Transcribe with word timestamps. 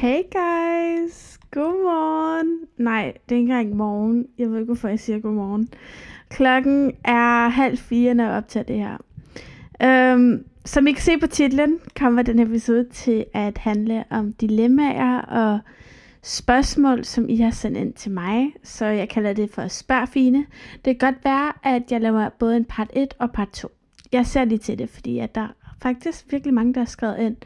Hey 0.00 0.22
guys, 0.32 1.38
godmorgen. 1.50 2.58
Nej, 2.76 3.12
det 3.28 3.34
er 3.34 3.38
ikke 3.38 3.52
engang 3.52 3.76
morgen. 3.76 4.26
Jeg 4.38 4.50
ved 4.50 4.56
ikke, 4.56 4.64
hvorfor 4.64 4.88
jeg 4.88 5.00
siger 5.00 5.18
godmorgen. 5.18 5.68
Klokken 6.28 6.92
er 7.04 7.48
halv 7.48 7.78
fire, 7.78 8.14
når 8.14 8.24
jeg 8.24 8.32
optager 8.32 8.64
det 8.64 8.76
her. 8.76 8.96
Um, 10.14 10.44
som 10.64 10.86
I 10.86 10.92
kan 10.92 11.02
se 11.02 11.18
på 11.18 11.26
titlen, 11.26 11.78
kommer 11.98 12.22
den 12.22 12.38
episode 12.38 12.88
til 12.92 13.24
at 13.34 13.58
handle 13.58 14.04
om 14.10 14.32
dilemmaer 14.32 15.20
og 15.20 15.58
spørgsmål, 16.22 17.04
som 17.04 17.28
I 17.28 17.36
har 17.36 17.50
sendt 17.50 17.78
ind 17.78 17.92
til 17.92 18.12
mig. 18.12 18.52
Så 18.62 18.86
jeg 18.86 19.08
kalder 19.08 19.32
det 19.32 19.50
for 19.50 19.68
spørgfine. 19.68 20.46
Det 20.84 20.98
kan 20.98 21.12
godt 21.12 21.24
være, 21.24 21.52
at 21.62 21.92
jeg 21.92 22.00
laver 22.00 22.28
både 22.28 22.56
en 22.56 22.64
part 22.64 22.90
1 22.92 23.14
og 23.18 23.32
part 23.32 23.50
2. 23.50 23.68
Jeg 24.12 24.26
ser 24.26 24.44
lige 24.44 24.58
til 24.58 24.78
det, 24.78 24.90
fordi 24.90 25.18
at 25.18 25.34
der 25.34 25.48
faktisk 25.82 26.32
virkelig 26.32 26.54
mange, 26.54 26.74
der 26.74 26.80
har 26.80 26.86
skrevet 26.86 27.18
ind 27.18 27.36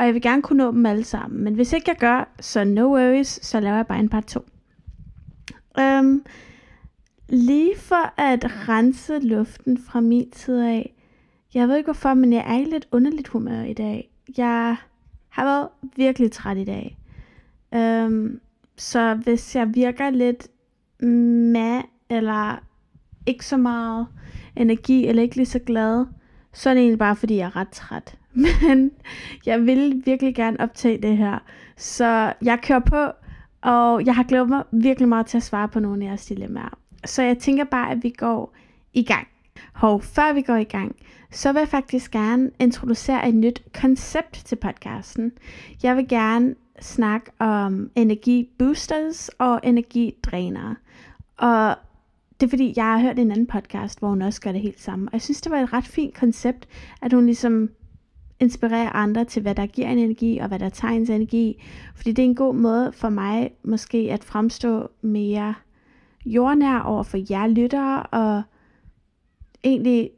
og 0.00 0.06
jeg 0.06 0.14
vil 0.14 0.22
gerne 0.22 0.42
kunne 0.42 0.64
nå 0.64 0.72
dem 0.72 0.86
alle 0.86 1.04
sammen. 1.04 1.44
Men 1.44 1.54
hvis 1.54 1.72
ikke 1.72 1.90
jeg 1.90 1.96
gør, 1.96 2.32
så 2.40 2.64
no 2.64 2.92
worries, 2.92 3.40
så 3.42 3.60
laver 3.60 3.76
jeg 3.76 3.86
bare 3.86 3.98
en 3.98 4.08
part 4.08 4.24
2. 4.24 4.40
Um, 4.40 5.84
øhm, 5.84 6.24
lige 7.28 7.76
for 7.76 8.20
at 8.20 8.68
rense 8.68 9.18
luften 9.18 9.78
fra 9.78 10.00
min 10.00 10.30
tid 10.30 10.60
af, 10.60 10.94
jeg 11.54 11.68
ved 11.68 11.76
ikke 11.76 11.86
hvorfor, 11.86 12.14
men 12.14 12.32
jeg 12.32 12.44
er 12.46 12.58
i 12.58 12.64
lidt 12.64 12.88
underligt 12.92 13.28
humør 13.28 13.62
i 13.62 13.72
dag. 13.72 14.10
Jeg 14.36 14.76
har 15.28 15.44
været 15.44 15.68
virkelig 15.96 16.32
træt 16.32 16.56
i 16.58 16.64
dag. 16.64 16.98
Um, 17.76 18.40
så 18.76 19.14
hvis 19.14 19.56
jeg 19.56 19.74
virker 19.74 20.10
lidt 20.10 20.48
med, 21.52 21.82
eller 22.10 22.64
ikke 23.26 23.46
så 23.46 23.56
meget 23.56 24.06
energi, 24.56 25.06
eller 25.06 25.22
ikke 25.22 25.36
lige 25.36 25.46
så 25.46 25.58
glad, 25.58 26.06
så 26.52 26.70
er 26.70 26.74
det 26.74 26.80
egentlig 26.80 26.98
bare, 26.98 27.16
fordi 27.16 27.36
jeg 27.36 27.46
er 27.46 27.56
ret 27.56 27.68
træt. 27.68 28.14
Men 28.62 28.90
jeg 29.46 29.66
vil 29.66 30.02
virkelig 30.04 30.34
gerne 30.34 30.60
optage 30.60 31.02
det 31.02 31.16
her. 31.16 31.38
Så 31.76 32.32
jeg 32.42 32.58
kører 32.62 32.78
på, 32.80 33.12
og 33.60 34.06
jeg 34.06 34.14
har 34.14 34.22
glædet 34.22 34.48
mig 34.48 34.62
virkelig 34.72 35.08
meget 35.08 35.26
til 35.26 35.36
at 35.36 35.42
svare 35.42 35.68
på 35.68 35.80
nogle 35.80 36.04
af 36.04 36.08
jeres 36.08 36.26
dilemmaer. 36.26 36.78
Så 37.04 37.22
jeg 37.22 37.38
tænker 37.38 37.64
bare, 37.64 37.90
at 37.90 38.02
vi 38.02 38.10
går 38.10 38.54
i 38.92 39.02
gang. 39.02 39.26
Og 39.74 40.04
før 40.04 40.32
vi 40.32 40.42
går 40.42 40.56
i 40.56 40.64
gang, 40.64 40.96
så 41.30 41.52
vil 41.52 41.60
jeg 41.60 41.68
faktisk 41.68 42.10
gerne 42.10 42.50
introducere 42.58 43.28
et 43.28 43.34
nyt 43.34 43.62
koncept 43.74 44.42
til 44.44 44.56
podcasten. 44.56 45.32
Jeg 45.82 45.96
vil 45.96 46.08
gerne 46.08 46.54
snakke 46.80 47.30
om 47.38 47.90
energiboosters 47.94 49.28
og 49.28 49.60
energidrænere. 49.62 50.76
Og 51.36 51.76
det 52.40 52.46
er 52.46 52.50
fordi, 52.50 52.72
jeg 52.76 52.84
har 52.84 52.98
hørt 52.98 53.18
en 53.18 53.30
anden 53.30 53.46
podcast, 53.46 53.98
hvor 53.98 54.08
hun 54.08 54.22
også 54.22 54.40
gør 54.40 54.52
det 54.52 54.60
helt 54.60 54.80
samme. 54.80 55.08
Og 55.08 55.12
jeg 55.12 55.22
synes, 55.22 55.40
det 55.40 55.52
var 55.52 55.60
et 55.60 55.72
ret 55.72 55.84
fint 55.84 56.14
koncept, 56.14 56.68
at 57.02 57.12
hun 57.12 57.26
ligesom 57.26 57.70
inspirerer 58.40 58.90
andre 58.96 59.24
til, 59.24 59.42
hvad 59.42 59.54
der 59.54 59.66
giver 59.66 59.88
en 59.88 59.98
energi, 59.98 60.38
og 60.38 60.48
hvad 60.48 60.58
der 60.58 60.68
tager 60.68 60.94
ens 60.94 61.10
energi. 61.10 61.62
Fordi 61.94 62.12
det 62.12 62.22
er 62.22 62.26
en 62.26 62.34
god 62.34 62.54
måde 62.54 62.92
for 62.92 63.08
mig 63.08 63.50
måske 63.62 63.98
at 63.98 64.24
fremstå 64.24 64.90
mere 65.02 65.54
jordnær 66.26 66.80
over 66.80 67.02
for 67.02 67.18
jer 67.30 67.46
lyttere, 67.46 68.02
og 68.02 68.42
egentlig 69.64 70.10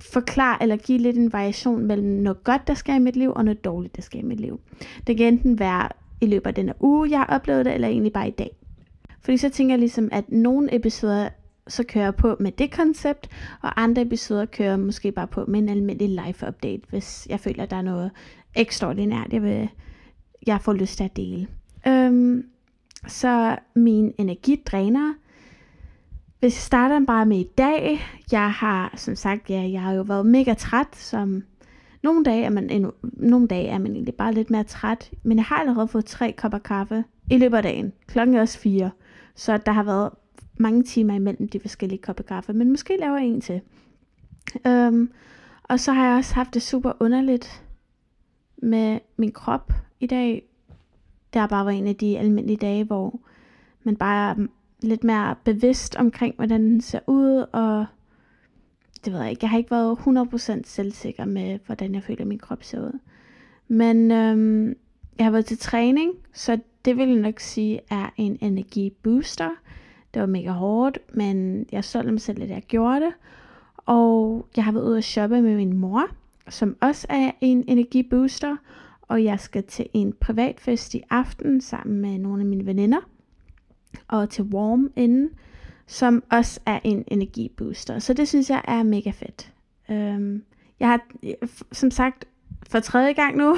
forklare 0.00 0.62
eller 0.62 0.76
give 0.76 0.98
lidt 0.98 1.16
en 1.16 1.32
variation 1.32 1.86
mellem 1.86 2.08
noget 2.08 2.44
godt, 2.44 2.68
der 2.68 2.74
sker 2.74 2.94
i 2.94 2.98
mit 2.98 3.16
liv, 3.16 3.32
og 3.36 3.44
noget 3.44 3.64
dårligt, 3.64 3.96
der 3.96 4.02
sker 4.02 4.18
i 4.18 4.22
mit 4.22 4.40
liv. 4.40 4.60
Det 5.06 5.16
kan 5.16 5.26
enten 5.26 5.58
være 5.58 5.88
i 6.20 6.26
løbet 6.26 6.46
af 6.46 6.54
denne 6.54 6.74
uge, 6.80 7.10
jeg 7.10 7.18
har 7.18 7.26
oplevet 7.26 7.64
det, 7.64 7.74
eller 7.74 7.88
egentlig 7.88 8.12
bare 8.12 8.28
i 8.28 8.30
dag. 8.30 8.57
Fordi 9.28 9.36
så 9.36 9.48
tænker 9.48 9.72
jeg 9.72 9.78
ligesom, 9.78 10.08
at 10.12 10.32
nogle 10.32 10.74
episoder 10.74 11.28
så 11.66 11.84
kører 11.88 12.04
jeg 12.04 12.14
på 12.14 12.36
med 12.40 12.52
det 12.52 12.70
koncept, 12.70 13.28
og 13.62 13.82
andre 13.82 14.02
episoder 14.02 14.44
kører 14.44 14.68
jeg 14.68 14.80
måske 14.80 15.12
bare 15.12 15.26
på 15.26 15.44
med 15.48 15.58
en 15.58 15.68
almindelig 15.68 16.08
live 16.08 16.48
update, 16.48 16.82
hvis 16.90 17.26
jeg 17.30 17.40
føler, 17.40 17.62
at 17.62 17.70
der 17.70 17.76
er 17.76 17.82
noget 17.82 18.10
ekstraordinært, 18.54 19.32
jeg, 19.32 19.42
vil, 19.42 19.68
jeg 20.46 20.60
får 20.60 20.72
lyst 20.72 20.96
til 20.96 21.04
at 21.04 21.16
dele. 21.16 21.46
Øhm, 21.86 22.44
så 23.06 23.56
min 23.74 24.12
energidræner, 24.18 25.14
hvis 26.40 26.56
jeg 26.56 26.62
starter 26.62 27.06
bare 27.06 27.26
med 27.26 27.38
i 27.38 27.50
dag, 27.58 28.00
jeg 28.32 28.52
har 28.52 28.94
som 28.96 29.16
sagt, 29.16 29.50
ja, 29.50 29.68
jeg 29.72 29.82
har 29.82 29.92
jo 29.92 30.02
været 30.02 30.26
mega 30.26 30.54
træt, 30.54 30.96
som 30.96 31.42
nogle 32.02 32.24
dage 32.24 32.44
er 32.44 32.50
man, 32.50 32.70
endnu, 32.70 32.92
nogle 33.02 33.48
dage 33.48 33.68
er 33.68 33.78
man 33.78 33.92
egentlig 33.92 34.14
bare 34.14 34.32
lidt 34.32 34.50
mere 34.50 34.64
træt, 34.64 35.10
men 35.22 35.38
jeg 35.38 35.44
har 35.44 35.56
allerede 35.56 35.88
fået 35.88 36.04
tre 36.04 36.32
kopper 36.32 36.58
kaffe 36.58 37.04
i 37.30 37.38
løbet 37.38 37.56
af 37.56 37.62
dagen. 37.62 37.92
Klokken 38.06 38.36
er 38.36 38.40
også 38.40 38.58
fire, 38.58 38.90
så 39.38 39.56
der 39.56 39.72
har 39.72 39.82
været 39.82 40.10
mange 40.56 40.82
timer 40.82 41.14
imellem 41.14 41.48
de 41.48 41.60
forskellige 41.60 42.02
kopper 42.02 42.24
kaffe, 42.24 42.52
men 42.52 42.70
måske 42.70 42.96
laver 43.00 43.16
jeg 43.16 43.26
en 43.26 43.40
til. 43.40 43.60
Øhm, 44.66 45.12
og 45.62 45.80
så 45.80 45.92
har 45.92 46.08
jeg 46.08 46.16
også 46.16 46.34
haft 46.34 46.54
det 46.54 46.62
super 46.62 46.92
underligt 47.00 47.64
med 48.56 48.98
min 49.16 49.32
krop 49.32 49.72
i 50.00 50.06
dag. 50.06 50.42
Det 51.32 51.40
har 51.40 51.46
bare 51.46 51.66
været 51.66 51.78
en 51.78 51.86
af 51.86 51.96
de 51.96 52.18
almindelige 52.18 52.56
dage, 52.56 52.84
hvor 52.84 53.20
man 53.82 53.96
bare 53.96 54.30
er 54.30 54.46
lidt 54.82 55.04
mere 55.04 55.34
bevidst 55.44 55.96
omkring, 55.96 56.34
hvordan 56.36 56.62
den 56.62 56.80
ser 56.80 57.00
ud, 57.06 57.44
og 57.52 57.86
det 59.04 59.12
ved 59.12 59.20
jeg 59.20 59.30
ikke, 59.30 59.44
jeg 59.44 59.50
har 59.50 59.58
ikke 59.58 59.70
været 59.70 59.98
100% 60.58 60.60
selvsikker 60.64 61.24
med, 61.24 61.58
hvordan 61.66 61.94
jeg 61.94 62.02
føler, 62.02 62.20
at 62.20 62.26
min 62.26 62.38
krop 62.38 62.62
ser 62.62 62.80
ud. 62.80 62.98
Men 63.68 64.10
øhm, 64.10 64.74
jeg 65.18 65.26
har 65.26 65.30
været 65.30 65.46
til 65.46 65.58
træning, 65.58 66.12
så 66.32 66.58
det 66.88 66.96
vil 66.96 67.08
jeg 67.08 67.18
nok 67.18 67.40
sige 67.40 67.80
er 67.90 68.10
en 68.16 68.38
energibooster. 68.40 69.50
Det 70.14 70.20
var 70.20 70.26
mega 70.26 70.50
hårdt, 70.50 70.98
men 71.14 71.66
jeg 71.72 71.84
solgte 71.84 72.12
mig 72.12 72.20
selv, 72.20 72.42
at 72.42 72.50
jeg 72.50 72.62
gjorde 72.62 73.00
det. 73.00 73.12
Og 73.76 74.48
jeg 74.56 74.64
har 74.64 74.72
været 74.72 74.84
ude 74.84 74.98
at 74.98 75.04
shoppe 75.04 75.42
med 75.42 75.56
min 75.56 75.76
mor, 75.76 76.06
som 76.48 76.76
også 76.80 77.06
er 77.10 77.30
en 77.40 77.64
energibooster. 77.66 78.56
Og 79.02 79.24
jeg 79.24 79.40
skal 79.40 79.62
til 79.62 79.86
en 79.92 80.12
privatfest 80.20 80.94
i 80.94 81.02
aften 81.10 81.60
sammen 81.60 82.00
med 82.00 82.18
nogle 82.18 82.40
af 82.40 82.46
mine 82.46 82.66
veninder. 82.66 83.00
Og 84.08 84.30
til 84.30 84.44
Warm 84.44 84.90
inden, 84.96 85.30
som 85.86 86.22
også 86.30 86.60
er 86.66 86.80
en 86.84 87.04
energibooster. 87.06 87.98
Så 87.98 88.14
det 88.14 88.28
synes 88.28 88.50
jeg 88.50 88.62
er 88.68 88.82
mega 88.82 89.10
fedt. 89.10 89.52
Øhm, 89.90 90.42
jeg 90.80 90.88
har 90.88 91.00
som 91.72 91.90
sagt 91.90 92.24
for 92.70 92.80
tredje 92.80 93.12
gang 93.12 93.36
nu 93.36 93.56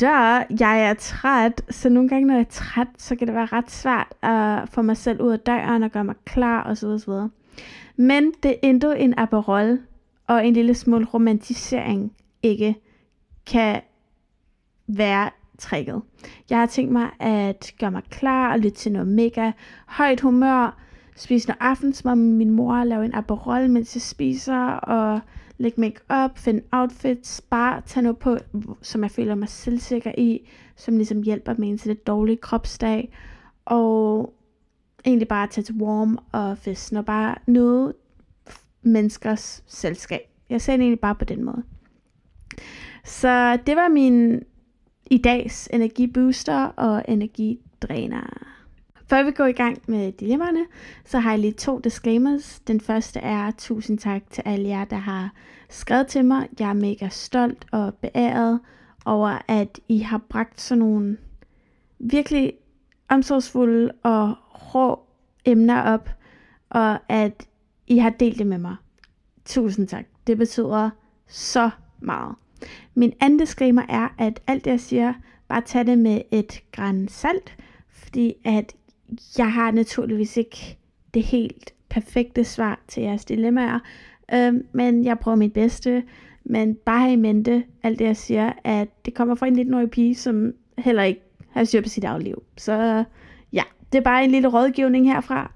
der, 0.00 0.44
jeg 0.60 0.88
er 0.88 0.94
træt, 0.94 1.62
så 1.70 1.88
nogle 1.88 2.08
gange, 2.08 2.26
når 2.26 2.34
jeg 2.34 2.40
er 2.40 2.50
træt, 2.50 2.88
så 2.98 3.16
kan 3.16 3.26
det 3.26 3.34
være 3.34 3.46
ret 3.46 3.70
svært 3.70 4.14
at 4.22 4.68
få 4.68 4.82
mig 4.82 4.96
selv 4.96 5.22
ud 5.22 5.32
af 5.32 5.40
døren 5.40 5.82
og 5.82 5.90
gøre 5.90 6.04
mig 6.04 6.14
klar 6.24 6.64
osv. 6.64 6.86
osv. 6.86 7.12
Men 7.96 8.32
det 8.42 8.50
er 8.50 8.54
endnu 8.62 8.92
en 8.92 9.14
Aperol 9.16 9.78
og 10.26 10.46
en 10.46 10.54
lille 10.54 10.74
smule 10.74 11.06
romantisering 11.14 12.12
ikke 12.42 12.74
kan 13.46 13.80
være 14.86 15.30
tricket. 15.58 16.02
Jeg 16.50 16.58
har 16.58 16.66
tænkt 16.66 16.92
mig 16.92 17.10
at 17.20 17.72
gøre 17.80 17.90
mig 17.90 18.02
klar 18.10 18.52
og 18.52 18.58
lytte 18.58 18.78
til 18.78 18.92
noget 18.92 19.08
mega 19.08 19.52
højt 19.86 20.20
humør, 20.20 20.78
spise 21.16 21.48
noget 21.48 21.58
aftensmad 21.60 22.16
med 22.16 22.32
min 22.32 22.50
mor, 22.50 22.84
lave 22.84 23.04
en 23.04 23.14
Aperol, 23.14 23.70
mens 23.70 23.96
jeg 23.96 24.02
spiser, 24.02 24.66
og 24.66 25.20
lægge 25.58 25.80
make 25.80 26.00
up, 26.24 26.38
finde 26.38 26.62
outfits, 26.72 27.40
bare 27.40 27.82
tage 27.86 28.02
noget 28.02 28.18
på, 28.18 28.38
som 28.82 29.02
jeg 29.02 29.10
føler 29.10 29.34
mig 29.34 29.48
selvsikker 29.48 30.12
i, 30.18 30.48
som 30.76 30.96
ligesom 30.96 31.22
hjælper 31.22 31.54
mig 31.58 31.80
til 31.80 31.88
det 31.88 32.06
dårlige 32.06 32.36
kropsdag, 32.36 33.16
og 33.64 34.34
egentlig 35.04 35.28
bare 35.28 35.46
tage 35.46 35.64
til 35.64 35.74
warm 35.74 36.18
og 36.32 36.58
festen, 36.58 36.96
og 36.96 37.04
bare 37.04 37.34
nyde 37.46 37.94
menneskers 38.82 39.64
selskab. 39.66 40.20
Jeg 40.50 40.60
ser 40.60 40.72
det 40.72 40.80
egentlig 40.80 41.00
bare 41.00 41.14
på 41.14 41.24
den 41.24 41.44
måde. 41.44 41.62
Så 43.04 43.58
det 43.66 43.76
var 43.76 43.88
min 43.88 44.42
i 45.10 45.18
dags 45.18 45.68
energibooster 45.72 46.64
og 46.64 47.04
energidræner. 47.08 48.53
Før 49.14 49.22
vi 49.22 49.30
går 49.30 49.46
i 49.46 49.52
gang 49.52 49.82
med 49.86 50.12
dilemmaerne, 50.12 50.66
så 51.04 51.18
har 51.18 51.30
jeg 51.30 51.38
lige 51.38 51.52
to 51.52 51.78
disclaimers. 51.78 52.60
Den 52.60 52.80
første 52.80 53.20
er 53.20 53.50
tusind 53.58 53.98
tak 53.98 54.22
til 54.30 54.42
alle 54.46 54.68
jer, 54.68 54.84
der 54.84 54.96
har 54.96 55.32
skrevet 55.68 56.06
til 56.06 56.24
mig. 56.24 56.48
Jeg 56.60 56.68
er 56.68 56.72
mega 56.72 57.08
stolt 57.08 57.66
og 57.72 57.94
beæret 57.94 58.60
over, 59.04 59.38
at 59.48 59.80
I 59.88 59.98
har 59.98 60.18
bragt 60.28 60.60
sådan 60.60 60.78
nogle 60.78 61.16
virkelig 61.98 62.52
omsorgsfulde 63.08 63.92
og 64.02 64.34
rå 64.74 65.00
emner 65.44 65.82
op, 65.82 66.10
og 66.70 66.98
at 67.08 67.48
I 67.86 67.98
har 67.98 68.10
delt 68.10 68.38
det 68.38 68.46
med 68.46 68.58
mig. 68.58 68.76
Tusind 69.44 69.88
tak. 69.88 70.04
Det 70.26 70.38
betyder 70.38 70.90
så 71.26 71.70
meget. 72.00 72.34
Min 72.94 73.12
anden 73.20 73.38
disclaimer 73.38 73.82
er, 73.88 74.08
at 74.18 74.40
alt 74.46 74.64
det 74.64 74.70
jeg 74.70 74.80
siger, 74.80 75.12
bare 75.48 75.60
tag 75.60 75.86
det 75.86 75.98
med 75.98 76.20
et 76.30 76.62
græn 76.72 77.08
salt, 77.08 77.56
fordi 77.88 78.34
at 78.44 78.74
jeg 79.38 79.52
har 79.52 79.70
naturligvis 79.70 80.36
ikke 80.36 80.78
det 81.14 81.22
helt 81.22 81.74
perfekte 81.88 82.44
svar 82.44 82.80
til 82.88 83.02
jeres 83.02 83.24
dilemmaer, 83.24 83.78
øh, 84.34 84.54
men 84.72 85.04
jeg 85.04 85.18
prøver 85.18 85.36
mit 85.36 85.52
bedste. 85.52 86.02
Men 86.44 86.74
bare 86.74 87.00
have 87.00 87.12
i 87.12 87.16
mente 87.16 87.64
alt 87.82 87.98
det, 87.98 88.04
jeg 88.04 88.16
siger, 88.16 88.52
at 88.64 88.88
det 89.04 89.14
kommer 89.14 89.34
fra 89.34 89.46
en 89.46 89.58
19-årig 89.58 89.90
pige, 89.90 90.14
som 90.14 90.52
heller 90.78 91.02
ikke 91.02 91.20
har 91.50 91.64
styr 91.64 91.80
på 91.80 91.88
sit 91.88 92.04
liv. 92.20 92.42
Så 92.56 93.04
ja, 93.52 93.62
det 93.92 93.98
er 93.98 94.02
bare 94.02 94.24
en 94.24 94.30
lille 94.30 94.48
rådgivning 94.48 95.12
herfra. 95.12 95.52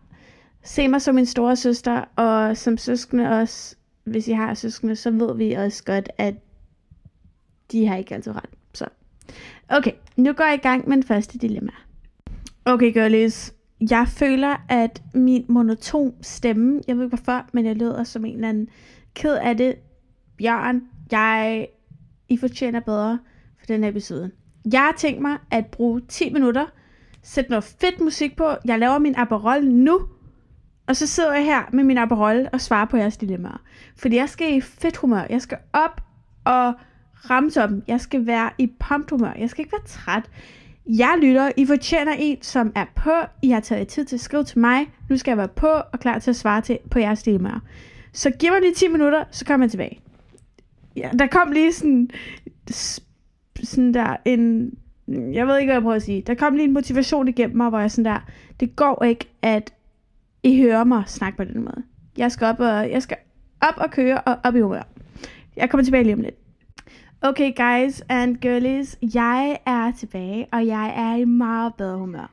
Se 0.62 0.89
mig 0.89 1.03
som 1.03 1.15
min 1.15 1.27
store 1.27 1.56
søster, 1.56 2.05
og 2.17 2.56
som 2.56 2.79
søskende 2.79 3.29
også, 3.29 3.77
hvis 4.05 4.29
I 4.29 4.33
har 4.33 4.55
søskende, 4.55 4.97
så 4.97 5.11
ved 5.11 5.37
vi 5.37 5.53
også 5.53 5.85
godt, 5.85 6.09
at 6.19 6.35
de 7.73 7.87
har 7.87 7.97
ikke 7.97 8.15
altid 8.15 8.33
ret. 8.33 8.50
Så 8.75 8.89
Okay, 9.69 9.93
nu 10.17 10.33
går 10.33 10.45
jeg 10.45 10.55
i 10.55 10.62
gang 10.62 10.89
med 10.89 10.97
den 10.97 11.05
første 11.05 11.39
dilemma. 11.39 11.73
Okay, 12.69 12.93
girlies. 12.93 13.55
Jeg 13.91 14.09
føler, 14.09 14.56
at 14.69 15.03
min 15.15 15.44
monoton 15.49 16.15
stemme, 16.23 16.81
jeg 16.88 16.97
ved 16.97 17.05
ikke 17.05 17.17
hvorfor, 17.17 17.47
men 17.53 17.67
jeg 17.67 17.76
lyder 17.76 18.05
som 18.05 18.25
en 18.25 18.35
eller 18.35 18.49
anden 18.49 18.69
ked 19.15 19.35
af 19.35 19.56
det. 19.56 19.75
Bjørn, 20.38 20.82
jeg, 21.11 21.67
I 22.29 22.37
fortjener 22.37 22.81
bedre 22.81 23.19
for 23.59 23.67
den 23.67 23.82
her 23.82 23.91
episode. 23.91 24.31
Jeg 24.73 24.81
har 24.81 24.94
tænkt 24.97 25.23
mig 25.23 25.38
at 25.50 25.67
bruge 25.67 26.00
10 26.09 26.32
minutter, 26.32 26.67
sætte 27.23 27.50
noget 27.50 27.65
fedt 27.65 28.00
musik 28.00 28.37
på. 28.37 28.49
Jeg 28.65 28.79
laver 28.79 28.99
min 28.99 29.14
Aperol 29.17 29.64
nu, 29.64 30.00
og 30.87 30.97
så 30.97 31.06
sidder 31.06 31.35
jeg 31.35 31.44
her 31.44 31.62
med 31.73 31.85
min 31.85 31.99
Aperol 31.99 32.49
og 32.53 32.61
svarer 32.61 32.87
på 32.87 32.97
jeres 32.97 33.17
dilemmaer. 33.17 33.62
Fordi 33.97 34.17
jeg 34.17 34.29
skal 34.29 34.56
i 34.56 34.61
fedt 34.61 34.97
humør. 34.97 35.26
Jeg 35.31 35.43
skal 35.43 35.59
op 35.73 36.00
og 36.44 36.75
ramme 37.31 37.50
toppen. 37.50 37.82
Jeg 37.87 38.00
skal 38.00 38.26
være 38.26 38.50
i 38.59 38.73
pumped 38.81 39.11
humør. 39.11 39.32
Jeg 39.38 39.50
skal 39.50 39.61
ikke 39.61 39.73
være 39.73 39.87
træt. 39.87 40.31
Jeg 40.88 41.19
lytter. 41.23 41.50
I 41.56 41.67
fortjener 41.67 42.12
en, 42.19 42.43
som 42.43 42.73
er 42.75 42.85
på. 42.94 43.11
I 43.43 43.50
har 43.50 43.61
taget 43.61 43.88
tid 43.88 44.05
til 44.05 44.17
at 44.17 44.20
skrive 44.20 44.44
til 44.44 44.58
mig. 44.58 44.87
Nu 45.11 45.17
skal 45.17 45.31
jeg 45.31 45.38
være 45.38 45.49
på 45.49 45.67
og 45.67 46.00
klar 46.00 46.19
til 46.19 46.31
at 46.31 46.37
svare 46.37 46.61
til 46.61 46.79
på 46.90 46.99
jeres 46.99 47.23
dilemmaer. 47.23 47.61
Så 48.12 48.31
giv 48.31 48.52
mig 48.52 48.61
lige 48.61 48.75
10 48.75 48.88
minutter, 48.88 49.25
så 49.31 49.44
kommer 49.44 49.64
jeg 49.67 49.70
tilbage. 49.70 50.00
Ja, 50.96 51.11
der 51.19 51.26
kom 51.26 51.52
lige 51.52 51.73
sådan, 51.73 52.11
sådan 53.62 53.94
der 53.94 54.17
en, 54.25 54.73
jeg 55.08 55.46
ved 55.46 55.58
ikke, 55.58 55.69
hvad 55.69 55.75
jeg 55.75 55.82
prøver 55.82 55.96
at 55.96 56.02
sige. 56.02 56.23
Der 56.23 56.35
kom 56.35 56.55
lige 56.55 56.64
en 56.64 56.73
motivation 56.73 57.29
igennem 57.29 57.56
mig, 57.56 57.69
hvor 57.69 57.79
jeg 57.79 57.90
sådan 57.90 58.12
der, 58.12 58.20
det 58.61 58.76
går 58.76 59.05
ikke, 59.05 59.29
at 59.43 59.73
I 60.43 60.62
hører 60.62 60.85
mig 60.85 61.02
snakke 61.06 61.37
på 61.37 61.44
den 61.44 61.61
måde. 61.61 61.82
Jeg 62.17 62.32
skal 62.32 62.46
op 62.46 62.61
og, 62.61 62.90
jeg 62.90 63.02
skal 63.02 63.17
op 63.61 63.75
og 63.76 63.90
køre 63.90 64.20
og 64.20 64.37
op 64.44 64.56
i 64.56 64.61
humør. 64.61 64.82
Jeg 65.56 65.70
kommer 65.70 65.85
tilbage 65.85 66.05
lige 66.05 66.14
om 66.14 66.20
lidt. 66.20 66.38
Okay 67.23 67.53
guys 67.53 68.03
and 68.09 68.37
girlies, 68.37 68.99
jeg 69.15 69.59
er 69.67 69.93
tilbage, 69.93 70.47
og 70.53 70.67
jeg 70.67 70.94
er 70.97 71.17
i 71.17 71.25
meget 71.25 71.75
bedre 71.75 71.99
humør. 71.99 72.31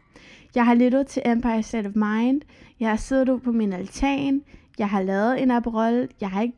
Jeg 0.56 0.66
har 0.66 0.76
lyttet 0.76 1.08
til 1.08 1.22
Empire 1.26 1.64
State 1.64 1.88
of 1.88 1.96
Mind, 1.96 2.42
jeg 2.80 2.90
har 2.90 2.96
siddet 2.96 3.42
på 3.42 3.52
min 3.52 3.74
altan, 3.74 4.42
jeg 4.80 4.90
har 4.90 5.02
lavet 5.02 5.42
en 5.42 5.52
Aperol, 5.52 6.08
jeg 6.22 6.30
har 6.30 6.42
ikke 6.42 6.58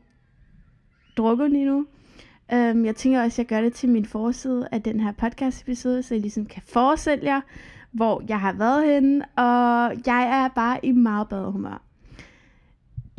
drukket 1.16 1.50
lige 1.50 1.64
nu. 1.64 1.86
Um, 2.52 2.84
jeg 2.84 2.96
tænker 2.96 3.22
også, 3.22 3.34
at 3.34 3.38
jeg 3.38 3.46
gør 3.46 3.60
det 3.60 3.72
til 3.72 3.88
min 3.88 4.04
forside 4.06 4.68
af 4.72 4.82
den 4.82 5.00
her 5.00 5.12
podcast 5.12 5.62
episode, 5.62 6.02
så 6.02 6.14
jeg 6.14 6.20
ligesom 6.20 6.46
kan 6.46 6.62
forestille 6.72 7.24
jer, 7.24 7.40
hvor 7.92 8.22
jeg 8.28 8.40
har 8.40 8.52
været 8.52 8.86
henne, 8.86 9.24
og 9.36 9.96
jeg 10.06 10.44
er 10.44 10.48
bare 10.48 10.84
i 10.84 10.92
meget 10.92 11.28
bedre 11.28 11.52
humør. 11.52 11.82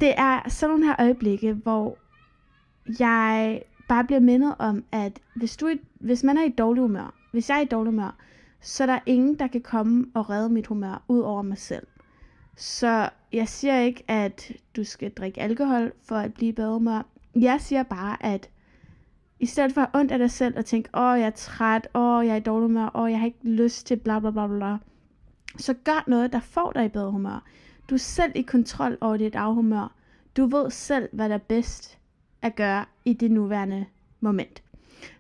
Det 0.02 0.14
er 0.18 0.50
sådan 0.50 0.70
nogle 0.70 0.86
her 0.86 0.96
øjeblikke, 1.00 1.54
hvor 1.54 1.98
jeg 3.00 3.62
bare 3.90 4.04
bliver 4.04 4.20
mindet 4.20 4.56
om, 4.60 4.84
at 4.92 5.20
hvis, 5.36 5.58
du, 5.58 5.70
hvis 5.94 6.24
man 6.24 6.38
er 6.38 6.44
i 6.44 6.50
dårlig 6.50 6.82
humør, 6.82 7.14
hvis 7.32 7.50
jeg 7.50 7.58
er 7.58 7.62
i 7.62 7.66
dårlig 7.66 7.92
humør, 7.92 8.16
så 8.62 8.84
er 8.84 8.88
der 8.88 9.00
ingen, 9.06 9.40
der 9.40 9.48
kan 9.48 9.62
komme 9.62 10.06
og 10.14 10.30
redde 10.30 10.50
mit 10.50 10.68
humør 10.68 11.04
ud 11.08 11.20
over 11.20 11.42
mig 11.42 11.58
selv. 11.58 11.88
Så 12.56 13.10
jeg 13.34 13.48
siger 13.48 13.80
ikke, 13.80 14.04
at 14.08 14.52
du 14.76 14.84
skal 14.84 15.12
drikke 15.12 15.42
alkohol 15.42 15.92
for 16.04 16.16
at 16.16 16.34
blive 16.34 16.54
bedre 16.54 16.74
humør. 16.74 17.06
Jeg 17.36 17.62
siger 17.62 17.84
bare, 17.84 18.26
at 18.26 18.50
i 19.40 19.46
stedet 19.46 19.74
for 19.74 19.82
at 19.82 19.90
ondt 19.94 20.12
af 20.12 20.20
dig 20.20 20.32
selv 20.32 20.58
og 20.58 20.66
tænke, 20.66 20.90
åh, 20.94 21.20
jeg 21.20 21.26
er 21.28 21.30
træt, 21.30 21.88
åh, 21.96 22.26
jeg 22.26 22.32
er 22.32 22.38
i 22.38 22.40
dårlig 22.40 22.68
humør, 22.68 22.92
åh, 22.96 23.12
jeg 23.12 23.20
har 23.20 23.26
ikke 23.26 23.50
lyst 23.50 23.88
til 23.88 23.96
bla 23.96 24.20
bla 24.20 24.32
bla 24.32 24.48
bla, 24.48 24.78
så 25.58 25.74
gør 25.74 26.04
noget, 26.08 26.34
der 26.34 26.40
får 26.40 26.72
dig 26.72 26.86
i 26.86 26.90
bedre 26.90 27.12
humør. 27.12 27.44
Du 27.90 27.96
er 27.96 28.00
selv 28.00 28.32
i 28.36 28.42
kontrol 28.42 28.98
over 29.02 29.18
dit 29.18 29.36
afhumør. 29.36 29.94
Du 30.38 30.46
ved 30.46 30.72
selv, 30.72 31.10
hvad 31.14 31.30
der 31.30 31.36
er 31.36 31.40
bedst 31.40 31.98
at 32.42 32.56
gøre 32.56 32.86
i 33.10 33.14
det 33.14 33.32
nuværende 33.32 33.86
moment. 34.20 34.64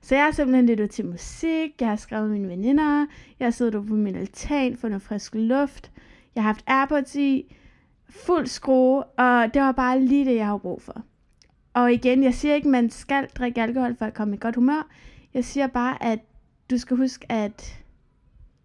Så 0.02 0.16
jeg 0.16 0.24
har 0.24 0.32
simpelthen 0.32 0.66
lyttet 0.66 0.90
til 0.90 1.06
musik, 1.06 1.82
jeg 1.82 1.90
har 1.90 1.96
skrevet 1.96 2.30
med 2.30 2.40
mine 2.40 2.50
veninder, 2.50 3.06
jeg 3.40 3.46
har 3.46 3.52
siddet 3.52 3.88
på 3.88 3.94
min 3.94 4.16
altan 4.16 4.78
for 4.78 4.88
noget 4.88 5.02
frisk 5.02 5.36
luft, 5.36 5.92
jeg 6.36 6.44
har 6.44 6.50
haft 6.50 6.64
Airpods 6.68 7.16
i, 7.16 7.56
fuld 8.10 8.48
skrue, 8.48 9.04
og 9.04 9.54
det 9.54 9.62
var 9.62 9.72
bare 9.72 10.02
lige 10.02 10.26
det, 10.26 10.36
jeg 10.36 10.46
har 10.46 10.58
brug 10.58 10.82
for. 10.82 11.04
Og 11.74 11.94
igen, 11.94 12.24
jeg 12.24 12.34
siger 12.34 12.56
ikke, 12.56 12.68
at 12.68 12.72
man 12.72 12.90
skal 12.90 13.28
drikke 13.28 13.62
alkohol 13.62 13.96
for 13.96 14.06
at 14.06 14.14
komme 14.14 14.36
i 14.36 14.40
godt 14.40 14.56
humør. 14.56 14.88
Jeg 15.34 15.46
siger 15.46 15.68
bare, 15.68 16.04
at 16.04 16.20
du 16.70 16.78
skal 16.78 16.98
huske 16.98 17.32
at 17.32 17.84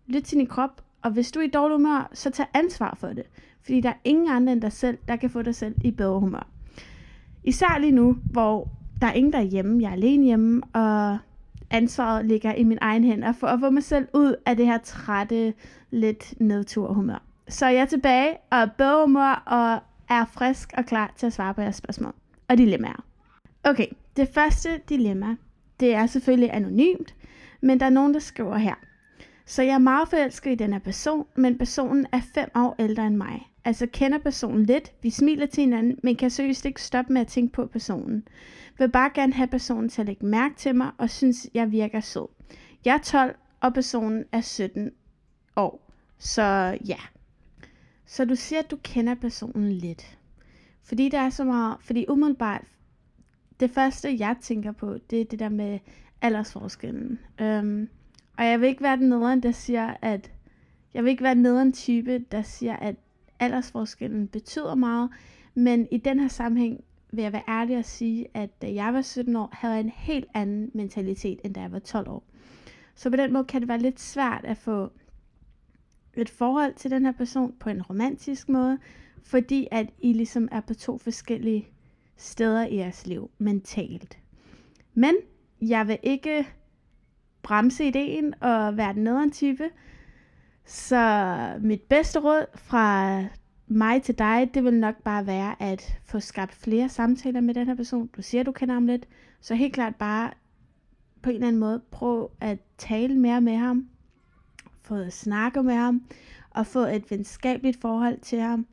lytte 0.07 0.29
til 0.29 0.39
din 0.39 0.47
krop, 0.47 0.85
og 1.03 1.11
hvis 1.11 1.33
du 1.33 1.41
er 1.41 1.45
i 1.45 1.51
dårlig 1.51 1.77
humør, 1.77 2.11
så 2.13 2.31
tag 2.31 2.47
ansvar 2.55 2.97
for 3.01 3.09
det. 3.09 3.25
Fordi 3.63 3.81
der 3.81 3.89
er 3.89 3.99
ingen 4.05 4.29
andre 4.29 4.53
end 4.53 4.63
dig 4.63 4.73
selv, 4.73 4.99
der 5.09 5.17
kan 5.17 5.31
få 5.31 5.43
dig 5.43 5.55
selv 5.55 5.75
i 5.85 5.91
bedre 5.91 6.21
humør. 6.21 6.49
Især 7.45 7.79
lige 7.79 7.93
nu, 7.93 8.17
hvor 8.31 8.69
der 9.05 9.11
er 9.11 9.15
ingen 9.15 9.33
der 9.33 9.39
er 9.39 9.43
hjemme, 9.43 9.83
jeg 9.83 9.89
er 9.89 9.93
alene 9.93 10.25
hjemme, 10.25 10.63
og 10.73 11.19
ansvaret 11.71 12.27
ligger 12.27 12.55
i 12.55 12.65
min 12.65 12.79
egen 12.81 13.05
hænder 13.05 13.33
for 13.33 13.47
at 13.47 13.61
få 13.61 13.71
mig 13.71 13.83
selv 13.83 14.09
ud 14.15 14.35
af 14.47 14.57
det 14.57 14.67
her 14.67 14.79
trætte, 14.79 15.55
lidt 15.91 16.35
nedturhumør. 16.41 17.23
Så 17.49 17.67
jeg 17.67 17.81
er 17.81 17.85
tilbage 17.85 18.37
og 18.51 18.59
er 18.59 18.67
bedre 18.67 19.37
og 19.47 19.83
er 20.09 20.25
frisk 20.25 20.73
og 20.77 20.87
klar 20.87 21.13
til 21.17 21.27
at 21.27 21.33
svare 21.33 21.55
på 21.55 21.61
jeres 21.61 21.77
spørgsmål 21.77 22.15
og 22.49 22.59
dilemmaer. 22.59 23.05
Okay, 23.65 23.87
det 24.17 24.29
første 24.35 24.69
dilemma, 24.89 25.37
det 25.81 25.95
er 25.95 26.07
selvfølgelig 26.07 26.55
anonymt, 26.55 27.15
men 27.61 27.81
der 27.81 27.87
er 27.87 27.91
nogen, 27.91 28.15
der 28.15 28.21
skriver 28.21 28.57
her. 28.57 28.75
Så 29.47 29.63
jeg 29.63 29.75
er 29.75 29.79
meget 29.79 30.09
forelsket 30.09 30.53
i 30.53 30.55
den 30.55 30.73
her 30.73 30.81
person, 30.81 31.27
men 31.37 31.59
personen 31.59 32.07
er 32.13 32.21
fem 32.35 32.49
år 32.55 32.75
ældre 32.79 33.07
end 33.07 33.17
mig. 33.17 33.51
Altså 33.65 33.87
kender 33.93 34.19
personen 34.19 34.67
lidt, 34.67 34.93
vi 35.03 35.11
smiler 35.11 35.47
til 35.47 35.61
hinanden, 35.61 35.99
men 36.03 36.17
kan 36.17 36.31
seriøst 36.31 36.65
ikke 36.65 36.83
stoppe 36.83 37.13
med 37.13 37.21
at 37.21 37.27
tænke 37.27 37.53
på 37.53 37.67
personen. 37.67 38.29
Vil 38.79 38.91
bare 38.91 39.11
gerne 39.15 39.33
have 39.33 39.47
personen 39.47 39.89
til 39.89 40.03
at 40.03 40.07
lægge 40.07 40.27
mærke 40.27 40.55
til 40.55 40.75
mig, 40.75 40.91
og 40.99 41.11
synes, 41.11 41.49
jeg 41.55 41.73
virker 41.73 42.01
sød. 42.01 42.27
Jeg 42.85 42.95
er 42.95 42.99
12, 42.99 43.37
og 43.61 43.75
personen 43.75 44.25
er 44.33 44.41
17 44.41 44.91
år. 45.57 45.91
Så 46.19 46.43
ja. 46.87 46.99
Så 48.07 48.25
du 48.25 48.35
siger, 48.35 48.61
at 48.61 48.71
du 48.71 48.77
kender 48.83 49.15
personen 49.15 49.73
lidt. 49.73 50.19
Fordi 50.83 51.09
der 51.09 51.19
er 51.19 51.31
så 51.31 51.45
meget, 51.45 51.77
fordi 51.81 52.07
umiddelbart, 52.09 52.65
det 53.61 53.71
første 53.71 54.19
jeg 54.19 54.37
tænker 54.43 54.73
på, 54.73 54.99
det 55.11 55.21
er 55.21 55.25
det 55.25 55.39
der 55.39 55.49
med 55.49 55.79
aldersforskellen. 56.21 57.19
Øhm, 57.41 57.89
og 58.39 58.45
jeg 58.45 58.61
vil 58.61 58.69
ikke 58.69 58.83
være 58.83 58.97
den 58.97 59.09
nederen, 59.09 59.43
der 59.43 59.53
siger, 59.53 59.95
at 60.03 60.31
jeg 60.95 61.05
vil 61.05 61.11
ikke 61.11 61.23
være 61.23 61.35
den 61.35 61.43
nederen 61.43 61.73
type, 61.73 62.19
der 62.19 62.43
siger, 62.43 62.77
at 62.77 62.97
aldersforskellen 63.45 64.29
betyder 64.29 64.75
meget. 64.75 65.11
Men 65.55 65.89
i 65.91 65.97
den 65.97 66.21
her 66.21 66.29
sammenhæng 66.29 66.85
vil 67.13 67.23
jeg 67.23 67.33
være 67.33 67.43
ærlig 67.49 67.77
at 67.77 67.85
sige, 67.85 68.27
at 68.35 68.63
da 68.63 68.75
jeg 68.75 68.95
var 68.95 69.03
17 69.03 69.37
år, 69.37 69.49
havde 69.53 69.75
jeg 69.75 69.81
en 69.81 69.93
helt 69.95 70.27
anden 70.35 70.71
mentalitet, 70.75 71.41
end 71.45 71.55
da 71.55 71.61
jeg 71.61 71.73
var 71.73 71.79
12 71.79 72.09
år. 72.09 72.25
Så 72.95 73.11
på 73.11 73.17
den 73.17 73.33
måde 73.33 73.45
kan 73.45 73.61
det 73.61 73.69
være 73.69 73.79
lidt 73.79 74.01
svært 74.01 74.45
at 74.45 74.57
få 74.57 74.93
et 76.17 76.31
forhold 76.31 76.75
til 76.75 76.91
den 76.91 77.05
her 77.05 77.13
person 77.13 77.55
på 77.61 77.71
en 77.71 77.83
romantisk 77.83 78.49
måde, 78.49 78.79
fordi 79.23 79.69
at 79.71 79.87
I 79.99 80.13
ligesom 80.13 80.49
er 80.53 80.61
på 80.61 80.75
to 80.75 80.99
forskellige 80.99 81.69
steder 82.17 82.67
i 82.67 82.77
jeres 82.77 83.07
liv 83.07 83.31
mentalt. 83.39 84.19
Men 84.95 85.15
jeg 85.61 85.89
vil 85.89 85.99
ikke 86.03 86.47
bremse 87.43 87.85
ideen 87.89 88.35
og 88.43 88.77
være 88.77 88.93
den 88.93 89.05
nederen 89.05 89.31
type. 89.31 89.71
Så 90.65 91.59
mit 91.61 91.83
bedste 91.83 92.21
råd 92.21 92.47
fra 92.55 93.19
mig 93.67 94.03
til 94.03 94.19
dig, 94.19 94.51
det 94.55 94.65
vil 94.65 94.75
nok 94.75 95.03
bare 95.03 95.27
være 95.27 95.63
at 95.63 95.99
få 96.05 96.21
skabt 96.21 96.55
flere 96.55 96.89
samtaler 96.89 97.41
med 97.41 97.55
den 97.55 97.67
her 97.67 97.75
person. 97.75 98.07
Du 98.07 98.23
siger, 98.23 98.43
du 98.43 98.53
kender 98.53 98.75
ham 98.75 98.87
lidt. 98.87 99.09
Så 99.41 99.55
helt 99.55 99.75
klart 99.75 99.97
bare 99.97 100.31
på 101.23 101.31
en 101.31 101.35
eller 101.35 101.49
anden 101.49 101.61
måde 101.61 101.83
prøv 101.91 102.31
at 102.41 102.59
tale 102.79 103.19
mere 103.19 103.41
med 103.41 103.57
ham. 103.57 103.89
Få 104.83 104.95
at 104.95 105.13
snakke 105.13 105.63
med 105.63 105.75
ham. 105.75 106.03
Og 106.51 106.67
få 106.67 106.79
et 106.79 107.11
venskabeligt 107.11 107.81
forhold 107.81 108.19
til 108.21 108.41
ham 108.41 108.67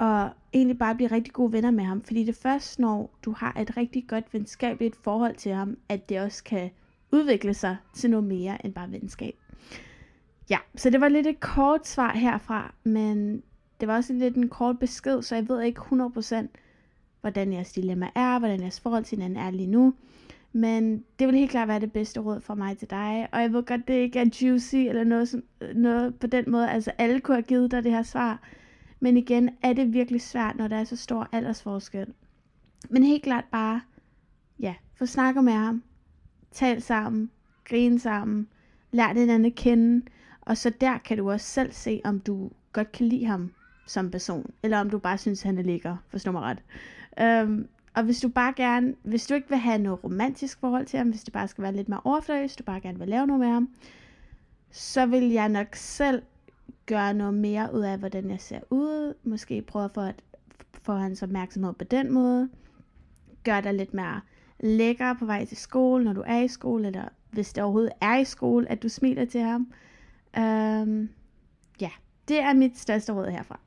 og 0.00 0.30
egentlig 0.52 0.78
bare 0.78 0.94
blive 0.94 1.10
rigtig 1.10 1.32
gode 1.32 1.52
venner 1.52 1.70
med 1.70 1.84
ham. 1.84 2.02
Fordi 2.02 2.20
det 2.20 2.28
er 2.28 2.40
først, 2.42 2.78
når 2.78 3.18
du 3.24 3.32
har 3.32 3.56
et 3.60 3.76
rigtig 3.76 4.04
godt 4.08 4.34
venskabeligt 4.34 4.96
forhold 4.96 5.36
til 5.36 5.52
ham, 5.52 5.76
at 5.88 6.08
det 6.08 6.20
også 6.20 6.44
kan 6.44 6.70
udvikle 7.12 7.54
sig 7.54 7.76
til 7.94 8.10
noget 8.10 8.26
mere 8.26 8.66
end 8.66 8.74
bare 8.74 8.92
venskab. 8.92 9.34
Ja, 10.50 10.58
så 10.76 10.90
det 10.90 11.00
var 11.00 11.08
lidt 11.08 11.26
et 11.26 11.40
kort 11.40 11.86
svar 11.86 12.12
herfra, 12.12 12.74
men 12.84 13.42
det 13.80 13.88
var 13.88 13.96
også 13.96 14.12
lidt 14.12 14.36
en 14.36 14.48
kort 14.48 14.78
besked, 14.78 15.22
så 15.22 15.34
jeg 15.34 15.48
ved 15.48 15.62
ikke 15.62 15.80
100% 15.80 16.46
hvordan 17.20 17.52
jeres 17.52 17.72
dilemma 17.72 18.08
er, 18.14 18.38
hvordan 18.38 18.60
jeres 18.60 18.80
forhold 18.80 19.04
til 19.04 19.18
hinanden 19.18 19.38
er 19.38 19.50
lige 19.50 19.66
nu. 19.66 19.94
Men 20.52 21.04
det 21.18 21.26
vil 21.26 21.36
helt 21.36 21.50
klart 21.50 21.68
være 21.68 21.80
det 21.80 21.92
bedste 21.92 22.20
råd 22.20 22.40
fra 22.40 22.54
mig 22.54 22.78
til 22.78 22.90
dig. 22.90 23.28
Og 23.32 23.40
jeg 23.40 23.52
ved 23.52 23.62
godt, 23.62 23.88
det 23.88 23.94
ikke 23.94 24.18
er 24.18 24.24
juicy 24.42 24.76
eller 24.76 25.04
noget, 25.04 25.28
som, 25.28 25.42
noget 25.74 26.14
på 26.14 26.26
den 26.26 26.44
måde. 26.50 26.70
Altså 26.70 26.92
alle 26.98 27.20
kunne 27.20 27.34
have 27.34 27.42
givet 27.42 27.70
dig 27.70 27.84
det 27.84 27.92
her 27.92 28.02
svar. 28.02 28.42
Men 29.00 29.16
igen 29.16 29.50
er 29.62 29.72
det 29.72 29.92
virkelig 29.92 30.20
svært, 30.20 30.56
når 30.56 30.68
der 30.68 30.76
er 30.76 30.84
så 30.84 30.96
stor 30.96 31.28
aldersforskel. 31.32 32.06
Men 32.90 33.02
helt 33.02 33.22
klart 33.22 33.44
bare, 33.52 33.80
ja, 34.60 34.74
få 34.94 35.06
snakket 35.06 35.44
med 35.44 35.52
ham, 35.52 35.82
tal 36.52 36.82
sammen, 36.82 37.30
Grin 37.64 37.98
sammen, 37.98 38.48
lær 38.92 39.12
den 39.12 39.30
anden 39.30 39.44
at 39.44 39.54
kende, 39.54 40.06
og 40.50 40.56
så 40.56 40.70
der 40.80 40.98
kan 40.98 41.18
du 41.18 41.30
også 41.30 41.46
selv 41.46 41.72
se, 41.72 42.00
om 42.04 42.20
du 42.20 42.50
godt 42.72 42.92
kan 42.92 43.06
lide 43.06 43.24
ham 43.24 43.52
som 43.86 44.10
person, 44.10 44.50
eller 44.62 44.80
om 44.80 44.90
du 44.90 44.98
bare 44.98 45.18
synes, 45.18 45.42
han 45.42 45.58
er 45.58 45.62
lækker, 45.62 45.96
forstår 46.08 46.32
mig 46.32 46.42
ret. 46.42 46.62
Um, 47.44 47.66
Og 47.94 48.02
hvis 48.02 48.20
du 48.20 48.28
bare 48.28 48.52
gerne, 48.56 48.94
hvis 49.02 49.26
du 49.26 49.34
ikke 49.34 49.48
vil 49.48 49.58
have 49.58 49.78
noget 49.78 50.04
romantisk 50.04 50.60
forhold 50.60 50.86
til 50.86 50.98
ham, 50.98 51.08
hvis 51.08 51.24
det 51.24 51.32
bare 51.32 51.48
skal 51.48 51.62
være 51.62 51.72
lidt 51.72 51.88
mere 51.88 52.00
overfladisk, 52.04 52.58
du 52.58 52.64
bare 52.64 52.80
gerne 52.80 52.98
vil 52.98 53.08
lave 53.08 53.26
noget 53.26 53.40
med 53.40 53.48
ham, 53.48 53.68
så 54.70 55.06
vil 55.06 55.30
jeg 55.30 55.48
nok 55.48 55.74
selv 55.74 56.22
gøre 56.86 57.14
noget 57.14 57.34
mere 57.34 57.74
ud 57.74 57.80
af, 57.80 57.98
hvordan 57.98 58.30
jeg 58.30 58.40
ser 58.40 58.60
ud. 58.70 59.14
Måske 59.24 59.62
prøve 59.62 59.84
at 59.84 59.90
få, 59.90 60.00
at, 60.00 60.22
få 60.82 60.92
hans 60.92 61.22
opmærksomhed 61.22 61.72
på 61.72 61.84
den 61.84 62.12
måde. 62.12 62.48
Gør 63.44 63.60
dig 63.60 63.74
lidt 63.74 63.94
mere 63.94 64.20
lækker 64.60 65.14
på 65.14 65.24
vej 65.24 65.44
til 65.44 65.56
skole, 65.56 66.04
når 66.04 66.12
du 66.12 66.22
er 66.26 66.38
i 66.38 66.48
skole, 66.48 66.86
eller 66.86 67.04
hvis 67.30 67.52
det 67.52 67.64
overhovedet 67.64 67.92
er 68.00 68.16
i 68.16 68.24
skole, 68.24 68.70
at 68.70 68.82
du 68.82 68.88
smiler 68.88 69.24
til 69.24 69.40
ham. 69.40 69.72
Øhm, 70.38 71.08
ja, 71.80 71.90
det 72.28 72.40
er 72.40 72.54
mit 72.54 72.78
største 72.78 73.12
råd 73.12 73.30
herfra. 73.30 73.60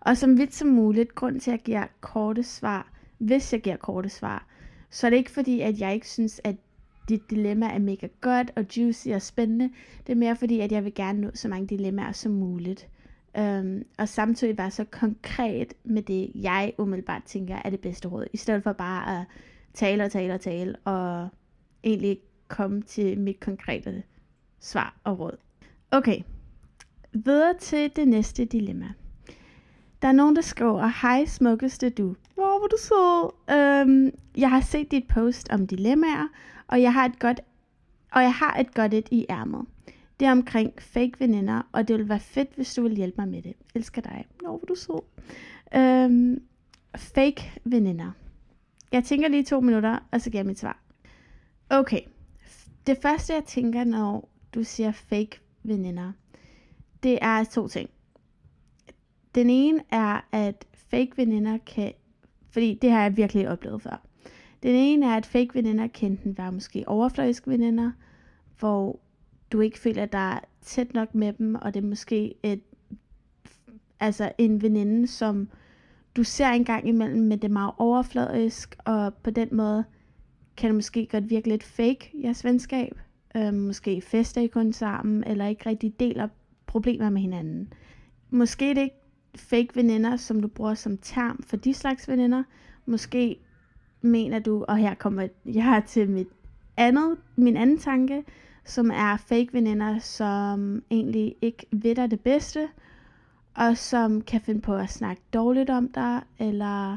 Og 0.00 0.16
som 0.16 0.38
vidt 0.38 0.54
som 0.54 0.68
muligt, 0.68 1.14
grund 1.14 1.40
til 1.40 1.50
at 1.50 1.54
jeg 1.54 1.64
giver 1.64 1.86
korte 2.00 2.42
svar, 2.42 2.92
hvis 3.18 3.52
jeg 3.52 3.60
giver 3.60 3.76
korte 3.76 4.08
svar, 4.08 4.46
så 4.90 5.06
er 5.06 5.10
det 5.10 5.16
ikke 5.16 5.30
fordi, 5.30 5.60
at 5.60 5.80
jeg 5.80 5.94
ikke 5.94 6.08
synes, 6.08 6.40
at 6.44 6.56
dit 7.08 7.30
dilemma 7.30 7.66
er 7.66 7.78
mega 7.78 8.08
godt 8.20 8.50
og 8.56 8.66
juicy 8.76 9.08
og 9.08 9.22
spændende. 9.22 9.70
Det 10.06 10.12
er 10.12 10.16
mere 10.16 10.36
fordi, 10.36 10.60
at 10.60 10.72
jeg 10.72 10.84
vil 10.84 10.94
gerne 10.94 11.20
nå 11.20 11.30
så 11.34 11.48
mange 11.48 11.66
dilemmaer 11.66 12.12
som 12.12 12.32
muligt. 12.32 12.88
Um, 13.38 13.82
og 13.98 14.08
samtidig 14.08 14.58
være 14.58 14.70
så 14.70 14.84
konkret 14.84 15.74
med 15.84 16.02
det, 16.02 16.30
jeg 16.34 16.72
umiddelbart 16.78 17.22
tænker 17.24 17.56
er 17.64 17.70
det 17.70 17.80
bedste 17.80 18.08
råd. 18.08 18.26
I 18.32 18.36
stedet 18.36 18.62
for 18.62 18.72
bare 18.72 19.20
at 19.20 19.26
tale 19.74 20.04
og 20.04 20.10
tale 20.10 20.34
og 20.34 20.40
tale, 20.40 20.76
og 20.84 21.28
egentlig 21.84 22.18
komme 22.48 22.82
til 22.82 23.20
mit 23.20 23.40
konkrete 23.40 24.02
svar 24.60 24.96
og 25.04 25.18
råd. 25.18 25.36
Okay, 25.90 26.20
videre 27.12 27.54
til 27.54 27.90
det 27.96 28.08
næste 28.08 28.44
dilemma. 28.44 28.86
Der 30.02 30.08
er 30.08 30.12
nogen, 30.12 30.36
der 30.36 30.42
skriver, 30.42 30.86
hej 31.02 31.24
smukkeste 31.24 31.90
du. 31.90 32.16
Hvor 32.34 32.60
var 32.60 32.66
du 32.66 32.76
så? 32.78 33.30
Øhm, 33.54 34.10
jeg 34.36 34.50
har 34.50 34.60
set 34.60 34.90
dit 34.90 35.08
post 35.08 35.50
om 35.50 35.66
dilemmaer, 35.66 36.28
og 36.68 36.82
jeg 36.82 36.92
har 36.92 37.04
et 37.04 37.18
godt, 37.18 37.40
og 38.12 38.22
jeg 38.22 38.34
har 38.34 38.56
et 38.60 38.74
godt 38.74 38.94
et 38.94 39.08
i 39.10 39.26
ærmet. 39.30 39.66
Det 40.20 40.26
er 40.26 40.32
omkring 40.32 40.72
fake 40.78 41.12
veninder, 41.18 41.62
og 41.72 41.88
det 41.88 41.98
vil 41.98 42.08
være 42.08 42.20
fedt, 42.20 42.48
hvis 42.56 42.74
du 42.74 42.82
vil 42.82 42.96
hjælpe 42.96 43.20
mig 43.20 43.28
med 43.28 43.42
det. 43.42 43.54
Elsker 43.74 44.02
dig. 44.02 44.26
Hvor 44.40 44.50
var 44.50 44.66
du 44.68 44.74
så? 44.74 45.00
Øhm, 45.74 46.42
fake 46.96 47.52
veninder. 47.64 48.10
Jeg 48.92 49.04
tænker 49.04 49.28
lige 49.28 49.44
to 49.44 49.60
minutter, 49.60 49.98
og 50.12 50.20
så 50.20 50.30
giver 50.30 50.40
jeg 50.40 50.46
mit 50.46 50.58
svar. 50.58 50.78
Okay. 51.70 52.00
Det 52.86 52.98
første, 53.02 53.34
jeg 53.34 53.44
tænker, 53.44 53.84
når 53.84 54.28
du 54.54 54.64
siger 54.64 54.92
fake 54.92 55.40
veninder, 55.68 56.12
det 57.02 57.18
er 57.22 57.44
to 57.44 57.68
ting. 57.68 57.90
Den 59.34 59.50
ene 59.50 59.80
er, 59.90 60.20
at 60.32 60.66
fake 60.74 61.12
veninder 61.16 61.58
kan, 61.58 61.92
fordi 62.50 62.78
det 62.82 62.90
har 62.90 63.02
jeg 63.02 63.16
virkelig 63.16 63.48
oplevet 63.48 63.82
før. 63.82 64.06
Den 64.62 64.74
ene 64.74 65.06
er, 65.06 65.16
at 65.16 65.26
fake 65.26 65.54
veninder 65.54 65.86
kan 65.86 66.10
enten 66.10 66.38
være 66.38 66.52
måske 66.52 66.84
overfladiske 66.86 67.50
veninder, 67.50 67.92
hvor 68.58 69.00
du 69.52 69.60
ikke 69.60 69.78
føler, 69.78 70.06
dig 70.06 70.12
der 70.12 70.38
tæt 70.62 70.94
nok 70.94 71.14
med 71.14 71.32
dem, 71.32 71.54
og 71.54 71.74
det 71.74 71.84
er 71.84 71.88
måske 71.88 72.34
et, 72.42 72.60
altså 74.00 74.32
en 74.38 74.62
veninde, 74.62 75.06
som 75.06 75.48
du 76.16 76.24
ser 76.24 76.48
en 76.48 76.64
gang 76.64 76.88
imellem, 76.88 77.22
men 77.22 77.38
det 77.38 77.44
er 77.44 77.52
meget 77.52 77.72
overfladisk, 77.78 78.76
og 78.84 79.14
på 79.14 79.30
den 79.30 79.48
måde 79.52 79.84
kan 80.56 80.68
det 80.68 80.74
måske 80.74 81.06
godt 81.06 81.30
virke 81.30 81.48
lidt 81.48 81.62
fake, 81.62 82.10
jeres 82.22 82.44
venskab. 82.44 83.00
Øh, 83.36 83.54
måske 83.54 84.00
fester 84.00 84.40
I 84.40 84.46
kun 84.46 84.72
sammen, 84.72 85.24
eller 85.24 85.46
ikke 85.46 85.68
rigtig 85.68 86.00
deler 86.00 86.28
problemer 86.66 87.10
med 87.10 87.20
hinanden. 87.20 87.72
Måske 88.30 88.68
det 88.68 88.78
ikke 88.78 89.00
fake 89.36 89.68
veninder, 89.74 90.16
som 90.16 90.42
du 90.42 90.48
bruger 90.48 90.74
som 90.74 90.98
term 90.98 91.42
for 91.42 91.56
de 91.56 91.74
slags 91.74 92.08
veninder. 92.08 92.42
Måske 92.86 93.38
mener 94.00 94.38
du, 94.38 94.64
og 94.68 94.76
her 94.76 94.94
kommer 94.94 95.28
jeg 95.44 95.82
til 95.86 96.10
mit 96.10 96.28
andet, 96.76 97.16
min 97.36 97.56
anden 97.56 97.78
tanke, 97.78 98.24
som 98.64 98.90
er 98.90 99.16
fake 99.16 99.48
veninder, 99.52 99.98
som 99.98 100.82
egentlig 100.90 101.36
ikke 101.42 101.66
ved 101.70 101.94
dig 101.94 102.10
det 102.10 102.20
bedste, 102.20 102.68
og 103.54 103.76
som 103.76 104.20
kan 104.20 104.40
finde 104.40 104.60
på 104.60 104.74
at 104.74 104.90
snakke 104.90 105.22
dårligt 105.34 105.70
om 105.70 105.88
dig, 105.88 106.22
eller 106.38 106.96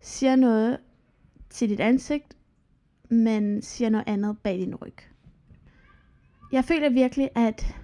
siger 0.00 0.36
noget 0.36 0.78
til 1.50 1.68
dit 1.68 1.80
ansigt, 1.80 2.36
men 3.08 3.62
siger 3.62 3.90
noget 3.90 4.04
andet 4.08 4.38
bag 4.38 4.58
din 4.58 4.74
ryg. 4.74 5.15
Jeg 6.52 6.64
føler 6.64 6.88
virkelig, 6.88 7.30
at 7.34 7.76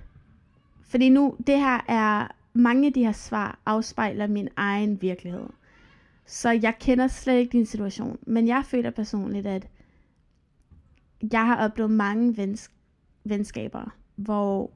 fordi 0.82 1.08
nu, 1.08 1.36
det 1.46 1.58
her 1.58 1.80
er, 1.88 2.28
mange 2.54 2.86
af 2.86 2.92
de 2.92 3.04
her 3.04 3.12
svar 3.12 3.58
afspejler 3.66 4.26
min 4.26 4.48
egen 4.56 5.02
virkelighed. 5.02 5.46
Så 6.26 6.50
jeg 6.50 6.74
kender 6.80 7.06
slet 7.06 7.38
ikke 7.38 7.52
din 7.52 7.66
situation. 7.66 8.18
Men 8.26 8.48
jeg 8.48 8.64
føler 8.64 8.90
personligt, 8.90 9.46
at 9.46 9.68
jeg 11.32 11.46
har 11.46 11.64
oplevet 11.64 11.90
mange 11.90 12.36
vens- 12.36 12.70
venskaber, 13.24 13.94
hvor 14.16 14.70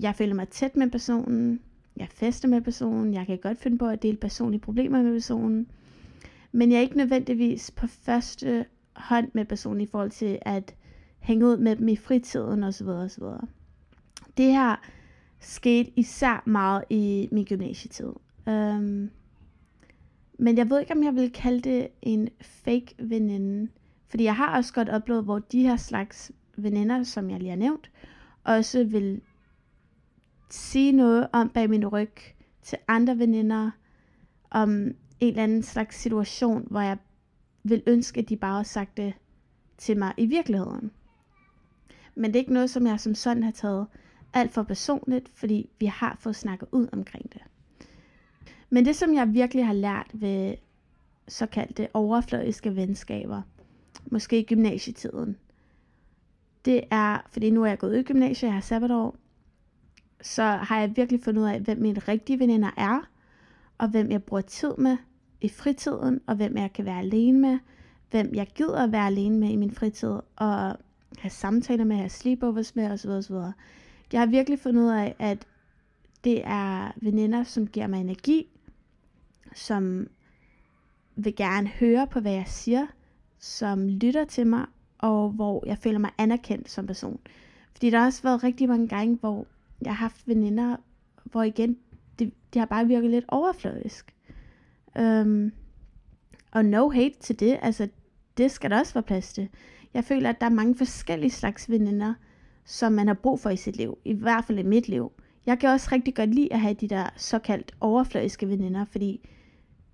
jeg 0.00 0.14
føler 0.14 0.34
mig 0.34 0.48
tæt 0.48 0.76
med 0.76 0.90
personen, 0.90 1.60
jeg 1.96 2.08
fester 2.10 2.48
med 2.48 2.60
personen, 2.60 3.14
jeg 3.14 3.26
kan 3.26 3.38
godt 3.38 3.58
finde 3.58 3.78
på 3.78 3.86
at 3.86 4.02
dele 4.02 4.16
personlige 4.16 4.60
problemer 4.60 5.02
med 5.02 5.12
personen, 5.12 5.66
men 6.52 6.70
jeg 6.70 6.76
er 6.76 6.82
ikke 6.82 6.96
nødvendigvis 6.96 7.70
på 7.70 7.86
første 7.86 8.66
hånd 8.92 9.30
med 9.32 9.44
personen 9.44 9.80
i 9.80 9.86
forhold 9.86 10.10
til 10.10 10.38
at 10.42 10.74
hænge 11.20 11.46
ud 11.46 11.56
med 11.56 11.76
dem 11.76 11.88
i 11.88 11.96
fritiden 11.96 12.64
osv. 12.64 12.88
osv. 12.88 13.24
Det 14.36 14.52
her 14.52 14.76
skete 15.40 15.92
især 15.96 16.42
meget 16.46 16.84
i 16.90 17.28
min 17.32 17.44
gymnasietid. 17.44 18.12
Um, 18.46 19.10
men 20.38 20.56
jeg 20.56 20.70
ved 20.70 20.80
ikke, 20.80 20.92
om 20.92 21.04
jeg 21.04 21.14
vil 21.14 21.32
kalde 21.32 21.60
det 21.60 21.88
en 22.02 22.28
fake 22.40 22.94
veninde. 22.98 23.70
Fordi 24.08 24.24
jeg 24.24 24.36
har 24.36 24.56
også 24.56 24.72
godt 24.72 24.88
oplevet, 24.88 25.24
hvor 25.24 25.38
de 25.38 25.62
her 25.62 25.76
slags 25.76 26.32
veninder, 26.56 27.02
som 27.02 27.30
jeg 27.30 27.38
lige 27.38 27.50
har 27.50 27.56
nævnt, 27.56 27.90
også 28.44 28.84
vil 28.84 29.20
sige 30.50 30.92
noget 30.92 31.28
om 31.32 31.48
bag 31.48 31.70
min 31.70 31.86
ryg 31.86 32.12
til 32.62 32.78
andre 32.88 33.18
veninder, 33.18 33.70
om 34.50 34.70
en 34.70 34.94
eller 35.20 35.42
anden 35.42 35.62
slags 35.62 35.96
situation, 35.96 36.66
hvor 36.70 36.80
jeg 36.80 36.98
vil 37.62 37.82
ønske, 37.86 38.20
at 38.20 38.28
de 38.28 38.36
bare 38.36 38.56
har 38.56 38.62
sagt 38.62 38.96
det 38.96 39.14
til 39.78 39.98
mig 39.98 40.14
i 40.16 40.26
virkeligheden. 40.26 40.90
Men 42.20 42.30
det 42.30 42.36
er 42.36 42.40
ikke 42.40 42.52
noget, 42.52 42.70
som 42.70 42.86
jeg 42.86 43.00
som 43.00 43.14
sådan 43.14 43.42
har 43.42 43.50
taget 43.50 43.86
alt 44.32 44.52
for 44.52 44.62
personligt, 44.62 45.28
fordi 45.34 45.70
vi 45.78 45.86
har 45.86 46.16
fået 46.20 46.36
snakket 46.36 46.68
ud 46.72 46.88
omkring 46.92 47.32
det. 47.32 47.42
Men 48.70 48.84
det, 48.84 48.96
som 48.96 49.14
jeg 49.14 49.34
virkelig 49.34 49.66
har 49.66 49.72
lært 49.72 50.06
ved 50.12 50.54
såkaldte 51.28 51.88
overfladiske 51.94 52.76
venskaber, 52.76 53.42
måske 54.10 54.38
i 54.38 54.44
gymnasietiden, 54.44 55.36
det 56.64 56.80
er, 56.90 57.18
fordi 57.30 57.50
nu 57.50 57.62
er 57.62 57.68
jeg 57.68 57.78
gået 57.78 57.98
i 57.98 58.02
gymnasiet, 58.02 58.48
jeg 58.48 58.54
har 58.54 58.60
sabbatår, 58.60 59.16
så 60.22 60.42
har 60.42 60.80
jeg 60.80 60.96
virkelig 60.96 61.22
fundet 61.22 61.42
ud 61.42 61.48
af, 61.48 61.60
hvem 61.60 61.78
mine 61.78 61.98
rigtige 61.98 62.38
veninder 62.38 62.70
er, 62.76 63.08
og 63.78 63.88
hvem 63.88 64.10
jeg 64.10 64.22
bruger 64.22 64.40
tid 64.40 64.76
med 64.78 64.96
i 65.40 65.48
fritiden, 65.48 66.20
og 66.26 66.36
hvem 66.36 66.56
jeg 66.56 66.72
kan 66.72 66.84
være 66.84 66.98
alene 66.98 67.38
med, 67.38 67.58
hvem 68.10 68.34
jeg 68.34 68.46
gider 68.54 68.82
at 68.82 68.92
være 68.92 69.06
alene 69.06 69.38
med 69.38 69.48
i 69.48 69.56
min 69.56 69.70
fritid, 69.70 70.18
og 70.36 70.76
have 71.18 71.30
samtaler 71.30 71.84
med, 71.84 71.96
have 71.96 72.08
sleepovers 72.08 72.76
med 72.76 72.90
osv. 72.90 73.08
osv. 73.08 73.34
Jeg 74.12 74.20
har 74.20 74.26
virkelig 74.26 74.58
fundet 74.58 74.82
ud 74.82 74.90
af, 74.90 75.16
at 75.18 75.46
det 76.24 76.42
er 76.44 76.92
veninder, 76.96 77.44
som 77.44 77.66
giver 77.66 77.86
mig 77.86 78.00
energi, 78.00 78.46
som 79.54 80.08
vil 81.16 81.36
gerne 81.36 81.68
høre 81.68 82.06
på, 82.06 82.20
hvad 82.20 82.32
jeg 82.32 82.46
siger, 82.46 82.86
som 83.38 83.88
lytter 83.88 84.24
til 84.24 84.46
mig, 84.46 84.66
og 84.98 85.30
hvor 85.30 85.66
jeg 85.66 85.78
føler 85.78 85.98
mig 85.98 86.10
anerkendt 86.18 86.70
som 86.70 86.86
person. 86.86 87.20
Fordi 87.72 87.90
der 87.90 87.98
har 87.98 88.06
også 88.06 88.22
været 88.22 88.44
rigtig 88.44 88.68
mange 88.68 88.88
gange, 88.88 89.16
hvor 89.16 89.46
jeg 89.82 89.90
har 89.96 90.04
haft 90.04 90.28
veninder, 90.28 90.76
hvor 91.24 91.42
igen, 91.42 91.78
det, 92.18 92.32
det 92.52 92.58
har 92.60 92.66
bare 92.66 92.86
virket 92.86 93.10
lidt 93.10 93.24
overfladisk. 93.28 94.14
Um, 95.00 95.52
og 96.50 96.64
no 96.64 96.88
hate 96.88 97.14
til 97.20 97.40
det, 97.40 97.58
altså 97.62 97.88
det 98.36 98.50
skal 98.50 98.70
der 98.70 98.78
også 98.78 98.94
være 98.94 99.02
plads 99.02 99.32
til. 99.32 99.48
Jeg 99.94 100.04
føler, 100.04 100.30
at 100.30 100.40
der 100.40 100.46
er 100.46 100.50
mange 100.50 100.76
forskellige 100.76 101.30
slags 101.30 101.70
veninder, 101.70 102.14
som 102.64 102.92
man 102.92 103.06
har 103.06 103.14
brug 103.14 103.40
for 103.40 103.50
i 103.50 103.56
sit 103.56 103.76
liv. 103.76 103.98
I 104.04 104.12
hvert 104.12 104.44
fald 104.44 104.58
i 104.58 104.62
mit 104.62 104.88
liv. 104.88 105.12
Jeg 105.46 105.58
kan 105.58 105.68
også 105.68 105.88
rigtig 105.92 106.14
godt 106.14 106.34
lide 106.34 106.52
at 106.52 106.60
have 106.60 106.74
de 106.74 106.88
der 106.88 107.08
såkaldt 107.16 107.72
overfladiske 107.80 108.48
veninder, 108.48 108.84
fordi 108.84 109.28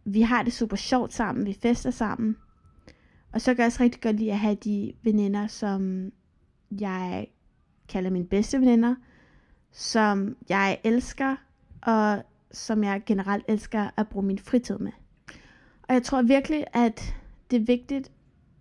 vi 0.04 0.20
har 0.20 0.42
det 0.42 0.52
super 0.52 0.76
sjovt 0.76 1.12
sammen, 1.12 1.46
vi 1.46 1.58
fester 1.62 1.90
sammen. 1.90 2.36
Og 3.32 3.40
så 3.40 3.54
kan 3.54 3.58
jeg 3.58 3.66
også 3.66 3.82
rigtig 3.82 4.00
godt 4.00 4.16
lide 4.16 4.32
at 4.32 4.38
have 4.38 4.54
de 4.54 4.92
veninder, 5.02 5.46
som 5.46 6.12
jeg 6.80 7.26
kalder 7.88 8.10
mine 8.10 8.26
bedste 8.26 8.60
veninder, 8.60 8.94
som 9.72 10.36
jeg 10.48 10.78
elsker, 10.84 11.36
og 11.82 12.22
som 12.50 12.84
jeg 12.84 13.02
generelt 13.06 13.44
elsker 13.48 13.90
at 13.96 14.08
bruge 14.08 14.26
min 14.26 14.38
fritid 14.38 14.78
med. 14.78 14.92
Og 15.82 15.94
jeg 15.94 16.02
tror 16.02 16.22
virkelig, 16.22 16.64
at 16.72 17.14
det 17.50 17.56
er 17.56 17.64
vigtigt 17.64 18.12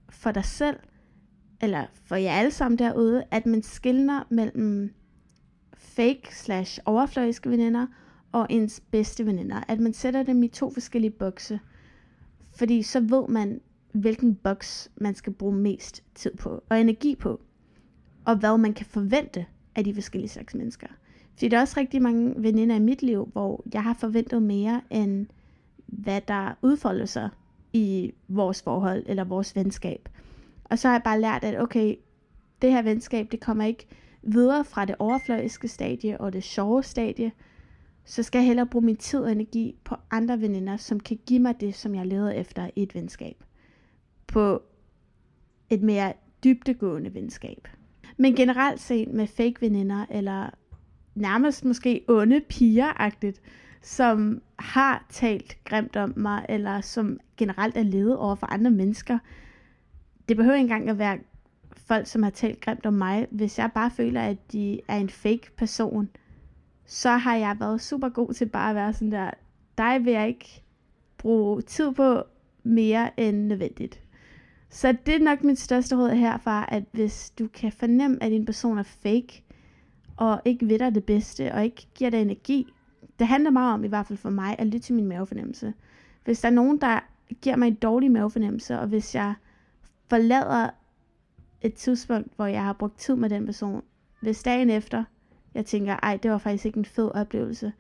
for 0.10 0.32
dig 0.32 0.46
selv, 0.46 0.80
eller 1.62 1.85
for 2.05 2.15
jer 2.15 2.31
alle 2.31 2.51
sammen 2.51 2.79
derude, 2.79 3.24
at 3.31 3.45
man 3.45 3.63
skiller 3.63 4.24
mellem 4.29 4.93
fake 5.77 6.35
slash 6.35 6.79
overfladiske 6.85 7.50
veninder 7.50 7.88
og 8.31 8.47
ens 8.50 8.83
bedste 8.91 9.25
veninder. 9.25 9.62
At 9.67 9.79
man 9.79 9.93
sætter 9.93 10.24
dem 10.24 10.43
i 10.43 10.47
to 10.47 10.74
forskellige 10.74 11.12
bokse. 11.12 11.59
Fordi 12.55 12.81
så 12.83 13.00
ved 13.00 13.27
man, 13.27 13.62
hvilken 13.91 14.35
boks 14.35 14.91
man 14.95 15.15
skal 15.15 15.33
bruge 15.33 15.55
mest 15.55 16.03
tid 16.15 16.31
på 16.38 16.63
og 16.69 16.81
energi 16.81 17.15
på, 17.15 17.41
og 18.25 18.35
hvad 18.35 18.57
man 18.57 18.74
kan 18.74 18.85
forvente 18.85 19.45
af 19.75 19.83
de 19.83 19.93
forskellige 19.93 20.29
slags 20.29 20.55
mennesker. 20.55 20.88
Fordi 21.33 21.47
der 21.47 21.57
er 21.57 21.62
også 21.62 21.79
rigtig 21.79 22.01
mange 22.01 22.33
veninder 22.38 22.75
i 22.75 22.79
mit 22.79 23.01
liv, 23.01 23.29
hvor 23.31 23.63
jeg 23.74 23.83
har 23.83 23.93
forventet 23.93 24.43
mere 24.43 24.81
end 24.89 25.27
hvad 25.85 26.21
der 26.27 26.57
udfolder 26.62 27.05
sig 27.05 27.29
i 27.74 28.13
vores 28.27 28.62
forhold 28.62 29.03
eller 29.07 29.24
vores 29.24 29.55
venskab. 29.55 30.09
Og 30.69 30.79
så 30.79 30.88
har 30.88 30.95
jeg 30.95 31.03
bare 31.03 31.22
lært, 31.22 31.43
at 31.43 31.62
okay, 31.62 31.95
det 32.62 32.72
her 32.72 32.81
venskab, 32.81 33.31
det 33.31 33.39
kommer 33.39 33.65
ikke 33.65 33.88
videre 34.22 34.65
fra 34.65 34.86
det 34.86 34.95
overfladiske 35.00 35.67
stadie 35.67 36.22
og 36.22 36.34
det 36.34 36.43
sjove 36.43 36.84
stadie, 36.84 37.31
så 38.05 38.24
skal 38.24 38.39
jeg 38.39 38.48
hellere 38.48 38.65
bruge 38.65 38.86
min 38.86 38.95
tid 38.95 39.19
og 39.19 39.31
energi 39.31 39.75
på 39.84 39.95
andre 40.12 40.41
veninder, 40.41 40.77
som 40.77 41.00
kan 41.00 41.19
give 41.25 41.39
mig 41.39 41.62
det, 41.62 41.75
som 41.75 41.95
jeg 41.95 42.05
leder 42.05 42.31
efter 42.31 42.69
i 42.75 42.84
et 42.84 42.95
venskab. 42.95 43.43
På 44.27 44.62
et 45.69 45.81
mere 45.81 46.13
dybtegående 46.43 47.13
venskab. 47.13 47.67
Men 48.17 48.36
generelt 48.36 48.81
set 48.81 49.07
med 49.13 49.27
fake 49.27 49.55
veninder, 49.62 50.05
eller 50.10 50.50
nærmest 51.15 51.65
måske 51.65 52.05
onde 52.07 52.41
piger-agtigt, 52.50 53.41
som 53.81 54.41
har 54.60 55.05
talt 55.10 55.57
grimt 55.63 55.95
om 55.95 56.13
mig, 56.15 56.45
eller 56.50 56.81
som 56.81 57.19
generelt 57.38 57.77
er 57.77 57.84
ledet 57.84 58.17
over 58.17 58.36
for 58.36 58.48
andre 58.48 58.72
mennesker. 58.72 59.19
Det 60.29 60.38
behøver 60.38 60.55
ikke 60.55 60.63
engang 60.63 60.89
at 60.89 60.98
være 60.98 61.17
folk, 61.75 62.08
som 62.08 62.24
har 62.24 62.29
talt 62.29 62.62
grimt 62.62 62.86
om 62.86 62.94
mig. 62.94 63.27
Hvis 63.32 63.60
jeg 63.60 63.72
bare 63.75 63.91
føler, 63.91 64.22
at 64.22 64.51
de 64.51 64.82
er 64.88 64.98
en 64.98 65.10
fake 65.10 65.51
person, 65.58 66.10
så 66.86 67.10
har 67.10 67.36
jeg 67.36 67.55
været 67.60 67.82
super 67.82 68.10
god 68.10 68.34
til 68.34 68.46
bare 68.46 68.70
at 68.70 68.75
være 68.75 68.94
sådan 68.94 69.12
der, 69.12 69.32
dig 69.77 70.05
vil 70.05 70.13
jeg 70.13 70.27
ikke 70.27 70.63
bruge 71.17 71.62
tid 71.62 71.94
på 71.94 72.24
mere 72.63 73.20
end 73.20 73.38
nødvendigt. 73.38 74.01
Så 74.70 74.96
det 75.05 75.15
er 75.15 75.20
nok 75.20 75.44
mit 75.44 75.60
største 75.60 75.96
råd 75.96 76.10
herfra, 76.10 76.65
at 76.67 76.84
hvis 76.91 77.29
du 77.29 77.48
kan 77.48 77.72
fornemme, 77.72 78.24
at 78.24 78.32
en 78.32 78.46
person 78.46 78.77
er 78.77 78.84
fake, 78.84 79.44
og 80.17 80.41
ikke 80.46 80.67
ved 80.67 80.79
dig 80.79 80.96
det 80.96 81.03
bedste, 81.03 81.53
og 81.53 81.63
ikke 81.63 81.88
giver 81.96 82.10
dig 82.10 82.22
energi, 82.22 82.67
det 83.20 83.27
handler 83.27 83.50
meget 83.51 83.74
om, 83.74 83.84
i 83.84 83.88
hvert 83.88 84.08
fald 84.08 84.17
for 84.17 84.29
mig, 84.29 84.55
at 84.60 84.67
lytte 84.67 84.79
til 84.79 84.96
min 84.96 85.05
mavefornemmelse. 85.05 85.74
Hvis 86.25 86.41
der 86.41 86.48
er 86.48 86.53
nogen, 86.53 86.82
der 86.82 87.00
giver 87.41 87.55
mig 87.55 87.67
en 87.67 87.75
dårlig 87.75 88.12
mavefornemmelse, 88.12 88.79
og 88.79 88.88
hvis 88.88 89.15
jeg 89.15 89.34
forlader 90.09 90.69
et 91.62 91.74
tidspunkt, 91.74 92.35
hvor 92.35 92.45
jeg 92.45 92.63
har 92.63 92.74
brugt 92.74 93.00
tid 93.00 93.15
med 93.15 93.29
den 93.29 93.45
person, 93.45 93.83
hvis 94.19 94.43
dagen 94.43 94.69
efter, 94.69 95.03
jeg 95.53 95.65
tænker, 95.65 95.95
ej, 96.03 96.17
det 96.17 96.31
var 96.31 96.38
faktisk 96.38 96.65
ikke 96.65 96.77
en 96.77 96.85
fed 96.85 97.12
oplevelse. 97.13 97.74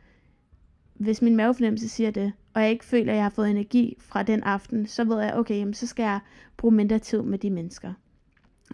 Hvis 0.93 1.21
min 1.21 1.35
mavefornemmelse 1.35 1.89
siger 1.89 2.11
det, 2.11 2.33
og 2.53 2.61
jeg 2.61 2.71
ikke 2.71 2.85
føler, 2.85 3.11
at 3.11 3.15
jeg 3.15 3.25
har 3.25 3.29
fået 3.29 3.49
energi 3.49 3.97
fra 3.99 4.23
den 4.23 4.43
aften, 4.43 4.87
så 4.87 5.03
ved 5.03 5.21
jeg, 5.21 5.33
okay, 5.33 5.55
jamen, 5.55 5.73
så 5.73 5.87
skal 5.87 6.03
jeg 6.03 6.19
bruge 6.57 6.75
mindre 6.75 6.99
tid 6.99 7.21
med 7.21 7.39
de 7.39 7.49
mennesker. 7.49 7.93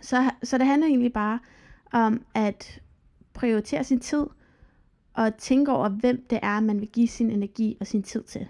Så, 0.01 0.31
så 0.43 0.58
det 0.58 0.67
handler 0.67 0.88
egentlig 0.88 1.13
bare 1.13 1.39
om 1.91 2.25
at 2.34 2.81
prioritere 3.34 3.84
sin 3.84 4.00
tid, 4.00 4.25
og 5.13 5.38
tænke 5.38 5.72
over, 5.72 5.89
hvem 5.89 6.25
det 6.29 6.39
er, 6.41 6.60
man 6.60 6.81
vil 6.81 6.89
give 6.89 7.08
sin 7.08 7.31
energi 7.31 7.77
og 7.79 7.88
sin 7.88 8.03
tid 8.03 8.24
til. 8.24 8.48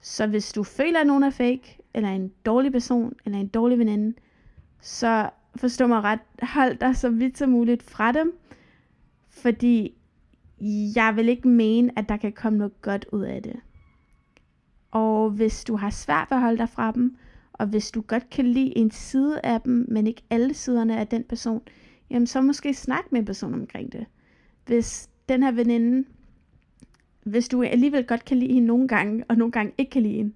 Så 0.00 0.26
hvis 0.26 0.52
du 0.52 0.62
føler, 0.62 1.00
at 1.00 1.06
nogen 1.06 1.22
er 1.22 1.30
fake, 1.30 1.78
eller 1.94 2.08
en 2.08 2.32
dårlig 2.46 2.72
person, 2.72 3.12
eller 3.24 3.38
en 3.38 3.48
dårlig 3.48 3.78
veninde, 3.78 4.16
så 4.80 5.30
forstå 5.56 5.86
mig 5.86 6.00
ret, 6.00 6.20
hold 6.42 6.76
dig 6.76 6.96
så 6.96 7.10
vidt 7.10 7.38
som 7.38 7.50
muligt 7.50 7.82
fra 7.82 8.12
dem, 8.12 8.32
fordi 9.30 9.94
jeg 10.96 11.12
vil 11.16 11.28
ikke 11.28 11.48
mene, 11.48 11.98
at 11.98 12.08
der 12.08 12.16
kan 12.16 12.32
komme 12.32 12.58
noget 12.58 12.82
godt 12.82 13.06
ud 13.12 13.22
af 13.22 13.42
det. 13.42 13.56
Og 14.90 15.30
hvis 15.30 15.64
du 15.64 15.76
har 15.76 15.90
svært 15.90 16.30
ved 16.30 16.36
at 16.36 16.42
holde 16.42 16.58
dig 16.58 16.68
fra 16.68 16.92
dem, 16.92 17.16
og 17.52 17.66
hvis 17.66 17.90
du 17.90 18.00
godt 18.00 18.30
kan 18.30 18.46
lide 18.46 18.78
en 18.78 18.90
side 18.90 19.40
af 19.40 19.60
dem, 19.60 19.86
men 19.88 20.06
ikke 20.06 20.22
alle 20.30 20.54
siderne 20.54 20.98
af 20.98 21.06
den 21.06 21.24
person, 21.24 21.62
jamen 22.10 22.26
så 22.26 22.40
måske 22.40 22.74
snak 22.74 23.12
med 23.12 23.20
en 23.20 23.26
person 23.26 23.54
omkring 23.54 23.92
det. 23.92 24.06
Hvis 24.66 25.10
den 25.28 25.42
her 25.42 25.52
veninde, 25.52 26.08
hvis 27.22 27.48
du 27.48 27.62
alligevel 27.62 28.04
godt 28.04 28.24
kan 28.24 28.36
lide 28.36 28.52
hende 28.52 28.66
nogle 28.66 28.88
gange, 28.88 29.24
og 29.28 29.36
nogle 29.36 29.52
gange 29.52 29.72
ikke 29.78 29.90
kan 29.90 30.02
lide 30.02 30.14
hende, 30.14 30.34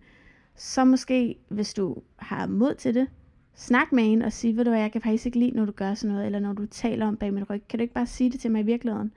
så 0.59 0.85
måske, 0.85 1.39
hvis 1.49 1.75
du 1.75 1.97
har 2.17 2.47
mod 2.47 2.75
til 2.75 2.95
det, 2.95 3.09
snak 3.55 3.93
med 3.93 4.13
en 4.13 4.23
og 4.23 4.33
sige, 4.33 4.57
ved 4.57 4.65
du 4.65 4.71
hvad, 4.71 4.81
jeg 4.81 4.93
kan 4.93 5.01
faktisk 5.01 5.27
ikke 5.27 5.39
lide, 5.39 5.51
når 5.51 5.65
du 5.65 5.73
gør 5.73 5.95
sådan 5.95 6.15
noget, 6.15 6.27
eller 6.27 6.39
når 6.39 6.53
du 6.53 6.67
taler 6.67 7.07
om 7.07 7.17
bag 7.17 7.35
min 7.35 7.45
ryg. 7.45 7.63
Kan 7.69 7.79
du 7.79 7.83
ikke 7.83 7.95
bare 7.95 8.07
sige 8.07 8.31
det 8.31 8.41
til 8.41 8.51
mig 8.51 8.61
i 8.61 8.65
virkeligheden? 8.65 9.13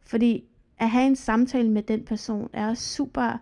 Fordi 0.00 0.44
at 0.78 0.90
have 0.90 1.06
en 1.06 1.16
samtale 1.16 1.70
med 1.70 1.82
den 1.82 2.04
person 2.04 2.50
er 2.52 2.68
også 2.68 2.82
super 2.82 3.38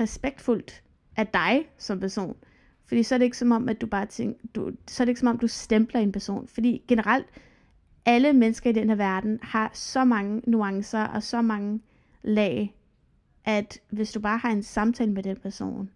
respektfuldt 0.00 0.82
af 1.16 1.26
dig 1.26 1.68
som 1.78 2.00
person. 2.00 2.36
Fordi 2.84 3.02
så 3.02 3.14
er 3.14 3.18
det 3.18 3.24
ikke 3.24 3.38
som 3.38 3.52
om, 3.52 3.68
at 3.68 3.80
du 3.80 3.86
bare 3.86 4.06
tænker, 4.06 4.40
du, 4.54 4.70
så 4.88 5.02
er 5.02 5.04
det 5.04 5.10
ikke 5.10 5.20
som 5.20 5.28
om, 5.28 5.38
du 5.38 5.48
stempler 5.48 6.00
en 6.00 6.12
person. 6.12 6.48
Fordi 6.48 6.82
generelt, 6.88 7.26
alle 8.06 8.32
mennesker 8.32 8.70
i 8.70 8.72
den 8.72 8.88
her 8.88 8.96
verden 8.96 9.38
har 9.42 9.70
så 9.72 10.04
mange 10.04 10.42
nuancer 10.46 11.04
og 11.04 11.22
så 11.22 11.42
mange 11.42 11.80
lag, 12.22 12.74
at 13.44 13.80
hvis 13.90 14.12
du 14.12 14.20
bare 14.20 14.38
har 14.38 14.50
en 14.50 14.62
samtale 14.62 15.12
med 15.12 15.22
den 15.22 15.36
person, 15.36 15.90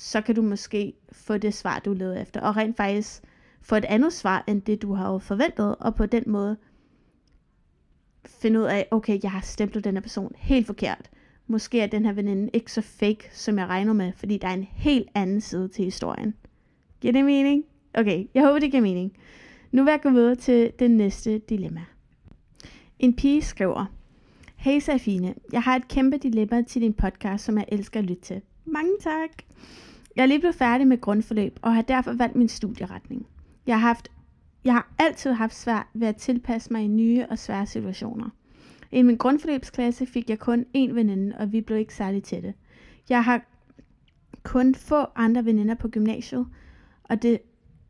så 0.00 0.20
kan 0.20 0.34
du 0.34 0.42
måske 0.42 0.92
få 1.12 1.38
det 1.38 1.54
svar, 1.54 1.78
du 1.78 1.92
leder 1.92 2.20
efter. 2.20 2.40
Og 2.40 2.56
rent 2.56 2.76
faktisk 2.76 3.22
få 3.62 3.74
et 3.74 3.84
andet 3.84 4.12
svar, 4.12 4.44
end 4.46 4.62
det 4.62 4.82
du 4.82 4.94
har 4.94 5.18
forventet, 5.18 5.76
og 5.80 5.94
på 5.94 6.06
den 6.06 6.24
måde 6.26 6.56
finde 8.26 8.60
ud 8.60 8.64
af, 8.64 8.88
okay, 8.90 9.18
jeg 9.22 9.30
har 9.30 9.40
stemplet 9.40 9.84
den 9.84 9.94
her 9.94 10.00
person 10.00 10.32
helt 10.36 10.66
forkert. 10.66 11.10
Måske 11.46 11.80
er 11.80 11.86
den 11.86 12.04
her 12.04 12.12
veninde 12.12 12.50
ikke 12.52 12.72
så 12.72 12.80
fake, 12.80 13.30
som 13.32 13.58
jeg 13.58 13.66
regner 13.66 13.92
med, 13.92 14.12
fordi 14.16 14.38
der 14.38 14.48
er 14.48 14.54
en 14.54 14.68
helt 14.72 15.08
anden 15.14 15.40
side 15.40 15.68
til 15.68 15.84
historien. 15.84 16.34
Giver 17.00 17.12
det 17.12 17.24
mening? 17.24 17.64
Okay, 17.94 18.26
jeg 18.34 18.42
håber, 18.42 18.58
det 18.58 18.70
giver 18.70 18.82
mening. 18.82 19.12
Nu 19.72 19.84
vil 19.84 19.90
jeg 19.90 20.00
gå 20.02 20.10
videre 20.10 20.34
til 20.34 20.72
det 20.78 20.90
næste 20.90 21.38
dilemma. 21.38 21.84
En 22.98 23.16
pige 23.16 23.42
skriver, 23.42 23.86
Hey 24.56 24.80
Safine, 24.80 25.34
jeg 25.52 25.62
har 25.62 25.76
et 25.76 25.88
kæmpe 25.88 26.16
dilemma 26.16 26.62
til 26.62 26.82
din 26.82 26.94
podcast, 26.94 27.44
som 27.44 27.58
jeg 27.58 27.64
elsker 27.68 28.00
at 28.00 28.06
lytte 28.06 28.22
til. 28.22 28.40
Mange 28.64 28.92
tak! 29.00 29.30
Jeg 30.16 30.22
er 30.22 30.26
lige 30.26 30.40
blevet 30.40 30.54
færdig 30.54 30.86
med 30.86 31.00
grundforløb, 31.00 31.58
og 31.62 31.74
har 31.74 31.82
derfor 31.82 32.12
valgt 32.12 32.36
min 32.36 32.48
studieretning. 32.48 33.26
Jeg 33.66 33.80
har, 33.80 33.88
haft, 33.88 34.08
jeg 34.64 34.72
har 34.72 34.92
altid 34.98 35.32
haft 35.32 35.54
svært 35.54 35.86
ved 35.94 36.08
at 36.08 36.16
tilpasse 36.16 36.72
mig 36.72 36.82
i 36.84 36.86
nye 36.86 37.26
og 37.30 37.38
svære 37.38 37.66
situationer. 37.66 38.28
I 38.92 39.02
min 39.02 39.16
grundforløbsklasse 39.16 40.06
fik 40.06 40.30
jeg 40.30 40.38
kun 40.38 40.64
én 40.76 40.92
veninde, 40.92 41.36
og 41.38 41.52
vi 41.52 41.60
blev 41.60 41.78
ikke 41.78 41.94
særlig 41.94 42.22
tætte. 42.22 42.54
Jeg 43.08 43.24
har 43.24 43.42
kun 44.42 44.74
få 44.74 45.06
andre 45.16 45.44
veninder 45.44 45.74
på 45.74 45.88
gymnasiet, 45.88 46.46
og 47.02 47.22
det, 47.22 47.38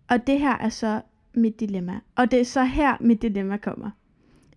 og 0.08 0.26
det 0.26 0.38
her 0.40 0.56
er 0.58 0.68
så 0.68 1.00
mit 1.34 1.60
dilemma. 1.60 2.00
Og 2.16 2.30
det 2.30 2.40
er 2.40 2.44
så 2.44 2.64
her, 2.64 2.96
mit 3.00 3.22
dilemma 3.22 3.56
kommer. 3.56 3.90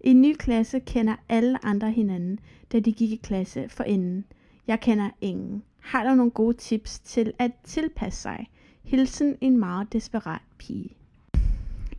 I 0.01 0.09
en 0.09 0.21
ny 0.21 0.35
klasse 0.35 0.79
kender 0.79 1.15
alle 1.29 1.65
andre 1.65 1.91
hinanden, 1.91 2.39
da 2.71 2.79
de 2.79 2.93
gik 2.93 3.11
i 3.11 3.19
klasse 3.23 3.69
for 3.69 3.83
inden. 3.83 4.25
Jeg 4.67 4.79
kender 4.79 5.09
ingen. 5.21 5.63
Har 5.83 6.03
du 6.03 6.15
nogle 6.15 6.31
gode 6.31 6.57
tips 6.57 6.99
til 6.99 7.33
at 7.39 7.51
tilpasse 7.63 8.21
sig? 8.21 8.49
Hilsen 8.83 9.37
en 9.41 9.57
meget 9.57 9.93
desperat 9.93 10.41
pige. 10.57 10.95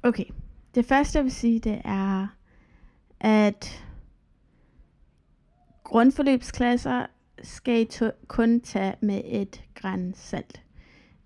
Okay, 0.02 0.24
det 0.74 0.84
første 0.84 1.16
jeg 1.16 1.24
vil 1.24 1.32
sige, 1.32 1.58
det 1.58 1.82
er, 1.84 2.26
at 3.20 3.84
grundforløbsklasser 5.84 7.06
skal 7.42 7.80
I 7.80 7.88
kun 8.26 8.60
tage 8.60 8.94
med 9.00 9.22
et 9.24 9.64
græn 9.74 10.14
salt. 10.16 10.62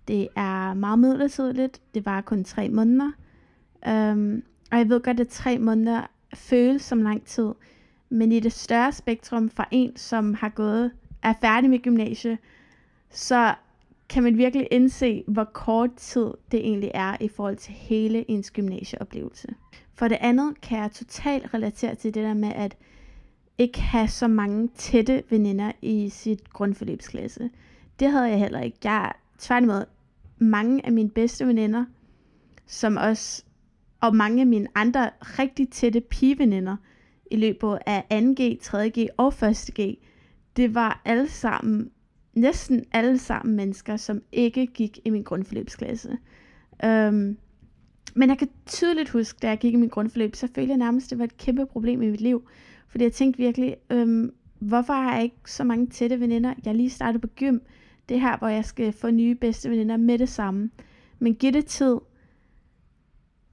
Det 0.07 0.27
er 0.35 0.73
meget 0.73 0.99
midlertidigt. 0.99 1.81
Det 1.93 2.05
var 2.05 2.21
kun 2.21 2.43
tre 2.43 2.69
måneder. 2.69 3.11
Um, 3.87 4.43
og 4.71 4.77
jeg 4.77 4.89
ved 4.89 5.01
godt, 5.01 5.19
at 5.19 5.27
tre 5.27 5.57
måneder 5.57 6.01
føles 6.33 6.81
som 6.81 7.01
lang 7.01 7.25
tid. 7.25 7.51
Men 8.09 8.31
i 8.31 8.39
det 8.39 8.53
større 8.53 8.91
spektrum 8.91 9.49
fra 9.49 9.67
en, 9.71 9.97
som 9.97 10.33
har 10.33 10.49
gået, 10.49 10.91
er 11.23 11.33
færdig 11.41 11.69
med 11.69 11.79
gymnasiet, 11.79 12.37
så 13.09 13.55
kan 14.09 14.23
man 14.23 14.37
virkelig 14.37 14.67
indse, 14.71 15.23
hvor 15.27 15.43
kort 15.43 15.93
tid 15.95 16.33
det 16.51 16.59
egentlig 16.59 16.91
er 16.93 17.17
i 17.19 17.27
forhold 17.27 17.57
til 17.57 17.73
hele 17.73 18.31
ens 18.31 18.51
gymnasieoplevelse. 18.51 19.47
For 19.93 20.07
det 20.07 20.17
andet 20.21 20.61
kan 20.61 20.79
jeg 20.79 20.91
totalt 20.91 21.53
relatere 21.53 21.95
til 21.95 22.13
det 22.13 22.23
der 22.23 22.33
med 22.33 22.51
at 22.55 22.77
ikke 23.57 23.81
have 23.81 24.07
så 24.07 24.27
mange 24.27 24.69
tætte 24.75 25.23
veninder 25.29 25.71
i 25.81 26.09
sit 26.09 26.49
grundforløbsklasse. 26.49 27.49
Det 27.99 28.11
havde 28.11 28.29
jeg 28.29 28.39
heller 28.39 28.61
ikke. 28.61 28.77
Jeg 28.83 29.11
tværtimod 29.37 29.85
mange 30.37 30.85
af 30.85 30.91
mine 30.91 31.09
bedste 31.09 31.47
veninder, 31.47 31.85
som 32.65 32.97
også 32.97 33.43
og 34.01 34.15
mange 34.15 34.41
af 34.41 34.47
mine 34.47 34.67
andre 34.75 35.09
rigtig 35.21 35.69
tætte 35.69 36.01
pigeveninder 36.01 36.75
i 37.31 37.35
løbet 37.35 37.77
af 37.85 38.03
2G, 38.11 38.67
3G 38.67 39.05
og 39.17 39.33
1G, 39.33 39.95
det 40.55 40.75
var 40.75 41.01
alle 41.05 41.29
sammen, 41.29 41.91
næsten 42.33 42.85
alle 42.91 43.17
sammen 43.17 43.55
mennesker, 43.55 43.97
som 43.97 44.21
ikke 44.31 44.67
gik 44.67 44.99
i 45.05 45.09
min 45.09 45.23
grundforløbsklasse. 45.23 46.17
Um, 46.83 47.37
men 48.15 48.29
jeg 48.29 48.37
kan 48.37 48.49
tydeligt 48.65 49.09
huske, 49.09 49.39
da 49.41 49.47
jeg 49.47 49.57
gik 49.57 49.73
i 49.73 49.75
min 49.75 49.89
grundforløb, 49.89 50.35
så 50.35 50.47
følte 50.55 50.69
jeg 50.69 50.77
nærmest, 50.77 51.05
at 51.05 51.09
det 51.09 51.19
var 51.19 51.25
et 51.25 51.37
kæmpe 51.37 51.65
problem 51.65 52.01
i 52.01 52.09
mit 52.09 52.21
liv. 52.21 52.49
Fordi 52.87 53.03
jeg 53.03 53.13
tænkte 53.13 53.37
virkelig, 53.37 53.75
øhm, 53.89 54.33
hvorfor 54.59 54.93
har 54.93 55.13
jeg 55.13 55.23
ikke 55.23 55.35
så 55.45 55.63
mange 55.63 55.87
tætte 55.87 56.19
veninder? 56.19 56.53
Jeg 56.65 56.75
lige 56.75 56.89
startet 56.89 57.21
på 57.21 57.27
gym. 57.35 57.59
Det 58.09 58.17
er 58.17 58.21
her, 58.21 58.37
hvor 58.37 58.47
jeg 58.47 58.65
skal 58.65 58.93
få 58.93 59.09
nye 59.09 59.35
bedste 59.35 59.69
veninder 59.69 59.97
med 59.97 60.17
det 60.17 60.29
samme. 60.29 60.69
Men 61.19 61.35
giv 61.35 61.51
det 61.51 61.65
tid. 61.65 61.97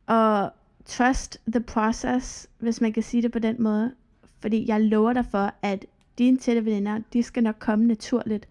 Og 0.06 0.50
trust 0.84 1.40
the 1.52 1.60
process, 1.60 2.50
hvis 2.58 2.80
man 2.80 2.92
kan 2.92 3.02
sige 3.02 3.22
det 3.22 3.32
på 3.32 3.38
den 3.38 3.62
måde. 3.62 3.94
Fordi 4.40 4.68
jeg 4.68 4.80
lover 4.80 5.12
dig 5.12 5.26
for, 5.26 5.54
at 5.62 5.86
dine 6.18 6.36
tætte 6.38 6.64
veninder, 6.64 7.00
de 7.12 7.22
skal 7.22 7.42
nok 7.42 7.56
komme 7.58 7.86
naturligt. 7.86 8.48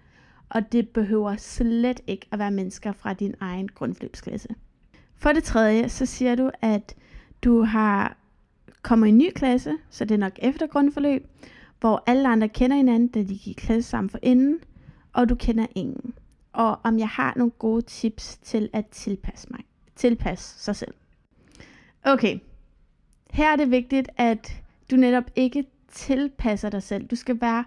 Og 0.49 0.71
det 0.71 0.89
behøver 0.89 1.36
slet 1.36 2.01
ikke 2.08 2.28
at 2.32 2.39
være 2.39 2.51
mennesker 2.51 2.91
fra 2.91 3.13
din 3.13 3.36
egen 3.39 3.67
grundforløbsklasse. 3.67 4.47
For 5.15 5.32
det 5.32 5.43
tredje, 5.43 5.89
så 5.89 6.06
siger 6.06 6.36
du, 6.36 6.51
at 6.62 6.95
du 7.43 7.62
har 7.62 8.17
kommet 8.82 9.08
i 9.08 9.10
en 9.10 9.17
ny 9.17 9.30
klasse, 9.36 9.78
så 9.89 10.06
det 10.06 10.15
er 10.15 10.19
nok 10.19 10.39
efter 10.41 10.67
grundforløb, 10.67 11.28
hvor 11.80 12.04
alle 12.06 12.28
andre 12.30 12.49
kender 12.49 12.78
hinanden, 12.78 13.08
da 13.08 13.19
de 13.23 13.38
gik 13.38 13.56
klasse 13.56 13.89
sammen 13.89 14.10
for 14.10 14.19
inden, 14.21 14.60
og 15.13 15.30
du 15.30 15.36
kender 15.36 15.67
ingen. 15.75 16.13
Og 16.54 16.80
om 16.84 16.99
jeg 16.99 17.10
har 17.10 17.34
nogle 17.36 17.51
gode 17.51 17.82
tips 17.82 18.38
til 18.38 18.69
at 18.73 18.86
tilpasse 18.88 19.47
mig. 19.51 19.60
Tilpasse 19.95 20.60
sig 20.60 20.75
selv. 20.75 20.93
Okay, 22.04 22.39
her 23.32 23.51
er 23.51 23.56
det 23.56 23.71
vigtigt, 23.71 24.10
at 24.17 24.62
du 24.91 24.95
netop 24.95 25.23
ikke 25.36 25.65
tilpasser 25.91 26.69
dig 26.69 26.84
selv. 26.84 27.08
Du 27.08 27.15
skal 27.15 27.41
være 27.41 27.65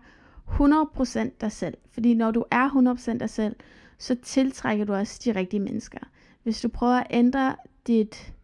100% 0.49 1.31
dig 1.41 1.53
selv. 1.53 1.75
Fordi 1.91 2.15
når 2.15 2.31
du 2.31 2.45
er 2.51 2.95
100% 3.15 3.19
dig 3.19 3.31
selv, 3.31 3.57
så 3.99 4.15
tiltrækker 4.23 4.85
du 4.85 4.95
også 4.95 5.21
de 5.25 5.33
rigtige 5.33 5.61
mennesker. 5.61 5.99
Hvis 6.43 6.61
du 6.61 6.69
prøver 6.69 6.95
at 6.95 7.07
ændre 7.11 7.57
dit 7.87 8.35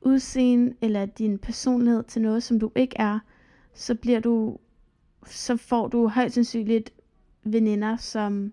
udseende 0.00 0.74
eller 0.80 1.06
din 1.06 1.38
personlighed 1.38 2.02
til 2.02 2.22
noget, 2.22 2.42
som 2.42 2.60
du 2.60 2.70
ikke 2.74 2.96
er, 2.98 3.18
så 3.74 3.94
bliver 3.94 4.20
du, 4.20 4.58
så 5.26 5.56
får 5.56 5.88
du 5.88 6.08
højst 6.08 6.34
sandsynligt 6.34 6.92
veninder, 7.44 7.96
som 7.96 8.52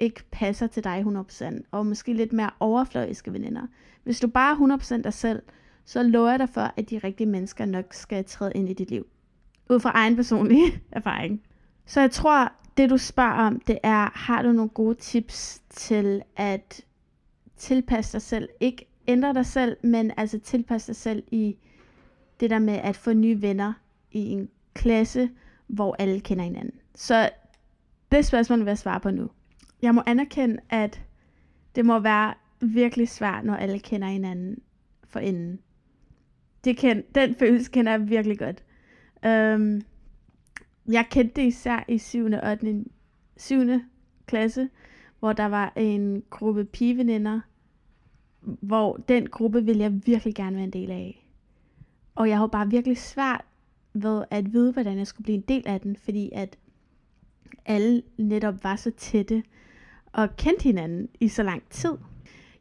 ikke 0.00 0.22
passer 0.30 0.66
til 0.66 0.84
dig 0.84 1.04
100%, 1.06 1.60
og 1.70 1.86
måske 1.86 2.12
lidt 2.12 2.32
mere 2.32 2.50
overfladiske 2.60 3.32
veninder. 3.32 3.66
Hvis 4.04 4.20
du 4.20 4.28
bare 4.28 4.72
er 4.72 4.78
100% 4.98 5.02
dig 5.02 5.12
selv, 5.12 5.42
så 5.84 6.02
lover 6.02 6.30
jeg 6.30 6.38
dig 6.38 6.48
for, 6.48 6.72
at 6.76 6.90
de 6.90 6.98
rigtige 6.98 7.26
mennesker 7.26 7.64
nok 7.64 7.94
skal 7.94 8.24
træde 8.24 8.52
ind 8.54 8.68
i 8.68 8.72
dit 8.72 8.90
liv. 8.90 9.06
Ud 9.72 9.80
fra 9.80 9.90
egen 9.94 10.16
personlig 10.16 10.62
erfaring. 10.92 11.42
Så 11.86 12.00
jeg 12.00 12.10
tror, 12.10 12.52
det 12.76 12.90
du 12.90 12.96
spørger 12.96 13.32
om, 13.32 13.60
det 13.60 13.78
er, 13.82 14.10
har 14.14 14.42
du 14.42 14.52
nogle 14.52 14.68
gode 14.68 14.94
tips 14.94 15.62
til 15.70 16.22
at 16.36 16.84
tilpasse 17.56 18.12
dig 18.12 18.22
selv? 18.22 18.48
Ikke 18.60 18.86
ændre 19.08 19.34
dig 19.34 19.46
selv, 19.46 19.76
men 19.82 20.12
altså 20.16 20.38
tilpasse 20.38 20.86
dig 20.86 20.96
selv 20.96 21.22
i 21.30 21.56
det 22.40 22.50
der 22.50 22.58
med 22.58 22.74
at 22.74 22.96
få 22.96 23.12
nye 23.12 23.42
venner 23.42 23.72
i 24.12 24.18
en 24.30 24.48
klasse, 24.74 25.30
hvor 25.66 25.96
alle 25.98 26.20
kender 26.20 26.44
hinanden. 26.44 26.74
Så 26.94 27.30
det 28.12 28.26
spørgsmål 28.26 28.58
vil 28.58 28.66
jeg 28.66 28.78
svare 28.78 29.00
på 29.00 29.10
nu. 29.10 29.30
Jeg 29.82 29.94
må 29.94 30.02
anerkende, 30.06 30.58
at 30.70 31.02
det 31.74 31.86
må 31.86 31.98
være 31.98 32.34
virkelig 32.60 33.08
svært, 33.08 33.44
når 33.44 33.54
alle 33.54 33.78
kender 33.78 34.08
hinanden 34.08 34.58
for 35.04 35.20
inden. 35.20 35.58
Det 36.64 36.76
kend, 36.76 37.02
den 37.14 37.34
følelse 37.34 37.70
kender 37.70 37.92
jeg 37.92 38.08
virkelig 38.08 38.38
godt. 38.38 38.62
Øhm, 39.26 39.82
jeg 40.88 41.06
kendte 41.10 41.40
det 41.40 41.46
især 41.46 41.84
i 41.88 41.98
7. 41.98 42.24
og 42.24 42.50
8. 42.50 42.84
7. 43.36 43.56
klasse, 44.26 44.68
hvor 45.18 45.32
der 45.32 45.46
var 45.46 45.72
en 45.76 46.22
gruppe 46.30 46.64
pigeveninder, 46.64 47.40
hvor 48.40 48.96
den 49.08 49.26
gruppe 49.26 49.64
ville 49.64 49.82
jeg 49.82 50.06
virkelig 50.06 50.34
gerne 50.34 50.56
være 50.56 50.64
en 50.64 50.72
del 50.72 50.90
af. 50.90 51.26
Og 52.14 52.28
jeg 52.28 52.36
havde 52.36 52.48
bare 52.48 52.70
virkelig 52.70 52.98
svært 52.98 53.44
ved 53.92 54.24
at 54.30 54.52
vide, 54.52 54.72
hvordan 54.72 54.98
jeg 54.98 55.06
skulle 55.06 55.24
blive 55.24 55.36
en 55.36 55.44
del 55.48 55.62
af 55.66 55.80
den, 55.80 55.96
fordi 55.96 56.30
at 56.32 56.58
alle 57.66 58.02
netop 58.16 58.64
var 58.64 58.76
så 58.76 58.90
tætte 58.90 59.42
og 60.12 60.36
kendte 60.36 60.62
hinanden 60.62 61.08
i 61.20 61.28
så 61.28 61.42
lang 61.42 61.62
tid. 61.70 61.92